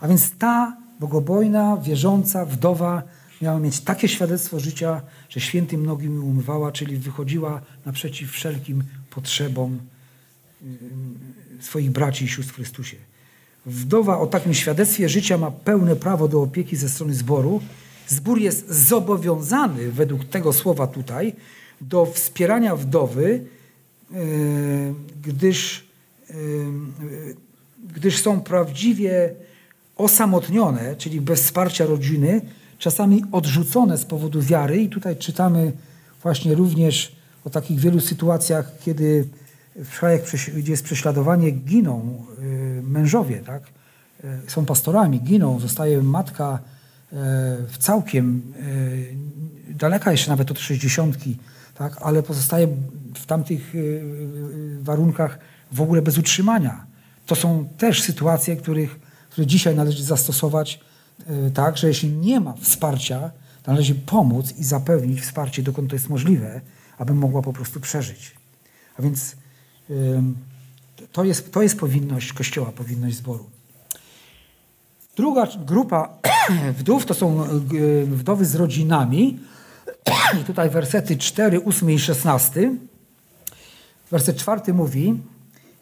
A 0.00 0.08
więc 0.08 0.30
ta 0.38 0.76
bogobojna, 1.00 1.76
wierząca 1.76 2.46
wdowa 2.46 3.02
miała 3.44 3.60
mieć 3.60 3.80
takie 3.80 4.08
świadectwo 4.08 4.60
życia, 4.60 5.02
że 5.28 5.40
świętym 5.40 5.86
nogi 5.86 6.08
mi 6.08 6.18
umywała, 6.18 6.72
czyli 6.72 6.96
wychodziła 6.96 7.60
naprzeciw 7.86 8.30
wszelkim 8.30 8.84
potrzebom 9.10 9.80
swoich 11.60 11.90
braci 11.90 12.24
i 12.24 12.28
sióstr 12.28 12.52
w 12.52 12.56
Chrystusie. 12.56 12.96
Wdowa 13.66 14.18
o 14.18 14.26
takim 14.26 14.54
świadectwie 14.54 15.08
życia 15.08 15.38
ma 15.38 15.50
pełne 15.50 15.96
prawo 15.96 16.28
do 16.28 16.42
opieki 16.42 16.76
ze 16.76 16.88
strony 16.88 17.14
zboru. 17.14 17.60
Zbór 18.06 18.40
jest 18.40 18.70
zobowiązany, 18.70 19.92
według 19.92 20.24
tego 20.24 20.52
słowa 20.52 20.86
tutaj, 20.86 21.32
do 21.80 22.06
wspierania 22.06 22.76
wdowy, 22.76 23.44
e, 24.12 24.16
gdyż, 25.22 25.84
gdyż 27.96 28.22
są 28.22 28.40
prawdziwie 28.40 29.34
osamotnione, 29.96 30.96
czyli 30.96 31.20
bez 31.20 31.42
wsparcia 31.42 31.86
rodziny, 31.86 32.40
czasami 32.84 33.24
odrzucone 33.32 33.98
z 33.98 34.04
powodu 34.04 34.42
wiary. 34.42 34.82
I 34.82 34.88
tutaj 34.88 35.16
czytamy 35.16 35.72
właśnie 36.22 36.54
również 36.54 37.16
o 37.44 37.50
takich 37.50 37.80
wielu 37.80 38.00
sytuacjach, 38.00 38.72
kiedy 38.80 39.28
w 39.76 39.98
krajach, 39.98 40.20
gdzie 40.56 40.70
jest 40.72 40.84
prześladowanie, 40.84 41.50
giną 41.50 42.24
e, 42.38 42.42
mężowie, 42.82 43.40
tak? 43.46 43.62
są 44.48 44.64
pastorami, 44.64 45.20
giną, 45.20 45.60
zostaje 45.60 46.02
matka 46.02 46.58
w 47.68 47.78
całkiem 47.78 48.42
daleka 49.70 50.12
jeszcze 50.12 50.30
nawet 50.30 50.50
od 50.50 50.58
sześćdziesiątki, 50.58 51.36
tak? 51.74 52.02
ale 52.02 52.22
pozostaje 52.22 52.68
w 53.14 53.26
tamtych 53.26 53.74
y, 53.74 53.78
y, 53.78 54.78
warunkach 54.82 55.38
w 55.72 55.80
ogóle 55.80 56.02
bez 56.02 56.18
utrzymania. 56.18 56.86
To 57.26 57.34
są 57.34 57.68
też 57.78 58.02
sytuacje, 58.02 58.56
których, 58.56 59.00
które 59.30 59.46
dzisiaj 59.46 59.76
należy 59.76 60.04
zastosować 60.04 60.80
y, 60.80 60.93
tak, 61.54 61.76
że 61.76 61.88
jeśli 61.88 62.08
nie 62.08 62.40
ma 62.40 62.52
wsparcia, 62.52 63.30
należy 63.66 63.94
pomóc 63.94 64.54
i 64.58 64.64
zapewnić 64.64 65.20
wsparcie, 65.20 65.62
dokąd 65.62 65.90
to 65.90 65.96
jest 65.96 66.08
możliwe, 66.08 66.60
aby 66.98 67.14
mogła 67.14 67.42
po 67.42 67.52
prostu 67.52 67.80
przeżyć. 67.80 68.34
A 68.98 69.02
więc 69.02 69.36
to 71.12 71.24
jest, 71.24 71.52
to 71.52 71.62
jest 71.62 71.78
powinność 71.78 72.32
Kościoła, 72.32 72.72
powinność 72.72 73.16
zboru. 73.16 73.50
Druga 75.16 75.48
grupa 75.66 76.18
wdów 76.78 77.06
to 77.06 77.14
są 77.14 77.44
wdowy 78.06 78.44
z 78.44 78.54
rodzinami, 78.54 79.38
i 80.40 80.44
tutaj 80.44 80.70
wersety 80.70 81.16
4, 81.16 81.64
8 81.64 81.90
i 81.90 81.98
16. 81.98 82.74
Werset 84.10 84.36
4 84.36 84.72
mówi: 84.72 85.22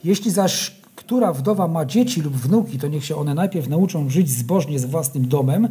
Jeśli 0.05 0.31
zaś 0.31 0.82
która 1.05 1.33
wdowa 1.33 1.69
ma 1.69 1.85
dzieci 1.85 2.21
lub 2.21 2.37
wnuki, 2.37 2.79
to 2.79 2.88
niech 2.88 3.05
się 3.05 3.17
one 3.17 3.35
najpierw 3.35 3.69
nauczą 3.69 4.11
żyć 4.11 4.31
zbożnie 4.31 4.79
z 4.79 4.85
własnym 4.85 5.29
domem 5.29 5.69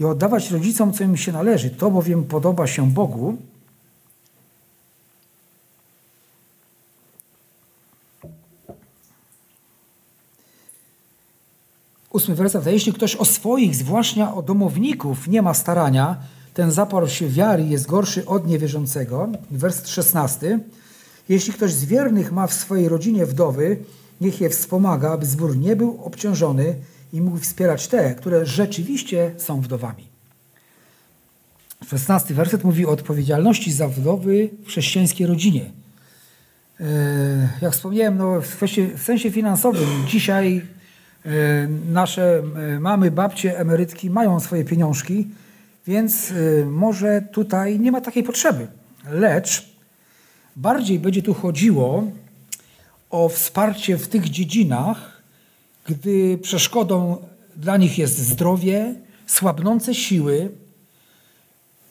i 0.00 0.04
oddawać 0.04 0.50
rodzicom, 0.50 0.92
co 0.92 1.04
im 1.04 1.16
się 1.16 1.32
należy. 1.32 1.70
To 1.70 1.90
bowiem 1.90 2.24
podoba 2.24 2.66
się 2.66 2.90
Bogu. 2.90 3.36
Ósmy 12.10 12.34
werset. 12.34 12.66
Jeśli 12.66 12.92
ktoś 12.92 13.16
o 13.16 13.24
swoich, 13.24 13.76
zwłaszcza 13.76 14.34
o 14.34 14.42
domowników, 14.42 15.28
nie 15.28 15.42
ma 15.42 15.54
starania, 15.54 16.16
ten 16.54 16.70
zaparł 16.70 17.08
się 17.08 17.28
wiary 17.28 17.64
jest 17.64 17.86
gorszy 17.86 18.26
od 18.26 18.46
niewierzącego. 18.46 19.28
Wers 19.50 19.86
16. 19.86 20.58
Jeśli 21.28 21.52
ktoś 21.52 21.72
z 21.72 21.84
wiernych 21.84 22.32
ma 22.32 22.46
w 22.46 22.54
swojej 22.54 22.88
rodzinie 22.88 23.26
wdowy, 23.26 23.76
niech 24.22 24.40
je 24.40 24.50
wspomaga, 24.50 25.10
aby 25.10 25.26
zbór 25.26 25.56
nie 25.56 25.76
był 25.76 26.04
obciążony 26.04 26.74
i 27.12 27.20
mógł 27.20 27.38
wspierać 27.38 27.88
te, 27.88 28.14
które 28.14 28.46
rzeczywiście 28.46 29.34
są 29.36 29.60
wdowami. 29.60 30.12
16 31.86 32.34
werset 32.34 32.64
mówi 32.64 32.86
o 32.86 32.90
odpowiedzialności 32.90 33.72
za 33.72 33.88
wdowy 33.88 34.50
w 34.64 34.68
chrześcijańskiej 34.68 35.26
rodzinie. 35.26 35.70
E, 36.80 36.84
jak 37.62 37.72
wspomniałem, 37.72 38.16
no 38.16 38.40
w 38.96 39.02
sensie 39.02 39.30
finansowym 39.30 39.88
dzisiaj 40.06 40.62
e, 41.26 41.30
nasze 41.92 42.42
e, 42.76 42.80
mamy, 42.80 43.10
babcie, 43.10 43.58
emerytki 43.58 44.10
mają 44.10 44.40
swoje 44.40 44.64
pieniążki, 44.64 45.28
więc 45.86 46.32
może 46.66 47.22
tutaj 47.32 47.80
nie 47.80 47.92
ma 47.92 48.00
takiej 48.00 48.22
potrzeby. 48.22 48.66
Lecz 49.10 49.72
bardziej 50.56 50.98
będzie 50.98 51.22
tu 51.22 51.34
chodziło 51.34 52.04
o 53.12 53.28
wsparcie 53.28 53.98
w 53.98 54.08
tych 54.08 54.30
dziedzinach, 54.30 55.22
gdy 55.86 56.38
przeszkodą 56.38 57.16
dla 57.56 57.76
nich 57.76 57.98
jest 57.98 58.18
zdrowie, 58.18 58.94
słabnące 59.26 59.94
siły. 59.94 60.50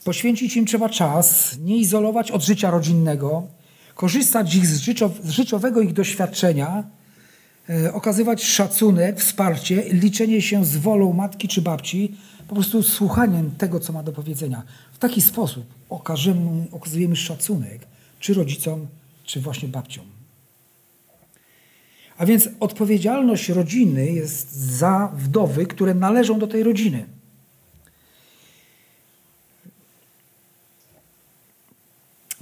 Poświęcić 0.04 0.56
im 0.56 0.66
trzeba 0.66 0.90
czas, 0.90 1.58
nie 1.60 1.78
izolować 1.78 2.32
od 2.32 2.44
życia 2.44 2.72
rodzinnego, 2.72 3.48
korzystać 3.96 4.54
z, 4.54 4.82
życiowego 5.26 5.82
ich 5.82 5.94
doświadczenia, 5.94 6.84
y, 7.70 7.94
okazywać 7.94 8.44
szacunek, 8.44 9.20
wsparcie, 9.20 9.84
liczenie 9.90 10.42
się 10.42 10.66
z 10.66 10.78
wolą 10.78 11.14
matki 11.14 11.48
czy 11.48 11.62
babci, 11.62 12.16
po 12.48 12.56
prostu 12.56 12.84
słuchaniem 12.84 13.52
tego, 13.52 13.80
co 13.80 13.94
ma 13.94 14.04
do 14.04 14.12
powiedzenia. 14.12 14.64
W 14.94 14.98
taki 14.98 15.22
sposób 15.22 15.66
okażemy, 15.90 16.68
okazujemy 16.72 17.16
szacunek 17.16 17.88
czy 18.20 18.34
rodzicom, 18.34 18.88
czy 19.24 19.42
właśnie 19.42 19.68
babciom. 19.68 20.21
A 22.22 22.26
więc 22.26 22.50
odpowiedzialność 22.60 23.50
rodziny 23.50 24.06
jest 24.06 24.56
za 24.56 25.12
wdowy, 25.16 25.66
które 25.66 25.94
należą 25.94 26.40
do 26.40 26.48
tej 26.48 26.64
rodziny. 26.64 27.06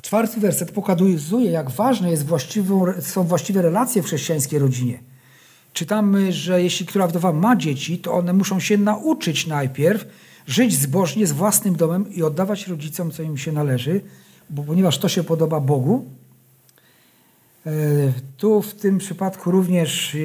Czwarty 0.02 0.40
werset 0.40 0.72
pokazuje, 0.72 1.52
jak 1.52 1.70
ważne 1.70 2.12
jest 2.12 2.26
są 3.02 3.24
właściwe 3.24 3.62
relacje 3.62 4.04
w 4.04 4.06
chrześcijańskiej 4.06 4.60
rodzinie 4.60 5.00
czytamy, 5.74 6.34
że 6.34 6.64
jeśli 6.64 6.86
która 6.86 7.08
wdowa 7.08 7.34
ma 7.34 7.56
dzieci, 7.56 7.98
to 7.98 8.14
one 8.14 8.34
muszą 8.34 8.60
się 8.60 8.78
nauczyć 8.78 9.48
najpierw 9.48 10.06
żyć 10.48 10.74
zbożnie 10.74 11.28
z 11.28 11.32
własnym 11.32 11.76
domem 11.76 12.14
i 12.14 12.24
oddawać 12.24 12.68
rodzicom, 12.68 13.12
co 13.12 13.24
im 13.24 13.38
się 13.38 13.52
należy, 13.52 14.02
bo 14.50 14.64
ponieważ 14.64 14.98
to 14.98 15.10
się 15.10 15.24
podoba 15.24 15.60
Bogu. 15.60 16.06
E, 17.70 18.14
tu 18.38 18.62
w 18.62 18.74
tym 18.74 18.98
przypadku 18.98 19.52
również 19.52 20.16
e, 20.16 20.20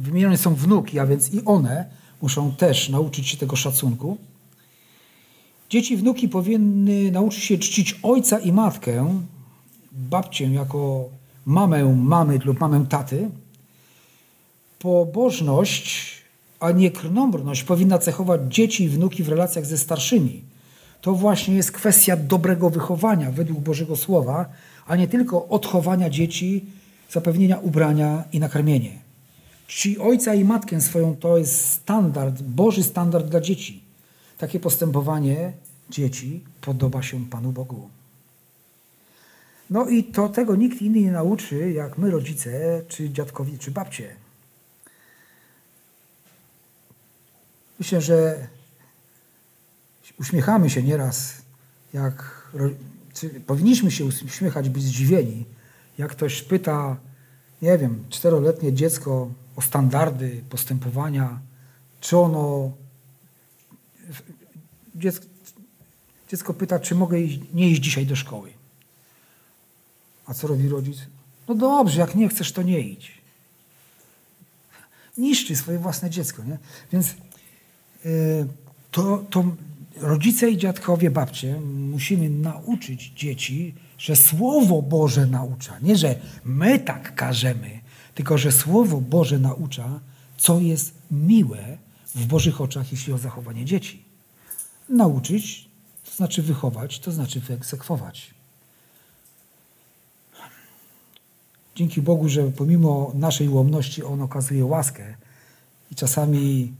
wymienione 0.00 0.38
są 0.38 0.54
wnuki, 0.54 0.98
a 0.98 1.06
więc 1.06 1.34
i 1.34 1.44
one 1.44 1.90
muszą 2.22 2.52
też 2.52 2.88
nauczyć 2.88 3.28
się 3.28 3.36
tego 3.36 3.56
szacunku. 3.56 4.16
Dzieci, 5.70 5.96
wnuki 5.96 6.28
powinny 6.28 7.10
nauczyć 7.10 7.44
się 7.44 7.58
czcić 7.58 8.00
ojca 8.02 8.38
i 8.38 8.52
matkę, 8.52 9.20
babcię 9.92 10.46
jako 10.46 11.08
mamę 11.46 11.94
mamy 11.94 12.38
lub 12.44 12.60
mamę 12.60 12.86
taty, 12.88 13.30
pobożność, 14.78 16.14
a 16.60 16.72
nie 16.72 16.90
krnąbrność 16.90 17.62
powinna 17.62 17.98
cechować 17.98 18.40
dzieci 18.48 18.84
i 18.84 18.88
wnuki 18.88 19.22
w 19.22 19.28
relacjach 19.28 19.66
ze 19.66 19.78
starszymi. 19.78 20.42
To 21.00 21.12
właśnie 21.14 21.54
jest 21.54 21.72
kwestia 21.72 22.16
dobrego 22.16 22.70
wychowania 22.70 23.30
według 23.30 23.60
Bożego 23.60 23.96
Słowa, 23.96 24.48
a 24.86 24.96
nie 24.96 25.08
tylko 25.08 25.48
odchowania 25.48 26.10
dzieci, 26.10 26.64
zapewnienia 27.10 27.58
ubrania 27.58 28.24
i 28.32 28.40
nakarmienie. 28.40 28.98
Czci 29.66 29.98
ojca 29.98 30.34
i 30.34 30.44
matkę 30.44 30.80
swoją 30.80 31.16
to 31.16 31.38
jest 31.38 31.70
standard, 31.70 32.42
Boży 32.42 32.82
standard 32.82 33.26
dla 33.26 33.40
dzieci. 33.40 33.82
Takie 34.38 34.60
postępowanie 34.60 35.52
dzieci 35.90 36.44
podoba 36.60 37.02
się 37.02 37.26
Panu 37.26 37.52
Bogu. 37.52 37.88
No 39.70 39.88
i 39.88 40.04
to 40.04 40.28
tego 40.28 40.56
nikt 40.56 40.82
inny 40.82 41.00
nie 41.00 41.12
nauczy, 41.12 41.72
jak 41.72 41.98
my 41.98 42.10
rodzice, 42.10 42.82
czy 42.88 43.10
dziadkowie, 43.10 43.58
czy 43.58 43.70
babcie. 43.70 44.16
Myślę, 47.78 48.00
że 48.00 48.46
uśmiechamy 50.20 50.70
się 50.70 50.82
nieraz, 50.82 51.42
jak 51.92 52.48
powinniśmy 53.46 53.90
się 53.90 54.04
uśmiechać, 54.04 54.68
być 54.68 54.82
zdziwieni, 54.82 55.44
jak 55.98 56.10
ktoś 56.10 56.42
pyta, 56.42 56.96
nie 57.62 57.78
wiem, 57.78 58.04
czteroletnie 58.10 58.72
dziecko 58.72 59.30
o 59.56 59.62
standardy 59.62 60.42
postępowania, 60.48 61.40
czy 62.00 62.18
ono. 62.18 62.72
Dziecko, 64.94 65.26
dziecko 66.28 66.54
pyta, 66.54 66.78
czy 66.78 66.94
mogę 66.94 67.18
nie 67.54 67.70
iść 67.70 67.82
dzisiaj 67.82 68.06
do 68.06 68.16
szkoły. 68.16 68.52
A 70.26 70.34
co 70.34 70.46
robi 70.46 70.68
rodzic? 70.68 70.96
No 71.48 71.54
dobrze, 71.54 72.00
jak 72.00 72.14
nie 72.14 72.28
chcesz, 72.28 72.52
to 72.52 72.62
nie 72.62 72.80
idź. 72.80 73.22
Niszczy 75.18 75.56
swoje 75.56 75.78
własne 75.78 76.10
dziecko. 76.10 76.44
Nie? 76.44 76.58
Więc 76.92 77.14
yy, 78.04 78.46
to, 78.90 79.24
to 79.30 79.44
rodzice 80.02 80.50
i 80.50 80.56
dziadkowie, 80.56 81.10
babcie, 81.10 81.60
musimy 81.60 82.30
nauczyć 82.30 83.12
dzieci, 83.16 83.74
że 83.98 84.16
Słowo 84.16 84.82
Boże 84.82 85.26
naucza. 85.26 85.78
Nie, 85.82 85.96
że 85.96 86.14
my 86.44 86.78
tak 86.78 87.14
każemy, 87.14 87.80
tylko 88.14 88.38
że 88.38 88.52
Słowo 88.52 89.00
Boże 89.00 89.38
naucza, 89.38 90.00
co 90.36 90.60
jest 90.60 90.94
miłe 91.10 91.78
w 92.14 92.26
Bożych 92.26 92.60
oczach, 92.60 92.92
jeśli 92.92 93.12
o 93.12 93.18
zachowanie 93.18 93.64
dzieci. 93.64 94.04
Nauczyć 94.88 95.68
to 96.04 96.16
znaczy 96.16 96.42
wychować, 96.42 96.98
to 96.98 97.12
znaczy 97.12 97.40
wyegzekwować. 97.40 98.34
Dzięki 101.74 102.02
Bogu, 102.02 102.28
że 102.28 102.50
pomimo 102.50 103.12
naszej 103.14 103.48
ułomności 103.48 104.02
On 104.02 104.22
okazuje 104.22 104.64
łaskę 104.64 105.14
i 105.90 105.94
czasami 105.94 106.72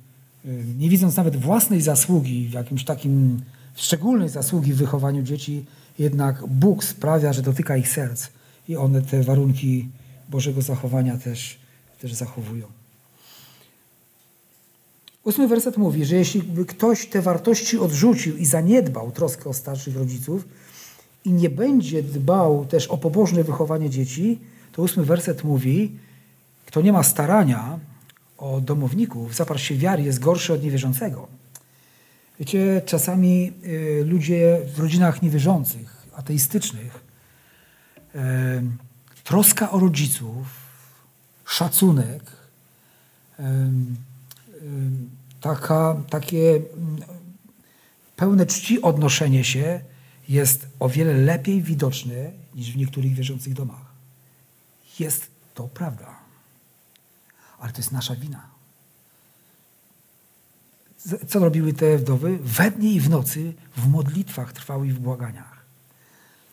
nie 0.79 0.89
widząc 0.89 1.17
nawet 1.17 1.37
własnej 1.37 1.81
zasługi 1.81 2.51
jakimś 2.51 2.85
takim 2.85 3.43
szczególnej 3.75 4.29
zasługi 4.29 4.73
w 4.73 4.77
wychowaniu 4.77 5.23
dzieci, 5.23 5.65
jednak 5.99 6.47
Bóg 6.47 6.85
sprawia, 6.85 7.33
że 7.33 7.43
dotyka 7.43 7.77
ich 7.77 7.89
serc 7.89 8.29
i 8.69 8.77
one 8.77 9.03
te 9.03 9.23
warunki 9.23 9.89
Bożego 10.29 10.63
zachowania 10.63 11.17
też, 11.17 11.59
też 12.01 12.13
zachowują. 12.13 12.67
Ósmy 15.25 15.49
werset 15.49 15.77
mówi, 15.77 16.05
że 16.05 16.17
jeśli 16.17 16.43
by 16.43 16.65
ktoś 16.65 17.07
te 17.07 17.23
wartości 17.23 17.79
odrzucił 17.79 18.37
i 18.37 18.47
zaniedbał 18.47 19.11
troskę 19.11 19.51
o 19.51 19.53
starszych 19.53 19.97
rodziców 19.97 20.49
i 21.25 21.33
nie 21.33 21.51
będzie 21.51 22.03
dbał 22.03 22.67
też 22.67 22.87
o 22.87 22.99
pobożne 22.99 23.45
wychowanie 23.45 23.91
dzieci, 23.91 24.39
to 24.73 24.83
ósmy 24.83 25.05
werset 25.05 25.45
mówi, 25.45 25.93
kto 26.67 26.81
nie 26.81 26.93
ma 26.93 27.03
starania 27.03 27.79
o 28.43 28.61
domowników, 28.61 29.35
zaparł 29.35 29.59
się 29.59 29.77
wiary, 29.77 30.03
jest 30.03 30.19
gorszy 30.19 30.53
od 30.53 30.63
niewierzącego. 30.63 31.29
Wiecie, 32.39 32.83
czasami 32.87 33.53
y, 33.65 34.05
ludzie 34.05 34.61
w 34.75 34.79
rodzinach 34.79 35.23
niewierzących, 35.23 36.07
ateistycznych, 36.15 37.05
y, 38.15 38.19
troska 39.25 39.71
o 39.71 39.79
rodziców, 39.79 40.47
szacunek, 41.45 42.23
y, 43.41 43.45
taka, 45.41 45.97
takie 46.11 46.55
mm, 46.57 47.03
pełne 48.17 48.47
czci 48.47 48.83
odnoszenie 48.83 49.45
się 49.45 49.81
jest 50.29 50.67
o 50.81 50.89
wiele 50.89 51.15
lepiej 51.15 51.63
widoczne 51.63 52.31
niż 52.55 52.73
w 52.73 52.77
niektórych 52.77 53.15
wierzących 53.15 53.55
domach. 53.55 53.93
Jest 54.99 55.27
to 55.55 55.69
prawda. 55.69 56.22
Ale 57.63 57.73
to 57.73 57.79
jest 57.79 57.93
nasza 57.93 58.17
wina. 58.17 58.47
Co 61.29 61.39
robiły 61.39 61.73
te 61.73 61.99
wdowy? 61.99 62.39
We 62.39 62.71
dnie 62.71 62.93
i 62.93 63.01
w 63.01 63.11
nocy 63.11 63.55
w 63.77 63.89
modlitwach 63.89 64.53
trwały 64.53 64.87
i 64.87 64.93
w 64.93 64.99
błaganiach. 64.99 65.65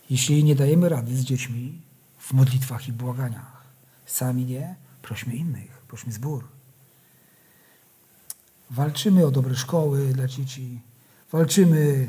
Jeśli 0.09 0.43
nie 0.43 0.55
dajemy 0.55 0.89
rady 0.89 1.17
z 1.17 1.21
dziećmi, 1.21 1.81
w 2.19 2.33
modlitwach 2.33 2.87
i 2.87 2.93
błaganiach. 2.93 3.63
Sami 4.05 4.45
nie, 4.45 4.75
prośmy 5.01 5.35
innych, 5.35 5.71
prośmy 5.87 6.13
zbór. 6.13 6.47
Walczymy 8.69 9.25
o 9.25 9.31
dobre 9.31 9.55
szkoły 9.55 10.13
dla 10.13 10.27
dzieci. 10.27 10.79
Walczymy 11.31 12.07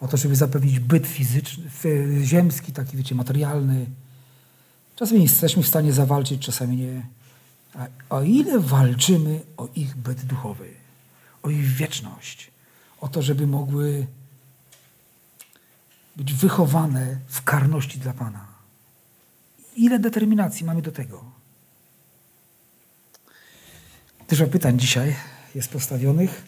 o 0.00 0.08
to, 0.08 0.16
żeby 0.16 0.36
zapewnić 0.36 0.78
byt 0.78 1.06
fizyczny, 1.06 1.64
ziemski, 2.22 2.72
taki 2.72 2.96
wiecie, 2.96 3.14
materialny. 3.14 3.86
Czasami 4.96 5.22
jesteśmy 5.22 5.62
w 5.62 5.68
stanie 5.68 5.92
zawalczyć, 5.92 6.46
czasami 6.46 6.76
nie. 6.76 7.06
A 7.74 7.86
o 8.10 8.22
ile 8.22 8.60
walczymy 8.60 9.40
o 9.56 9.68
ich 9.74 9.96
byt 9.96 10.24
duchowy, 10.24 10.68
o 11.42 11.50
ich 11.50 11.66
wieczność, 11.66 12.50
o 13.00 13.08
to, 13.08 13.22
żeby 13.22 13.46
mogły 13.46 14.06
być 16.16 16.34
wychowane 16.34 17.18
w 17.26 17.42
karności 17.42 17.98
dla 17.98 18.12
Pana. 18.12 18.46
Ile 19.76 19.98
determinacji 19.98 20.66
mamy 20.66 20.82
do 20.82 20.92
tego? 20.92 21.24
Dużo 24.28 24.46
pytań 24.46 24.78
dzisiaj 24.78 25.16
jest 25.54 25.68
postawionych, 25.68 26.46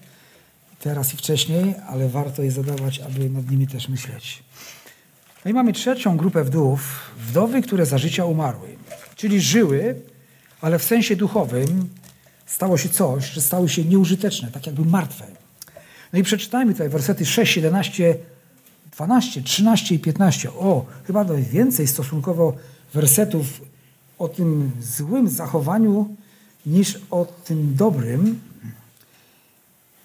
teraz 0.81 1.15
i 1.15 1.17
wcześniej, 1.17 1.75
ale 1.89 2.09
warto 2.09 2.43
je 2.43 2.51
zadawać, 2.51 3.01
aby 3.01 3.31
nad 3.31 3.51
nimi 3.51 3.67
też 3.67 3.89
myśleć. 3.89 4.43
No 5.45 5.51
i 5.51 5.55
mamy 5.55 5.73
trzecią 5.73 6.17
grupę 6.17 6.45
wdów, 6.45 7.11
wdowy, 7.19 7.63
które 7.63 7.87
za 7.87 7.99
życia 7.99 8.25
umarły, 8.25 8.77
czyli 9.17 9.41
żyły, 9.41 10.03
ale 10.61 10.79
w 10.79 10.85
sensie 10.85 11.17
duchowym 11.17 11.89
stało 12.47 12.79
się 12.79 12.89
coś, 12.89 13.31
że 13.31 13.41
stały 13.41 13.69
się 13.69 13.85
nieużyteczne, 13.85 14.51
tak 14.51 14.67
jakby 14.67 14.85
martwe. 14.85 15.27
No 16.13 16.19
i 16.19 16.23
przeczytajmy 16.23 16.73
tutaj 16.73 16.89
wersety 16.89 17.27
6, 17.27 17.53
17, 17.53 18.17
12, 18.93 19.43
13 19.43 19.95
i 19.95 19.99
15. 19.99 20.51
O, 20.51 20.87
chyba 21.05 21.25
więcej 21.25 21.87
stosunkowo 21.87 22.57
wersetów 22.95 23.61
o 24.19 24.29
tym 24.29 24.71
złym 24.81 25.29
zachowaniu 25.29 26.17
niż 26.67 26.99
o 27.11 27.27
tym 27.45 27.75
dobrym. 27.75 28.41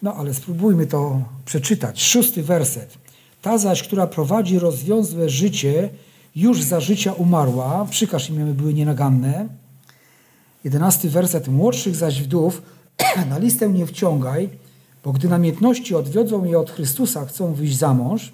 No 0.01 0.15
ale 0.15 0.33
spróbujmy 0.33 0.87
to 0.87 1.21
przeczytać. 1.45 2.03
Szósty 2.03 2.43
werset. 2.43 2.97
Ta 3.41 3.57
zaś, 3.57 3.83
która 3.83 4.07
prowadzi 4.07 4.59
rozwiązłe 4.59 5.29
życie, 5.29 5.89
już 6.35 6.61
za 6.61 6.79
życia 6.79 7.13
umarła, 7.13 7.87
przykaż 7.89 8.29
imię 8.29 8.45
były 8.45 8.73
nienaganne. 8.73 9.47
Jedenasty 10.63 11.09
werset. 11.09 11.47
Młodszych 11.47 11.95
zaś 11.95 12.21
wdów 12.21 12.61
na 13.29 13.37
listę 13.37 13.69
nie 13.69 13.85
wciągaj, 13.85 14.49
bo 15.03 15.11
gdy 15.11 15.29
namiętności 15.29 15.95
odwiodzą 15.95 16.45
je 16.45 16.59
od 16.59 16.71
Chrystusa, 16.71 17.25
chcą 17.25 17.53
wyjść 17.53 17.77
za 17.77 17.93
mąż, 17.93 18.33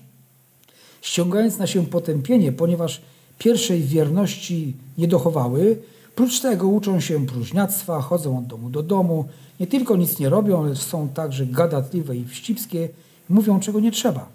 ściągając 1.01 1.57
na 1.57 1.67
się 1.67 1.85
potępienie, 1.85 2.51
ponieważ 2.51 3.01
pierwszej 3.37 3.83
wierności 3.83 4.73
nie 4.97 5.07
dochowały, 5.07 5.77
prócz 6.15 6.39
tego 6.39 6.67
uczą 6.67 6.99
się 6.99 7.25
próżniactwa, 7.25 8.01
chodzą 8.01 8.37
od 8.37 8.45
domu 8.45 8.69
do 8.69 8.83
domu, 8.83 9.25
nie 9.59 9.67
tylko 9.67 9.95
nic 9.95 10.19
nie 10.19 10.29
robią, 10.29 10.65
lecz 10.65 10.79
są 10.79 11.09
także 11.09 11.45
gadatliwe 11.45 12.15
i 12.15 12.25
wścibskie, 12.25 12.89
mówią 13.29 13.59
czego 13.59 13.79
nie 13.79 13.91
trzeba. 13.91 14.29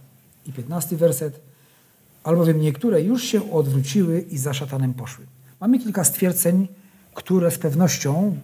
I 0.46 0.52
piętnasty 0.52 0.96
werset. 0.96 1.40
Albowiem 2.24 2.60
niektóre 2.60 3.02
już 3.02 3.24
się 3.24 3.52
odwróciły 3.52 4.20
i 4.30 4.38
za 4.38 4.54
szatanem 4.54 4.94
poszły. 4.94 5.24
Mamy 5.60 5.78
kilka 5.78 6.04
stwierdzeń, 6.04 6.68
które 7.14 7.50
z 7.50 7.58
pewnością 7.58 8.36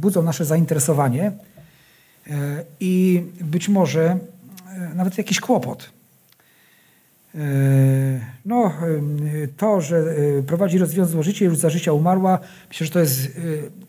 budzą 0.00 0.22
nasze 0.22 0.44
zainteresowanie 0.44 1.32
e, 2.26 2.64
i 2.80 3.22
być 3.40 3.68
może 3.68 4.02
e, 4.02 4.94
nawet 4.94 5.18
jakiś 5.18 5.40
kłopot. 5.40 5.90
E, 7.34 7.38
no, 8.44 8.72
to, 9.56 9.80
że 9.80 10.04
prowadzi 10.46 10.78
rozwiązłe 10.78 11.22
życie, 11.22 11.44
już 11.44 11.58
za 11.58 11.70
życia 11.70 11.92
umarła, 11.92 12.38
myślę, 12.68 12.86
że 12.86 12.92
to 12.92 13.00
jest 13.00 13.40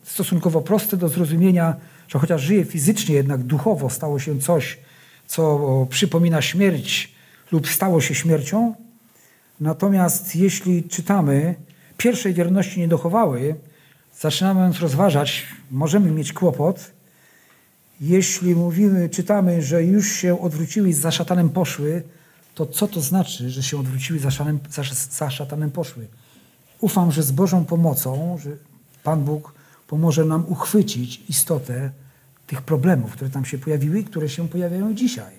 stosunkowo 0.04 0.62
proste 0.62 0.98
do 0.98 1.10
zrozumienia, 1.10 1.76
że 2.08 2.20
chociaż 2.20 2.42
żyje 2.42 2.66
fizycznie, 2.66 3.16
jednak 3.16 3.44
duchowo 3.44 3.90
stało 3.90 4.20
się 4.20 4.40
coś, 4.40 4.78
co 5.28 5.88
przypomina 5.90 6.42
śmierć 6.42 7.16
lub 7.52 7.68
stało 7.68 8.02
się 8.02 8.16
śmiercią. 8.16 8.76
Natomiast 9.60 10.36
jeśli 10.36 10.84
czytamy, 10.84 11.56
pierwszej 11.98 12.34
wierności 12.34 12.80
nie 12.80 12.88
dochowały, 12.88 13.56
zaczynamy 14.20 14.72
rozważać, 14.80 15.46
możemy 15.72 16.12
mieć 16.12 16.34
kłopot, 16.34 16.92
jeśli 18.02 18.56
mówimy, 18.56 19.10
czytamy, 19.10 19.62
że 19.62 19.84
już 19.84 20.12
się 20.12 20.42
odwróciły 20.42 20.90
i 20.90 20.94
za 20.94 21.12
szatanem 21.12 21.50
poszły, 21.50 22.04
to 22.56 22.66
co 22.66 22.88
to 22.88 23.02
znaczy, 23.02 23.50
że 23.50 23.64
się 23.64 23.80
odwróciły, 23.80 24.20
za, 24.20 24.32
szanem, 24.32 24.60
za, 24.70 24.84
za 25.12 25.30
szatanem 25.30 25.72
poszły? 25.72 26.08
Ufam, 26.80 27.12
że 27.12 27.24
z 27.24 27.32
Bożą 27.32 27.66
pomocą, 27.66 28.38
że 28.44 28.50
Pan 29.04 29.24
Bóg 29.24 29.54
pomoże 29.88 30.26
nam 30.26 30.46
uchwycić 30.48 31.22
istotę 31.30 31.92
tych 32.48 32.62
problemów, 32.62 33.12
które 33.12 33.30
tam 33.30 33.46
się 33.46 33.58
pojawiły 33.58 34.00
i 34.00 34.04
które 34.04 34.30
się 34.30 34.50
pojawiają 34.50 34.94
dzisiaj. 34.94 35.34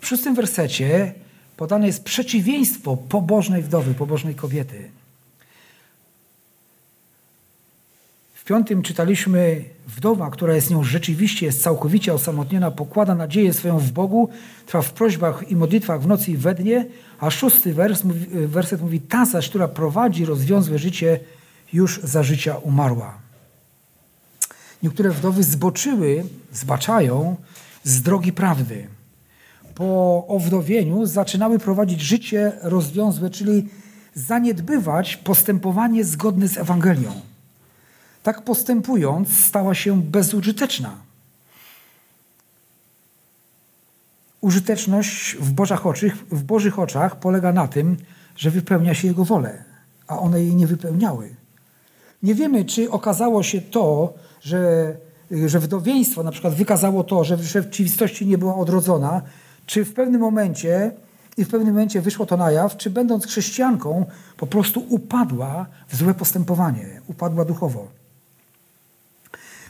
W 0.00 0.06
szóstym 0.06 0.34
wersecie 0.34 1.14
podane 1.56 1.86
jest 1.86 2.04
przeciwieństwo 2.04 2.96
pobożnej 2.96 3.62
wdowy, 3.62 3.94
pobożnej 3.94 4.34
kobiety. 4.34 4.90
W 8.44 8.46
piątym 8.46 8.82
czytaliśmy, 8.82 9.64
wdowa, 9.86 10.30
która 10.30 10.54
jest 10.54 10.70
nią 10.70 10.84
rzeczywiście, 10.84 11.46
jest 11.46 11.62
całkowicie 11.62 12.14
osamotniona, 12.14 12.70
pokłada 12.70 13.14
nadzieję 13.14 13.52
swoją 13.52 13.78
w 13.78 13.92
Bogu, 13.92 14.28
trwa 14.66 14.82
w 14.82 14.92
prośbach 14.92 15.50
i 15.50 15.56
modlitwach 15.56 16.02
w 16.02 16.06
nocy 16.06 16.30
i 16.30 16.36
we 16.36 16.54
dnie, 16.54 16.86
a 17.20 17.30
szósty 17.30 17.74
wers, 17.74 18.02
werset 18.46 18.82
mówi, 18.82 19.00
ta 19.00 19.26
zaś, 19.26 19.48
która 19.48 19.68
prowadzi 19.68 20.24
rozwiązłe 20.24 20.78
życie, 20.78 21.20
już 21.72 22.00
za 22.02 22.22
życia 22.22 22.56
umarła. 22.56 23.18
Niektóre 24.82 25.10
wdowy 25.10 25.42
zboczyły, 25.42 26.24
zbaczają 26.52 27.36
z 27.84 28.02
drogi 28.02 28.32
prawdy. 28.32 28.86
Po 29.74 30.24
owdowieniu 30.28 31.06
zaczynały 31.06 31.58
prowadzić 31.58 32.00
życie 32.00 32.52
rozwiązłe, 32.62 33.30
czyli 33.30 33.68
zaniedbywać 34.14 35.16
postępowanie 35.16 36.04
zgodne 36.04 36.48
z 36.48 36.58
Ewangelią. 36.58 37.33
Tak 38.24 38.42
postępując, 38.42 39.28
stała 39.44 39.74
się 39.74 40.02
bezużyteczna. 40.02 40.96
Użyteczność 44.40 45.36
w 45.36 45.52
Bożych, 45.52 45.86
oczach, 45.86 46.16
w 46.30 46.42
Bożych 46.42 46.78
oczach 46.78 47.16
polega 47.16 47.52
na 47.52 47.68
tym, 47.68 47.96
że 48.36 48.50
wypełnia 48.50 48.94
się 48.94 49.08
Jego 49.08 49.24
wolę, 49.24 49.64
a 50.06 50.18
one 50.18 50.40
jej 50.42 50.54
nie 50.54 50.66
wypełniały. 50.66 51.34
Nie 52.22 52.34
wiemy, 52.34 52.64
czy 52.64 52.90
okazało 52.90 53.42
się 53.42 53.60
to, 53.60 54.14
że, 54.40 54.92
że 55.46 55.60
wdowieństwo 55.60 56.22
na 56.22 56.30
przykład 56.30 56.54
wykazało 56.54 57.04
to, 57.04 57.24
że 57.24 57.36
w 57.36 57.42
rzeczywistości 57.42 58.26
nie 58.26 58.38
była 58.38 58.56
odrodzona, 58.56 59.22
czy 59.66 59.84
w 59.84 59.94
pewnym 59.94 60.20
momencie 60.20 60.92
i 61.36 61.44
w 61.44 61.48
pewnym 61.48 61.74
momencie 61.74 62.00
wyszło 62.00 62.26
to 62.26 62.36
na 62.36 62.50
jaw, 62.50 62.76
czy 62.76 62.90
będąc 62.90 63.26
chrześcijanką 63.26 64.06
po 64.36 64.46
prostu 64.46 64.86
upadła 64.88 65.66
w 65.88 65.96
złe 65.96 66.14
postępowanie, 66.14 67.00
upadła 67.06 67.44
duchowo. 67.44 68.03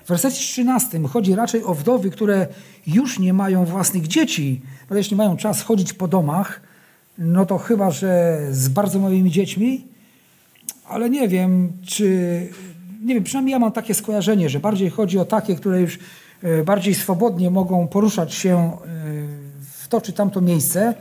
W 0.04 0.08
wersecie 0.08 0.36
13 0.36 1.00
chodzi 1.08 1.34
raczej 1.34 1.64
o 1.64 1.74
wdowy, 1.74 2.10
które 2.10 2.46
już 2.86 3.18
nie 3.18 3.32
mają 3.32 3.64
własnych 3.64 4.06
dzieci, 4.06 4.60
ale 4.90 5.00
jeśli 5.00 5.16
mają 5.16 5.36
czas 5.36 5.62
chodzić 5.62 5.92
po 5.92 6.08
domach, 6.08 6.60
no 7.18 7.46
to 7.46 7.58
chyba, 7.58 7.90
że 7.90 8.38
z 8.50 8.68
bardzo 8.68 8.98
małymi 8.98 9.30
dziećmi, 9.30 9.86
ale 10.88 11.10
nie 11.10 11.28
wiem, 11.28 11.72
czy. 11.86 12.48
Nie 13.04 13.14
wiem, 13.14 13.24
przynajmniej 13.24 13.52
ja 13.52 13.58
mam 13.58 13.72
takie 13.72 13.94
skojarzenie, 13.94 14.48
że 14.48 14.60
bardziej 14.60 14.90
chodzi 14.90 15.18
o 15.18 15.24
takie, 15.24 15.54
które 15.54 15.80
już 15.80 15.98
e, 16.42 16.64
bardziej 16.64 16.94
swobodnie 16.94 17.50
mogą 17.50 17.88
poruszać 17.88 18.34
się 18.34 18.56
e, 18.56 18.76
w 19.60 19.88
to 19.88 20.00
czy 20.00 20.12
tamto 20.12 20.40
miejsce. 20.40 20.94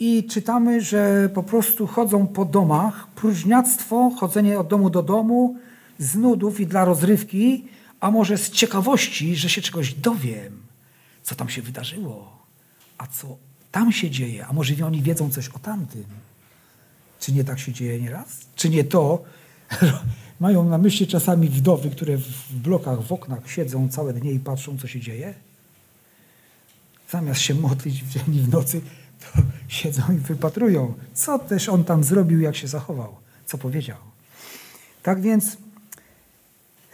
I 0.00 0.24
czytamy, 0.24 0.80
że 0.80 1.28
po 1.34 1.42
prostu 1.42 1.86
chodzą 1.86 2.26
po 2.26 2.44
domach, 2.44 3.06
próżniactwo, 3.14 4.10
chodzenie 4.16 4.58
od 4.58 4.68
domu 4.68 4.90
do 4.90 5.02
domu, 5.02 5.56
z 5.98 6.16
nudów 6.16 6.60
i 6.60 6.66
dla 6.66 6.84
rozrywki, 6.84 7.64
a 8.00 8.10
może 8.10 8.38
z 8.38 8.50
ciekawości, 8.50 9.36
że 9.36 9.48
się 9.48 9.62
czegoś 9.62 9.94
dowiem, 9.94 10.62
co 11.22 11.34
tam 11.34 11.48
się 11.48 11.62
wydarzyło, 11.62 12.42
a 12.98 13.06
co 13.06 13.36
tam 13.72 13.92
się 13.92 14.10
dzieje, 14.10 14.46
a 14.46 14.52
może 14.52 14.86
oni 14.86 15.02
wiedzą 15.02 15.30
coś 15.30 15.48
o 15.48 15.58
tamtym. 15.58 16.04
Czy 17.20 17.32
nie 17.32 17.44
tak 17.44 17.58
się 17.58 17.72
dzieje 17.72 18.00
nieraz? 18.00 18.28
Czy 18.56 18.70
nie 18.70 18.84
to 18.84 19.24
mają 20.40 20.64
na 20.64 20.78
myśli 20.78 21.06
czasami 21.06 21.48
wdowy, 21.48 21.90
które 21.90 22.16
w 22.16 22.52
blokach, 22.52 23.02
w 23.02 23.12
oknach 23.12 23.50
siedzą 23.50 23.88
całe 23.88 24.12
dnie 24.12 24.32
i 24.32 24.38
patrzą, 24.38 24.78
co 24.78 24.86
się 24.86 25.00
dzieje? 25.00 25.34
Zamiast 27.10 27.40
się 27.40 27.54
modlić 27.54 28.02
w 28.02 28.08
dzień 28.08 28.36
i 28.36 28.40
w 28.40 28.48
nocy, 28.48 28.80
to 29.20 29.42
siedzą 29.68 30.02
i 30.12 30.16
wypatrują, 30.16 30.94
co 31.14 31.38
też 31.38 31.68
on 31.68 31.84
tam 31.84 32.04
zrobił, 32.04 32.40
jak 32.40 32.56
się 32.56 32.68
zachował, 32.68 33.16
co 33.46 33.58
powiedział. 33.58 33.96
Tak 35.02 35.20
więc 35.20 35.56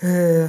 e, 0.03 0.49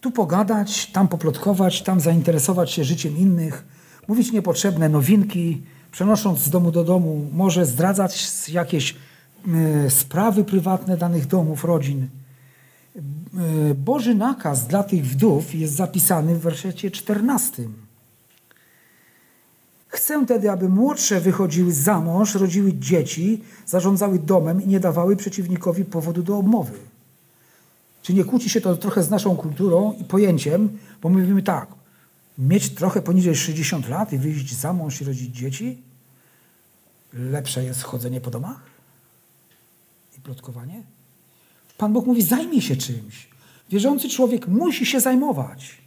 tu 0.00 0.10
pogadać, 0.10 0.86
tam 0.86 1.08
poplotkować, 1.08 1.82
tam 1.82 2.00
zainteresować 2.00 2.70
się 2.70 2.84
życiem 2.84 3.16
innych, 3.16 3.64
mówić 4.08 4.32
niepotrzebne 4.32 4.88
nowinki, 4.88 5.62
przenosząc 5.92 6.38
z 6.38 6.50
domu 6.50 6.70
do 6.70 6.84
domu, 6.84 7.26
może 7.32 7.66
zdradzać 7.66 8.48
jakieś 8.48 8.94
e, 8.94 9.90
sprawy 9.90 10.44
prywatne 10.44 10.96
danych 10.96 11.26
domów, 11.26 11.64
rodzin. 11.64 12.08
E, 12.96 13.74
Boży 13.74 14.14
nakaz 14.14 14.66
dla 14.66 14.82
tych 14.82 15.06
wdów 15.06 15.54
jest 15.54 15.74
zapisany 15.74 16.34
w 16.34 16.40
wersecie 16.40 16.90
14. 16.90 17.68
Chcę 19.88 20.26
tedy, 20.26 20.50
aby 20.50 20.68
młodsze 20.68 21.20
wychodziły 21.20 21.72
za 21.72 22.00
mąż, 22.00 22.34
rodziły 22.34 22.72
dzieci, 22.72 23.42
zarządzały 23.66 24.18
domem 24.18 24.62
i 24.62 24.66
nie 24.66 24.80
dawały 24.80 25.16
przeciwnikowi 25.16 25.84
powodu 25.84 26.22
do 26.22 26.38
obmowy. 26.38 26.72
Czy 28.08 28.14
nie 28.14 28.24
kłóci 28.24 28.50
się 28.50 28.60
to 28.60 28.76
trochę 28.76 29.02
z 29.02 29.10
naszą 29.10 29.36
kulturą 29.36 29.92
i 30.00 30.04
pojęciem, 30.04 30.78
bo 31.02 31.08
my 31.08 31.20
mówimy 31.20 31.42
tak, 31.42 31.68
mieć 32.38 32.70
trochę 32.70 33.02
poniżej 33.02 33.36
60 33.36 33.88
lat 33.88 34.12
i 34.12 34.18
wyjść 34.18 34.54
za 34.54 34.72
mąż 34.72 35.00
i 35.00 35.04
rodzić 35.04 35.36
dzieci? 35.36 35.82
Lepsze 37.12 37.64
jest 37.64 37.82
chodzenie 37.82 38.20
po 38.20 38.30
domach 38.30 38.60
i 40.18 40.20
plotkowanie? 40.20 40.82
Pan 41.78 41.92
Bóg 41.92 42.06
mówi, 42.06 42.22
zajmij 42.22 42.60
się 42.60 42.76
czymś. 42.76 43.28
Wierzący 43.70 44.08
człowiek 44.08 44.48
musi 44.48 44.86
się 44.86 45.00
zajmować 45.00 45.78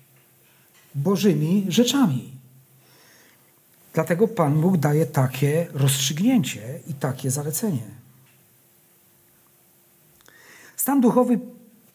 Bożymi 0.96 1.66
rzeczami. 1.70 2.32
Dlatego 3.94 4.28
Pan 4.28 4.62
Bóg 4.62 4.78
daje 4.78 5.06
takie 5.06 5.68
rozstrzygnięcie 5.74 6.80
i 6.88 6.94
takie 6.94 7.32
zalecenie. 7.32 7.88
Stan 10.76 11.02
duchowy 11.02 11.40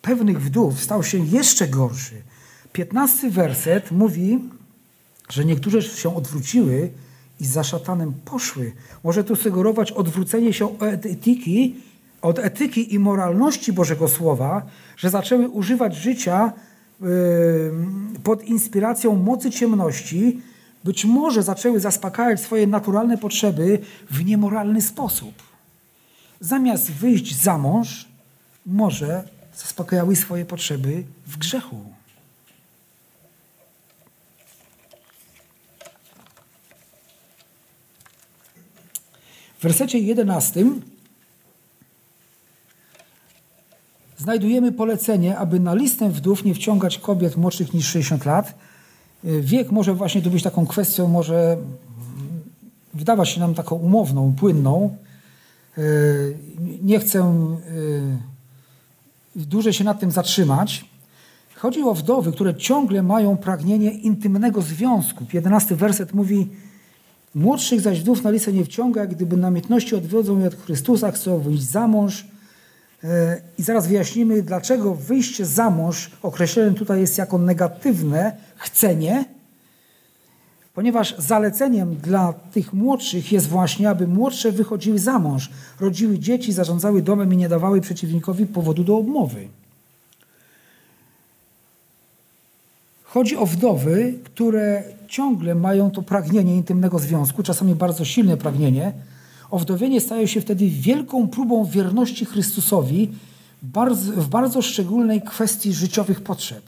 pewnych 0.06 0.42
wdów 0.42 0.82
stał 0.82 1.02
się 1.02 1.18
jeszcze 1.18 1.68
gorszy. 1.68 2.22
Piętnasty 2.72 3.30
werset 3.30 3.90
mówi, 3.90 4.38
że 5.30 5.44
niektóre 5.44 5.82
się 5.82 6.16
odwróciły 6.16 6.90
i 7.40 7.46
za 7.46 7.64
szatanem 7.64 8.12
poszły. 8.24 8.72
Może 9.04 9.24
tu 9.24 9.36
sugerować 9.36 9.92
odwrócenie 9.92 10.52
się 10.52 10.78
od 10.78 11.06
etyki, 11.06 11.74
od 12.22 12.38
etyki 12.38 12.94
i 12.94 12.98
moralności 12.98 13.72
Bożego 13.72 14.08
Słowa, 14.08 14.62
że 14.96 15.10
zaczęły 15.10 15.48
używać 15.48 15.96
życia 15.96 16.52
yy, 17.00 17.08
pod 18.22 18.44
inspiracją 18.44 19.16
mocy 19.16 19.50
ciemności, 19.50 20.40
być 20.84 21.04
może 21.04 21.42
zaczęły 21.42 21.80
zaspokajać 21.80 22.40
swoje 22.40 22.66
naturalne 22.66 23.18
potrzeby 23.18 23.78
w 24.10 24.24
niemoralny 24.24 24.82
sposób. 24.82 25.34
Zamiast 26.40 26.90
wyjść 26.90 27.42
za 27.42 27.58
mąż, 27.58 28.08
może 28.66 29.35
zaspokajały 29.56 30.16
swoje 30.16 30.44
potrzeby 30.44 31.04
w 31.26 31.38
grzechu. 31.38 31.76
W 39.58 39.62
wersecie 39.62 39.98
11 39.98 40.64
znajdujemy 44.18 44.72
polecenie, 44.72 45.38
aby 45.38 45.60
na 45.60 45.74
listę 45.74 46.10
wdów 46.10 46.44
nie 46.44 46.54
wciągać 46.54 46.98
kobiet 46.98 47.36
młodszych 47.36 47.74
niż 47.74 47.86
60 47.86 48.24
lat. 48.24 48.54
Wiek 49.24 49.70
może 49.70 49.94
właśnie 49.94 50.22
tu 50.22 50.30
być 50.30 50.42
taką 50.42 50.66
kwestią, 50.66 51.08
może 51.08 51.56
wydawać 52.94 53.28
się 53.28 53.40
nam 53.40 53.54
taką 53.54 53.76
umowną, 53.76 54.34
płynną. 54.38 54.96
Nie 56.82 57.00
chcę 57.00 57.48
dłużej 59.36 59.72
się 59.72 59.84
nad 59.84 60.00
tym 60.00 60.10
zatrzymać. 60.10 60.84
Chodzi 61.54 61.82
o 61.82 61.94
wdowy, 61.94 62.32
które 62.32 62.54
ciągle 62.54 63.02
mają 63.02 63.36
pragnienie 63.36 63.90
intymnego 63.90 64.62
związku. 64.62 65.24
11 65.32 65.76
werset 65.76 66.14
mówi: 66.14 66.48
Młodszych 67.34 67.80
zaś 67.80 68.00
wdów 68.00 68.22
na 68.22 68.30
listę 68.30 68.52
nie 68.52 68.64
wciąga, 68.64 69.06
gdyby 69.06 69.36
namiętności 69.36 69.94
odwodzą 69.94 70.38
je 70.38 70.46
od 70.46 70.54
Chrystusa, 70.54 71.10
chcą 71.10 71.38
wyjść 71.38 71.62
za 71.62 71.88
mąż. 71.88 72.26
E, 73.04 73.40
I 73.58 73.62
zaraz 73.62 73.86
wyjaśnimy, 73.86 74.42
dlaczego 74.42 74.94
wyjście 74.94 75.46
za 75.46 75.70
mąż 75.70 76.10
określone 76.22 76.74
tutaj 76.74 77.00
jest 77.00 77.18
jako 77.18 77.38
negatywne 77.38 78.36
chcenie, 78.56 79.24
ponieważ 80.76 81.14
zaleceniem 81.18 81.96
dla 81.96 82.32
tych 82.32 82.72
młodszych 82.72 83.32
jest 83.32 83.48
właśnie, 83.48 83.90
aby 83.90 84.08
młodsze 84.08 84.52
wychodziły 84.52 84.98
za 84.98 85.18
mąż, 85.18 85.50
rodziły 85.80 86.18
dzieci, 86.18 86.52
zarządzały 86.52 87.02
domem 87.02 87.32
i 87.32 87.36
nie 87.36 87.48
dawały 87.48 87.80
przeciwnikowi 87.80 88.46
powodu 88.46 88.84
do 88.84 88.96
obmowy. 88.96 89.48
Chodzi 93.04 93.36
o 93.36 93.46
wdowy, 93.46 94.14
które 94.24 94.82
ciągle 95.08 95.54
mają 95.54 95.90
to 95.90 96.02
pragnienie 96.02 96.56
intymnego 96.56 96.98
związku, 96.98 97.42
czasami 97.42 97.74
bardzo 97.74 98.04
silne 98.04 98.36
pragnienie, 98.36 98.92
owdowienie 99.50 100.00
staje 100.00 100.28
się 100.28 100.40
wtedy 100.40 100.68
wielką 100.68 101.28
próbą 101.28 101.64
wierności 101.64 102.24
Chrystusowi 102.24 103.12
w 104.16 104.28
bardzo 104.28 104.62
szczególnej 104.62 105.22
kwestii 105.22 105.72
życiowych 105.72 106.20
potrzeb. 106.20 106.62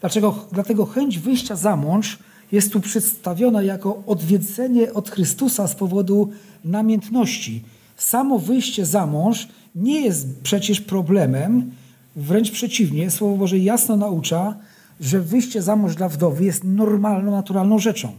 Dlaczego? 0.00 0.44
Dlatego 0.52 0.86
chęć 0.86 1.18
wyjścia 1.18 1.56
za 1.56 1.76
mąż 1.76 2.18
jest 2.52 2.72
tu 2.72 2.80
przedstawiona 2.80 3.62
jako 3.62 4.02
odwiedzenie 4.06 4.92
od 4.92 5.10
Chrystusa 5.10 5.68
z 5.68 5.74
powodu 5.74 6.30
namiętności. 6.64 7.62
Samo 7.96 8.38
wyjście 8.38 8.86
za 8.86 9.06
mąż 9.06 9.48
nie 9.74 10.00
jest 10.00 10.26
przecież 10.42 10.80
problemem, 10.80 11.70
wręcz 12.16 12.50
przeciwnie, 12.50 13.10
Słowo 13.10 13.36
Boże 13.36 13.58
jasno 13.58 13.96
naucza, 13.96 14.56
że 15.00 15.20
wyjście 15.20 15.62
za 15.62 15.76
mąż 15.76 15.94
dla 15.94 16.08
wdowy 16.08 16.44
jest 16.44 16.64
normalną, 16.64 17.30
naturalną 17.30 17.78
rzeczą. 17.78 18.12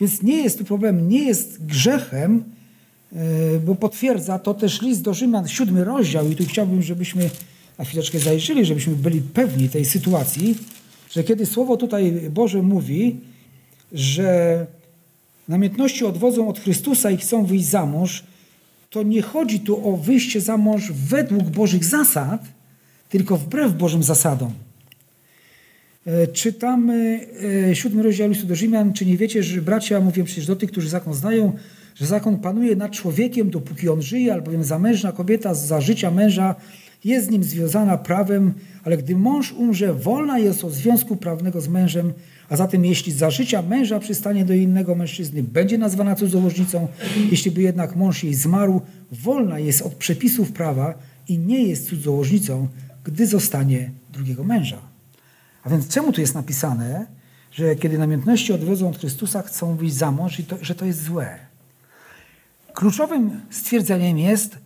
Więc 0.00 0.22
nie 0.22 0.36
jest 0.36 0.58
tu 0.58 0.64
problem, 0.64 1.08
nie 1.08 1.24
jest 1.24 1.66
grzechem, 1.66 2.44
e, 3.12 3.18
bo 3.58 3.74
potwierdza 3.74 4.38
to 4.38 4.54
też 4.54 4.82
list 4.82 5.02
do 5.02 5.14
Rzymian, 5.14 5.48
siódmy 5.48 5.84
rozdział 5.84 6.30
i 6.30 6.36
tu 6.36 6.44
chciałbym, 6.44 6.82
żebyśmy 6.82 7.30
na 7.78 7.84
chwileczkę 7.84 8.18
zajrzeli, 8.18 8.64
żebyśmy 8.64 8.96
byli 8.96 9.20
pewni 9.20 9.68
tej 9.68 9.84
sytuacji, 9.84 10.56
że 11.10 11.24
kiedy 11.24 11.46
Słowo 11.46 11.76
tutaj 11.76 12.12
Boże 12.30 12.62
mówi, 12.62 13.16
że 13.92 14.66
namiętności 15.48 16.04
odwodzą 16.04 16.48
od 16.48 16.60
Chrystusa 16.60 17.10
i 17.10 17.16
chcą 17.16 17.44
wyjść 17.44 17.66
za 17.66 17.86
mąż, 17.86 18.24
to 18.90 19.02
nie 19.02 19.22
chodzi 19.22 19.60
tu 19.60 19.88
o 19.88 19.96
wyjście 19.96 20.40
za 20.40 20.56
mąż 20.56 20.92
według 20.92 21.42
Bożych 21.42 21.84
zasad, 21.84 22.44
tylko 23.08 23.36
wbrew 23.36 23.76
Bożym 23.76 24.02
zasadom. 24.02 24.52
E, 26.06 26.26
czytamy 26.26 27.26
e, 27.70 27.76
siódmy 27.76 28.02
rozdział 28.02 28.28
listu 28.28 28.46
do 28.46 28.54
Rzymian. 28.54 28.92
Czy 28.92 29.06
nie 29.06 29.16
wiecie, 29.16 29.42
że 29.42 29.62
bracia, 29.62 30.00
mówię 30.00 30.24
przecież 30.24 30.46
do 30.46 30.56
tych, 30.56 30.70
którzy 30.70 30.88
zakon 30.88 31.14
znają, 31.14 31.52
że 31.94 32.06
zakon 32.06 32.38
panuje 32.38 32.76
nad 32.76 32.92
człowiekiem, 32.92 33.50
dopóki 33.50 33.88
on 33.88 34.02
żyje, 34.02 34.32
albowiem 34.32 34.64
zamężna 34.64 35.12
kobieta 35.12 35.54
za 35.54 35.80
życia 35.80 36.10
męża 36.10 36.54
jest 37.04 37.26
z 37.26 37.30
nim 37.30 37.44
związana 37.44 37.98
prawem, 37.98 38.54
ale 38.84 38.96
gdy 38.96 39.16
mąż 39.16 39.52
umrze, 39.52 39.94
wolna 39.94 40.38
jest 40.38 40.64
od 40.64 40.72
związku 40.72 41.16
prawnego 41.16 41.60
z 41.60 41.68
mężem, 41.68 42.12
a 42.48 42.56
zatem 42.56 42.84
jeśli 42.84 43.12
za 43.12 43.30
życia 43.30 43.62
męża 43.62 44.00
przystanie 44.00 44.44
do 44.44 44.54
innego 44.54 44.94
mężczyzny, 44.94 45.42
będzie 45.42 45.78
nazwana 45.78 46.14
cudzołożnicą, 46.14 46.88
jeśli 47.30 47.50
by 47.50 47.62
jednak 47.62 47.96
mąż 47.96 48.24
jej 48.24 48.34
zmarł, 48.34 48.80
wolna 49.12 49.58
jest 49.58 49.82
od 49.82 49.94
przepisów 49.94 50.52
prawa 50.52 50.94
i 51.28 51.38
nie 51.38 51.62
jest 51.62 51.88
cudzołożnicą, 51.88 52.68
gdy 53.04 53.26
zostanie 53.26 53.90
drugiego 54.12 54.44
męża. 54.44 54.78
A 55.64 55.70
więc 55.70 55.88
czemu 55.88 56.12
tu 56.12 56.20
jest 56.20 56.34
napisane, 56.34 57.06
że 57.52 57.76
kiedy 57.76 57.98
namiętności 57.98 58.52
odwodzą 58.52 58.88
od 58.88 58.98
Chrystusa, 58.98 59.42
chcą 59.42 59.76
wyjść 59.76 59.94
za 59.94 60.10
mąż 60.10 60.40
i 60.40 60.44
to, 60.44 60.56
że 60.62 60.74
to 60.74 60.84
jest 60.84 61.02
złe? 61.02 61.38
Kluczowym 62.74 63.40
stwierdzeniem 63.50 64.18
jest 64.18 64.58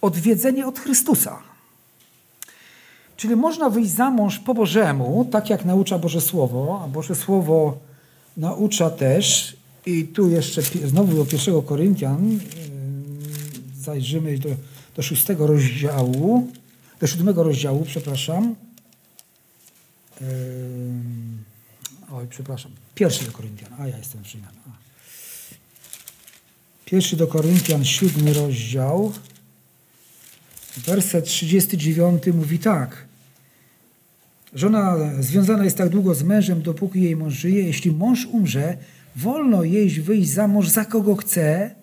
odwiedzenie 0.00 0.66
od 0.66 0.78
Chrystusa. 0.78 1.42
Czyli 3.16 3.36
można 3.36 3.70
wyjść 3.70 3.90
za 3.90 4.10
mąż 4.10 4.38
po 4.38 4.54
Bożemu, 4.54 5.28
tak 5.32 5.50
jak 5.50 5.64
naucza 5.64 5.98
Boże 5.98 6.20
Słowo, 6.20 6.80
a 6.84 6.88
Boże 6.88 7.14
Słowo 7.14 7.78
naucza 8.36 8.90
też, 8.90 9.56
i 9.86 10.04
tu 10.04 10.30
jeszcze 10.30 10.62
znowu 10.62 11.16
do 11.16 11.24
pierwszego 11.24 11.62
Koryntian, 11.62 12.30
yy, 12.30 12.40
zajrzymy 13.80 14.38
do, 14.38 14.48
do 14.96 15.02
szóstego 15.02 15.46
rozdziału, 15.46 16.48
do 17.00 17.06
siódmego 17.06 17.42
rozdziału, 17.42 17.84
przepraszam. 17.84 18.54
Yy, 20.20 20.26
oj, 22.12 22.26
przepraszam. 22.30 22.72
Pierwszy 22.94 23.24
do 23.24 23.32
Koryntian, 23.32 23.72
a 23.78 23.86
ja 23.86 23.98
jestem 23.98 24.24
w 24.24 24.26
Rzymian. 24.26 24.52
Pierwszy 26.84 27.16
do 27.16 27.26
Koryntian, 27.26 27.84
siódmy 27.84 28.32
rozdział. 28.32 29.12
Werset 30.76 31.24
39 31.24 32.22
mówi 32.34 32.58
tak. 32.58 33.04
Żona 34.54 34.96
związana 35.20 35.64
jest 35.64 35.76
tak 35.76 35.88
długo 35.88 36.14
z 36.14 36.22
mężem, 36.22 36.62
dopóki 36.62 37.02
jej 37.02 37.16
mąż 37.16 37.34
żyje. 37.34 37.62
Jeśli 37.62 37.92
mąż 37.92 38.26
umrze, 38.26 38.76
wolno 39.16 39.64
jej 39.64 39.90
wyjść 39.90 40.30
za 40.30 40.48
mąż 40.48 40.68
za 40.68 40.84
kogo 40.84 41.16
chce. 41.16 41.74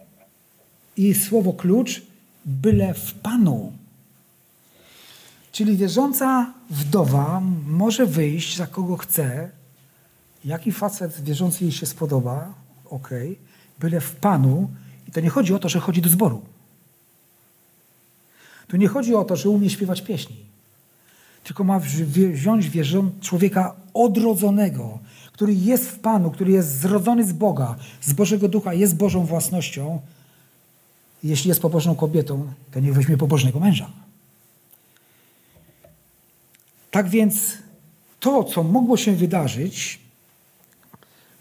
I 0.97 1.13
słowo 1.13 1.53
klucz, 1.53 2.01
byle 2.45 2.93
w 2.93 3.13
Panu. 3.13 3.73
Czyli 5.51 5.77
wierząca 5.77 6.53
wdowa 6.69 7.41
może 7.67 8.05
wyjść 8.05 8.57
za 8.57 8.67
kogo 8.67 8.97
chce. 8.97 9.49
Jaki 10.45 10.71
facet 10.71 11.21
wierzący 11.23 11.63
jej 11.63 11.73
się 11.73 11.85
spodoba, 11.85 12.53
ok, 12.85 13.09
byle 13.79 14.01
w 14.01 14.15
Panu. 14.15 14.69
I 15.07 15.11
to 15.11 15.21
nie 15.21 15.29
chodzi 15.29 15.53
o 15.53 15.59
to, 15.59 15.69
że 15.69 15.79
chodzi 15.79 16.01
do 16.01 16.09
zboru. 16.09 16.41
Tu 18.68 18.78
nie 18.78 18.88
chodzi 18.88 19.15
o 19.15 19.26
to, 19.26 19.36
że 19.36 19.49
umie 19.49 19.70
śpiewać 19.70 20.01
pieśni, 20.01 20.36
tylko 21.43 21.63
ma 21.63 21.80
wziąć 21.80 22.70
wierzą 22.70 23.11
człowieka 23.22 23.76
odrodzonego, 23.93 24.99
który 25.32 25.53
jest 25.53 25.89
w 25.89 25.99
Panu, 25.99 26.32
który 26.32 26.51
jest 26.51 26.80
zrodzony 26.80 27.28
z 27.28 27.34
Boga, 27.34 27.76
z 28.01 28.13
Bożego 28.13 28.47
Ducha, 28.47 28.74
jest 28.74 28.95
Bożą 28.95 29.26
własnością. 29.26 29.99
Jeśli 31.24 31.49
jest 31.49 31.61
pobożną 31.61 31.95
kobietą, 31.95 32.53
to 32.72 32.80
niech 32.80 32.93
weźmie 32.93 33.18
pobożnego 33.18 33.59
męża. 33.59 33.89
Tak 36.91 37.09
więc 37.09 37.53
to, 38.20 38.43
co 38.43 38.63
mogło 38.63 38.97
się 38.97 39.15
wydarzyć, 39.15 39.99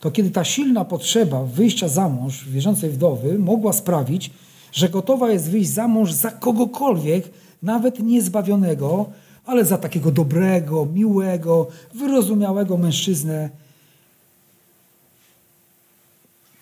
to 0.01 0.11
kiedy 0.11 0.31
ta 0.31 0.45
silna 0.45 0.85
potrzeba 0.85 1.43
wyjścia 1.43 1.89
za 1.89 2.09
mąż 2.09 2.49
wierzącej 2.49 2.91
wdowy 2.91 3.39
mogła 3.39 3.73
sprawić, 3.73 4.31
że 4.77 4.89
gotowa 4.89 5.31
jest 5.31 5.51
wyjść 5.51 5.71
za 5.71 5.89
mąż 5.89 6.13
za 6.13 6.31
kogokolwiek, 6.31 7.31
nawet 7.63 8.01
niezbawionego, 8.01 9.07
ale 9.45 9.65
za 9.65 9.79
takiego 9.79 10.11
dobrego, 10.11 10.87
miłego, 10.87 11.69
wyrozumiałego 11.95 12.77
mężczyznę. 12.77 13.51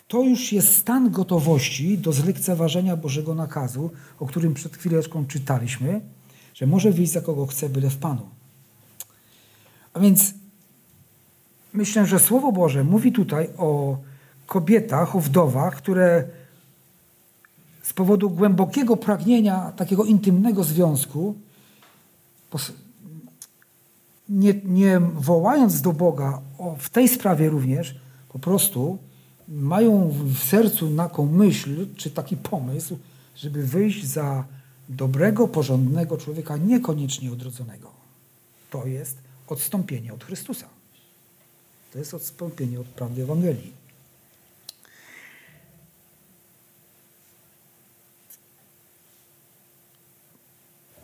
To 0.09 0.23
już 0.23 0.53
jest 0.53 0.77
stan 0.77 1.11
gotowości 1.11 1.99
do 1.99 2.13
zlekceważenia 2.13 2.97
Bożego 2.97 3.35
nakazu, 3.35 3.91
o 4.21 4.27
którym 4.27 4.55
przed 4.55 4.77
chwileczką 4.77 5.27
czytaliśmy, 5.27 6.01
że 6.55 6.67
może 6.67 6.91
wyjść 6.91 7.13
za 7.13 7.21
kogo 7.21 7.47
chce, 7.47 7.69
byle 7.69 7.91
w 7.91 7.97
Panu. 7.97 8.29
A 9.93 10.01
więc 10.01 10.35
myślę, 11.73 12.07
że 12.07 12.19
Słowo 12.19 12.53
Boże 12.53 12.85
mówi 12.85 13.13
tutaj 13.13 13.49
o 13.59 13.99
kobietach, 14.47 15.17
o 15.17 15.21
wdowach, 15.21 15.77
które 15.77 16.25
z 17.85 17.93
powodu 17.93 18.31
głębokiego 18.31 18.97
pragnienia 18.97 19.73
takiego 19.77 20.05
intymnego 20.05 20.65
związku, 20.65 21.35
nie, 24.29 24.55
nie 24.65 25.01
wołając 25.01 25.81
do 25.81 25.93
Boga 25.93 26.41
o, 26.59 26.77
w 26.79 26.91
tej 26.91 27.09
sprawie 27.09 27.51
również, 27.51 27.95
po 28.29 28.39
prostu 28.39 28.99
mają 29.49 30.09
w 30.09 30.39
sercu 30.39 30.97
taką 30.97 31.27
myśl, 31.27 31.87
czy 31.97 32.11
taki 32.11 32.37
pomysł, 32.37 32.99
żeby 33.37 33.67
wyjść 33.67 34.07
za 34.07 34.45
dobrego, 34.89 35.49
porządnego 35.49 36.17
człowieka, 36.17 36.57
niekoniecznie 36.57 37.33
odrodzonego. 37.33 37.91
To 38.71 38.87
jest 38.87 39.19
odstąpienie 39.49 40.15
od 40.15 40.25
Chrystusa. 40.25 40.67
To 41.93 41.99
jest 41.99 42.15
odstąpienie 42.15 42.81
od 42.81 42.87
prawdy 42.87 43.23
Ewangelii. 43.23 43.84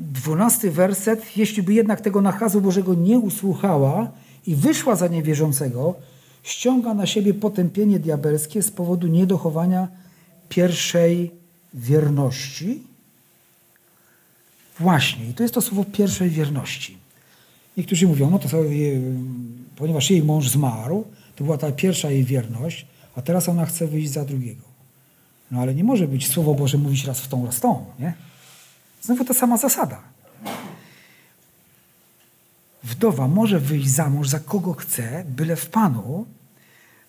Dwunasty 0.01 0.71
werset, 0.71 1.37
jeśli 1.37 1.63
by 1.63 1.75
jednak 1.75 2.01
tego 2.01 2.21
nakazu 2.21 2.61
Bożego 2.61 2.95
nie 2.95 3.19
usłuchała 3.19 4.11
i 4.47 4.55
wyszła 4.55 4.97
za 4.97 5.09
niewierzącego, 5.09 5.95
ściąga 6.43 6.95
na 6.95 7.07
siebie 7.07 7.35
potępienie 7.35 7.99
diabelskie 7.99 8.63
z 8.63 8.71
powodu 8.71 9.07
niedochowania 9.07 9.89
pierwszej 10.49 11.31
wierności. 11.75 12.83
Właśnie, 14.81 15.27
i 15.31 15.35
to 15.35 15.43
jest 15.43 15.55
to 15.55 15.61
słowo 15.61 15.85
pierwszej 15.85 16.31
wierności. 16.31 16.97
Niektórzy 17.77 18.07
mówią, 18.07 18.31
no 18.31 18.39
to 18.39 18.49
sobie, 18.49 19.01
ponieważ 19.77 20.11
jej 20.11 20.23
mąż 20.23 20.49
zmarł, 20.49 21.05
to 21.37 21.45
była 21.45 21.59
ta 21.59 21.73
pierwsza 21.73 22.11
jej 22.11 22.25
wierność, 22.25 22.87
a 23.17 23.23
teraz 23.23 23.49
ona 23.49 23.67
chce 23.67 23.87
wyjść 23.87 24.11
za 24.11 24.25
drugiego. 24.25 24.63
No 25.51 25.61
ale 25.61 25.75
nie 25.75 25.85
może 25.85 26.09
być 26.09 26.29
Słowo 26.29 26.55
Boże 26.55 26.79
mówić 26.79 27.05
raz 27.05 27.21
w 27.21 27.29
tą, 27.29 27.47
raz 27.47 27.57
w 27.57 27.61
tą, 27.61 27.85
nie? 27.99 28.15
Znowu 29.03 29.25
ta 29.25 29.35
sama 29.35 29.57
zasada. 29.57 30.01
Wdowa 32.85 33.29
może 33.29 33.61
wyjść 33.61 33.89
za 33.89 34.11
mąż 34.11 34.29
za 34.29 34.41
kogo 34.41 34.75
chce, 34.75 35.25
byle 35.29 35.57
w 35.57 35.67
Panu. 35.67 36.27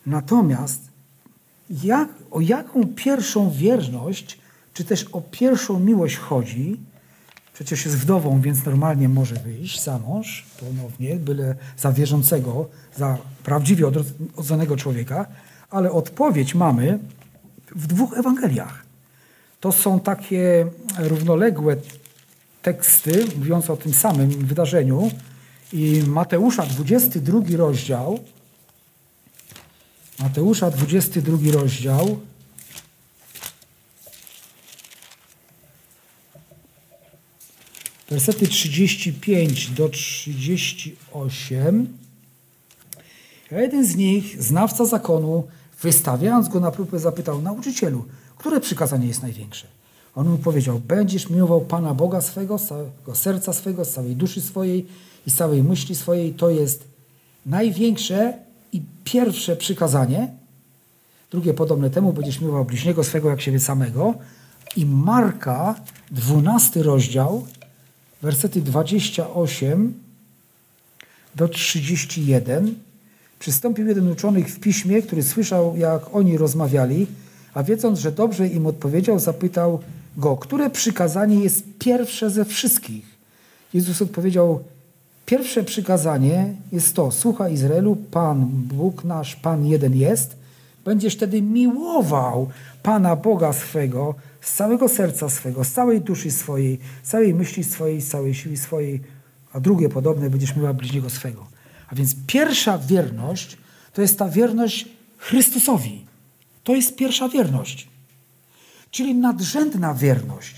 Natomiast 0.06 0.82
jak, 1.84 2.10
o 2.32 2.42
jaką 2.42 2.88
pierwszą 2.96 3.52
wierność, 3.52 4.39
czy 4.74 4.84
też 4.84 5.04
o 5.12 5.22
pierwszą 5.22 5.80
miłość 5.80 6.18
chodzi, 6.18 6.80
przecież 7.54 7.86
jest 7.86 7.98
wdową, 7.98 8.42
więc 8.42 8.66
normalnie 8.66 9.10
może 9.10 9.36
wyjść 9.36 9.84
za 9.84 10.00
mąż 10.00 10.46
ponownie, 10.60 11.16
byle 11.16 11.56
za 11.78 11.92
wierzącego, 11.92 12.70
za 12.98 13.18
prawdziwie 13.44 13.88
odrodzonego 13.88 14.78
człowieka, 14.78 15.26
ale 15.70 15.92
odpowiedź 15.92 16.56
mamy 16.56 17.00
w 17.76 17.88
dwóch 17.88 18.18
Ewangeliach. 18.18 18.91
To 19.62 19.72
są 19.72 19.99
takie 19.99 20.68
równoległe 20.99 21.76
teksty 22.62 23.26
mówiące 23.38 23.74
o 23.74 23.78
tym 23.78 23.93
samym 23.93 24.30
wydarzeniu. 24.30 25.12
I 25.74 26.03
Mateusza 26.07 26.66
22 26.66 27.57
rozdział. 27.57 28.20
Mateusza 30.20 30.72
22 30.72 31.51
rozdział. 31.51 32.20
Wersety 38.09 38.47
35 38.47 39.70
do 39.70 39.89
38. 39.89 41.97
A 43.51 43.55
jeden 43.55 43.86
z 43.86 43.95
nich, 43.95 44.43
znawca 44.43 44.86
zakonu, 44.86 45.47
wystawiając 45.82 46.49
go 46.49 46.59
na 46.59 46.72
próbę, 46.72 46.99
zapytał: 46.99 47.41
Nauczycielu, 47.41 48.05
które 48.42 48.60
przykazanie 48.60 49.08
jest 49.08 49.22
największe? 49.22 49.68
On 50.16 50.30
mu 50.30 50.38
powiedział: 50.38 50.80
Będziesz 50.80 51.30
miłował 51.30 51.62
Pana 51.62 51.94
Boga 51.94 52.22
swego, 52.22 52.58
z 52.58 52.68
całego 52.68 53.16
serca 53.16 53.54
swego, 53.54 53.86
z 53.86 53.94
całej 53.94 54.16
duszy 54.16 54.42
swojej 54.42 54.88
i 55.28 55.32
całej 55.32 55.64
myśli 55.64 55.96
swojej. 55.96 56.34
To 56.34 56.50
jest 56.50 56.84
największe 57.46 58.34
i 58.74 58.82
pierwsze 59.04 59.56
przykazanie. 59.56 60.28
Drugie 61.32 61.54
podobne 61.54 61.89
temu: 61.89 62.14
Będziesz 62.14 62.42
miłował 62.42 62.66
bliźniego 62.66 63.04
swego 63.04 63.30
jak 63.30 63.42
siebie 63.42 63.60
samego. 63.60 64.14
I 64.78 64.86
Marka, 64.86 65.76
12 66.12 66.84
rozdział, 66.84 67.48
wersety 68.22 68.62
28 68.62 69.94
do 71.36 71.48
31. 71.48 72.76
Przystąpił 73.39 73.88
jeden 73.88 74.12
uczonych 74.12 74.48
w 74.48 74.60
piśmie, 74.60 75.02
który 75.02 75.24
słyszał, 75.24 75.78
jak 75.78 76.16
oni 76.16 76.38
rozmawiali, 76.38 77.08
a 77.54 77.64
wiedząc, 77.64 77.99
że 77.99 78.12
dobrze 78.12 78.47
im 78.47 78.68
odpowiedział, 78.68 79.20
zapytał 79.20 79.80
go, 80.18 80.38
które 80.38 80.70
przykazanie 80.70 81.36
jest 81.43 81.64
pierwsze 81.80 82.30
ze 82.30 82.45
wszystkich. 82.45 83.06
Jezus 83.74 84.02
odpowiedział, 84.02 84.64
pierwsze 85.26 85.64
przykazanie 85.64 86.56
jest 86.72 86.95
to, 86.95 87.12
słuchaj 87.12 87.54
Izraelu, 87.54 87.95
Pan 87.95 88.45
Bóg 88.52 89.04
nasz, 89.04 89.36
Pan 89.36 89.66
jeden 89.66 89.95
jest, 89.95 90.36
będziesz 90.86 91.16
wtedy 91.16 91.41
miłował 91.41 92.49
Pana 92.84 93.16
Boga 93.16 93.54
swego 93.54 94.16
z 94.41 94.54
całego 94.54 94.89
serca 94.89 95.30
swego, 95.30 95.64
z 95.64 95.72
całej 95.72 96.02
duszy 96.02 96.32
swojej, 96.32 96.80
z 97.04 97.10
całej 97.10 97.34
myśli 97.34 97.64
swojej, 97.64 98.02
z 98.02 98.10
całej 98.10 98.34
siły 98.34 98.58
swojej, 98.58 99.02
a 99.54 99.60
drugie 99.60 99.89
podobne, 99.89 100.30
będziesz 100.30 100.56
miłował 100.56 100.76
bliźniego 100.76 101.10
swego. 101.10 101.47
A 101.88 101.95
więc 101.95 102.16
pierwsza 102.28 102.78
wierność 102.78 103.58
to 103.93 104.02
jest 104.02 104.20
ta 104.20 104.30
wierność 104.30 104.88
Chrystusowi. 105.18 106.11
To 106.64 106.76
jest 106.76 106.95
pierwsza 106.95 107.30
wierność, 107.30 107.88
czyli 108.91 109.16
nadrzędna 109.16 109.93
wierność. 109.93 110.55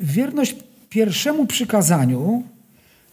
Wierność 0.00 0.54
pierwszemu 0.90 1.46
przykazaniu 1.46 2.42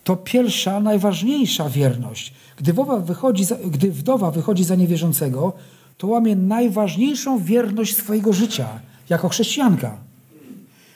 to 0.03 0.15
pierwsza, 0.15 0.79
najważniejsza 0.79 1.69
wierność. 1.69 2.33
Gdy 2.57 2.73
wdowa 2.73 2.97
wychodzi 2.99 3.45
za, 3.45 3.55
gdy 3.55 3.91
wdowa 3.91 4.31
wychodzi 4.31 4.63
za 4.63 4.75
niewierzącego, 4.75 5.53
to 5.97 6.07
łamie 6.07 6.35
najważniejszą 6.35 7.39
wierność 7.39 7.97
swojego 7.97 8.33
życia 8.33 8.79
jako 9.09 9.29
chrześcijanka. 9.29 9.97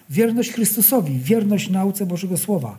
Wierność 0.09 0.51
Chrystusowi, 0.51 1.19
wierność 1.19 1.69
nauce 1.69 2.05
Bożego 2.05 2.37
Słowa. 2.37 2.77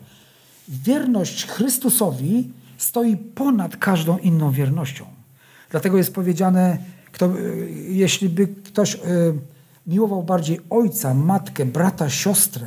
Wierność 0.68 1.46
Chrystusowi 1.46 2.48
stoi 2.81 3.16
ponad 3.16 3.76
każdą 3.76 4.18
inną 4.18 4.51
wiernością. 4.53 5.05
Dlatego 5.70 5.99
jest 5.99 6.14
powiedziane, 6.14 6.78
kto, 7.12 7.31
jeśli 7.89 8.28
by 8.28 8.47
ktoś 8.47 8.95
y, 8.95 8.99
miłował 9.87 10.22
bardziej 10.22 10.61
ojca, 10.70 11.14
matkę, 11.14 11.66
brata, 11.66 12.11
siostrę, 12.11 12.66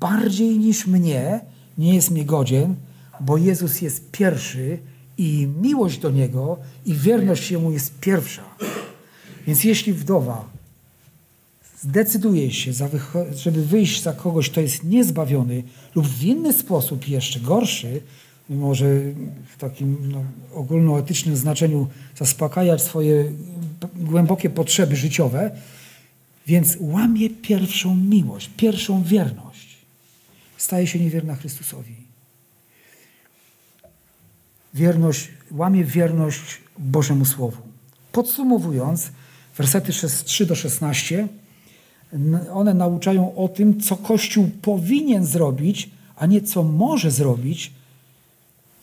bardziej 0.00 0.58
niż 0.58 0.86
mnie, 0.86 1.40
nie 1.78 1.94
jest 1.94 2.10
mi 2.10 2.24
godzien, 2.24 2.74
bo 3.20 3.36
Jezus 3.36 3.80
jest 3.80 4.10
pierwszy 4.10 4.78
i 5.18 5.48
miłość 5.62 5.98
do 5.98 6.10
Niego 6.10 6.58
i 6.86 6.94
wierność 6.94 7.50
Jemu 7.50 7.72
jest 7.72 8.00
pierwsza. 8.00 8.42
Więc 9.46 9.64
jeśli 9.64 9.92
wdowa 9.92 10.44
zdecyduje 11.80 12.50
się, 12.50 12.72
żeby 13.34 13.66
wyjść 13.66 14.02
za 14.02 14.12
kogoś, 14.12 14.50
kto 14.50 14.60
jest 14.60 14.84
niezbawiony 14.84 15.62
lub 15.94 16.06
w 16.06 16.24
inny 16.24 16.52
sposób 16.52 17.08
jeszcze 17.08 17.40
gorszy, 17.40 18.00
może 18.50 18.86
w 19.56 19.56
takim 19.58 20.12
no, 20.12 20.24
ogólnoetycznym 20.54 21.36
znaczeniu 21.36 21.86
zaspokajać 22.16 22.82
swoje 22.82 23.32
głębokie 23.96 24.50
potrzeby 24.50 24.96
życiowe, 24.96 25.50
więc 26.46 26.76
łamie 26.80 27.30
pierwszą 27.30 27.96
miłość, 27.96 28.50
pierwszą 28.56 29.02
wierność. 29.02 29.78
Staje 30.56 30.86
się 30.86 30.98
niewierna 30.98 31.34
Chrystusowi. 31.34 31.94
Wierność, 34.74 35.28
łamie 35.50 35.84
wierność 35.84 36.40
Bożemu 36.78 37.24
Słowu. 37.24 37.62
Podsumowując, 38.12 39.10
wersety 39.56 39.92
3 40.24 40.46
do 40.46 40.54
16, 40.54 41.28
one 42.52 42.74
nauczają 42.74 43.34
o 43.34 43.48
tym, 43.48 43.80
co 43.80 43.96
Kościół 43.96 44.50
powinien 44.62 45.26
zrobić, 45.26 45.90
a 46.16 46.26
nie 46.26 46.40
co 46.40 46.62
może 46.62 47.10
zrobić, 47.10 47.72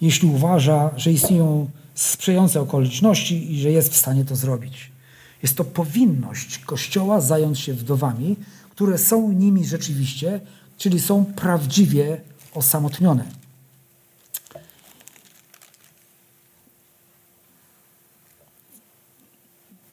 jeśli 0.01 0.27
uważa, 0.27 0.91
że 0.97 1.11
istnieją 1.11 1.69
sprzyjające 1.95 2.61
okoliczności 2.61 3.53
i 3.53 3.61
że 3.61 3.71
jest 3.71 3.93
w 3.93 3.97
stanie 3.97 4.25
to 4.25 4.35
zrobić. 4.35 4.91
Jest 5.43 5.57
to 5.57 5.63
powinność 5.63 6.59
Kościoła 6.59 7.21
zająć 7.21 7.59
się 7.59 7.73
wdowami, 7.73 8.35
które 8.69 8.97
są 8.97 9.31
nimi 9.31 9.65
rzeczywiście, 9.65 10.39
czyli 10.77 10.99
są 10.99 11.25
prawdziwie 11.25 12.21
osamotnione. 12.53 13.25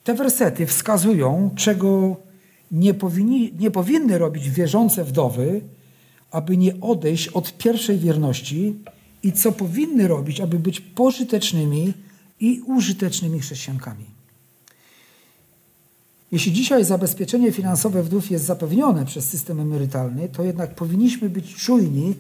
Te 0.05 0.15
wersety 0.15 0.67
wskazują, 0.67 1.51
czego 1.57 2.17
nie, 2.71 2.95
powinni, 2.95 3.53
nie 3.59 3.71
powinny 3.71 4.19
robić 4.19 4.51
wierzące 4.51 5.05
wdowy, 5.05 5.61
aby 6.31 6.57
nie 6.57 6.81
odejść 6.81 7.29
od 7.29 7.59
pierwszej 7.59 7.99
wierności 7.99 8.75
i 9.25 9.33
co 9.33 9.53
powinny 9.53 10.09
robić, 10.09 10.41
aby 10.41 10.59
być 10.59 10.81
pożytecznymi 10.81 11.93
i 12.41 12.61
użytecznymi 12.67 13.41
chrześcijankami. 13.41 14.05
Jeśli 16.33 16.53
dzisiaj 16.53 16.85
zabezpieczenie 16.85 17.53
finansowe 17.53 18.03
wdów 18.03 18.31
jest 18.31 18.45
zapewnione 18.45 19.07
przez 19.07 19.29
system 19.29 19.61
emerytalny, 19.61 20.29
to 20.29 20.45
jednak 20.45 20.75
powinniśmy 20.75 21.31
być 21.31 21.55
czujni 21.55 22.15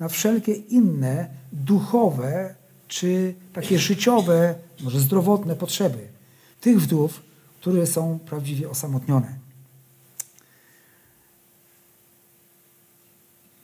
na 0.00 0.08
wszelkie 0.08 0.52
inne 0.52 1.28
duchowe 1.52 2.54
czy 2.88 3.34
takie 3.52 3.78
życiowe, 3.78 4.54
może 4.80 5.00
zdrowotne 5.00 5.56
potrzeby 5.56 5.98
tych 6.60 6.80
wdów, 6.80 7.22
które 7.60 7.86
są 7.86 8.18
prawdziwie 8.26 8.70
osamotnione. 8.70 9.39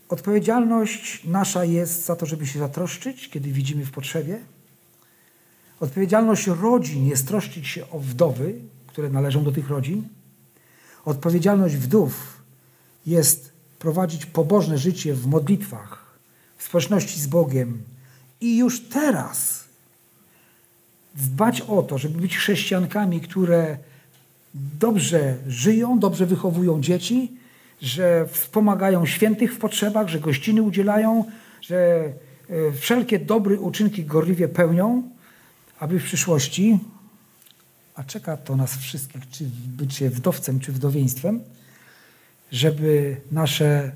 Odpowiedzialność 0.09 1.24
nasza 1.24 1.64
jest 1.64 2.04
za 2.04 2.16
to, 2.16 2.26
żeby 2.26 2.46
się 2.46 2.59
zatroszczyć, 2.59 3.28
kiedy 3.28 3.52
widzimy 3.52 3.84
w 3.84 3.90
potrzebie. 3.90 4.40
Odpowiedzialność 5.80 6.46
rodzin 6.46 7.07
jest 7.07 7.28
troszczyć 7.28 7.68
się 7.68 7.90
o 7.90 7.98
wdowy, 7.98 8.54
które 8.86 9.11
należą 9.11 9.44
do 9.44 9.52
tych 9.52 9.68
rodzin. 9.68 10.09
Odpowiedzialność 11.04 11.76
wdów 11.76 12.42
jest 13.07 13.52
prowadzić 13.78 14.26
pobożne 14.26 14.78
życie 14.78 15.14
w 15.14 15.26
modlitwach, 15.26 16.18
w 16.57 16.62
społeczności 16.62 17.20
z 17.20 17.26
Bogiem 17.26 17.82
i 18.40 18.57
już 18.59 18.80
teraz 18.80 19.64
dbać 21.14 21.61
o 21.61 21.82
to, 21.82 21.98
żeby 21.98 22.20
być 22.20 22.36
chrześcijankami, 22.36 23.20
które 23.20 23.78
dobrze 24.54 25.36
żyją, 25.46 25.98
dobrze 25.98 26.26
wychowują 26.26 26.80
dzieci, 26.80 27.36
że 27.82 28.26
wspomagają 28.30 29.06
świętych 29.06 29.54
w 29.54 29.58
potrzebach, 29.58 30.08
że 30.08 30.20
gościny 30.20 30.62
udzielają, 30.62 31.24
że 31.60 32.04
e, 32.50 32.72
wszelkie 32.72 33.18
dobre 33.18 33.60
uczynki 33.60 34.04
gorliwie 34.04 34.48
pełnią, 34.48 35.02
aby 35.78 36.00
w 36.00 36.04
przyszłości, 36.04 36.78
a 37.94 38.04
czeka 38.04 38.36
to 38.36 38.56
nas 38.56 38.76
wszystkich, 38.76 39.30
czy 39.30 39.44
bycie 39.66 40.10
wdowcem, 40.10 40.60
czy 40.60 40.72
wdowieństwem, 40.72 41.40
żeby 42.52 43.16
nasze 43.32 43.92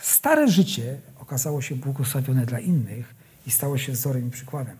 stare 0.00 0.48
życie 0.48 0.96
okazało 1.20 1.62
się 1.62 1.74
błogosławione 1.74 2.46
dla 2.46 2.60
innych 2.60 3.14
i 3.46 3.50
stało 3.50 3.78
się 3.78 3.92
wzorem 3.92 4.28
i 4.28 4.30
przykładem. 4.30 4.76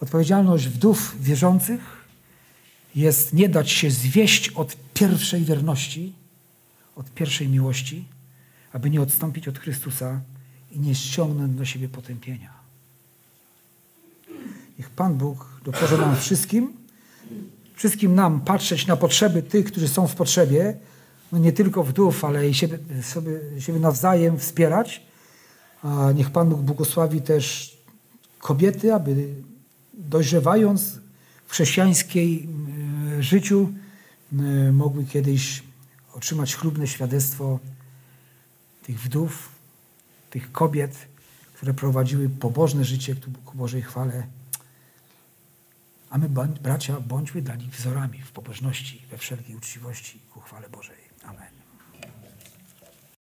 Odpowiedzialność 0.00 0.68
wdów 0.68 1.16
wierzących 1.20 1.80
jest 2.94 3.32
nie 3.32 3.48
dać 3.48 3.70
się 3.70 3.90
zwieść 3.90 4.48
od 4.48 4.76
pierwszej 4.94 5.44
wierności, 5.44 6.12
od 6.96 7.10
pierwszej 7.10 7.48
miłości, 7.48 8.04
aby 8.72 8.90
nie 8.90 9.00
odstąpić 9.00 9.48
od 9.48 9.58
Chrystusa 9.58 10.20
i 10.70 10.80
nie 10.80 10.94
ściągnąć 10.94 11.54
do 11.54 11.64
siebie 11.64 11.88
potępienia. 11.88 12.50
Niech 14.78 14.90
Pan 14.90 15.14
Bóg 15.14 15.46
dokaże 15.64 15.98
nam 15.98 16.16
wszystkim, 16.16 16.72
wszystkim 17.74 18.14
nam 18.14 18.40
patrzeć 18.40 18.86
na 18.86 18.96
potrzeby 18.96 19.42
tych, 19.42 19.66
którzy 19.66 19.88
są 19.88 20.08
w 20.08 20.14
potrzebie, 20.14 20.76
no 21.32 21.38
nie 21.38 21.52
tylko 21.52 21.84
wdów, 21.84 22.24
ale 22.24 22.48
i 22.48 22.54
siebie, 22.54 22.78
sobie, 23.02 23.40
siebie 23.58 23.80
nawzajem 23.80 24.38
wspierać. 24.38 25.02
A 25.82 26.12
niech 26.12 26.30
Pan 26.30 26.48
Bóg 26.48 26.60
błogosławi 26.60 27.22
też 27.22 27.76
kobiety, 28.38 28.94
aby 28.94 29.34
dojrzewając 29.94 30.98
w 31.46 31.52
chrześcijańskiej 31.52 32.48
e, 33.18 33.22
życiu 33.22 33.68
e, 34.32 34.72
mogły 34.72 35.04
kiedyś 35.04 35.62
otrzymać 36.12 36.54
chlubne 36.54 36.86
świadectwo 36.86 37.58
tych 38.82 39.00
wdów, 39.00 39.48
tych 40.30 40.52
kobiet, 40.52 41.08
które 41.54 41.74
prowadziły 41.74 42.28
pobożne 42.28 42.84
życie 42.84 43.16
ku 43.44 43.56
Bożej 43.56 43.82
chwale. 43.82 44.26
A 46.10 46.18
my, 46.18 46.28
bracia, 46.62 47.00
bądźmy 47.00 47.42
dla 47.42 47.56
nich 47.56 47.74
wzorami 47.74 48.22
w 48.22 48.32
pobożności, 48.32 49.02
we 49.10 49.18
wszelkiej 49.18 49.56
uczciwości 49.56 50.20
ku 50.34 50.40
chwale 50.40 50.68
Bożej. 50.68 50.99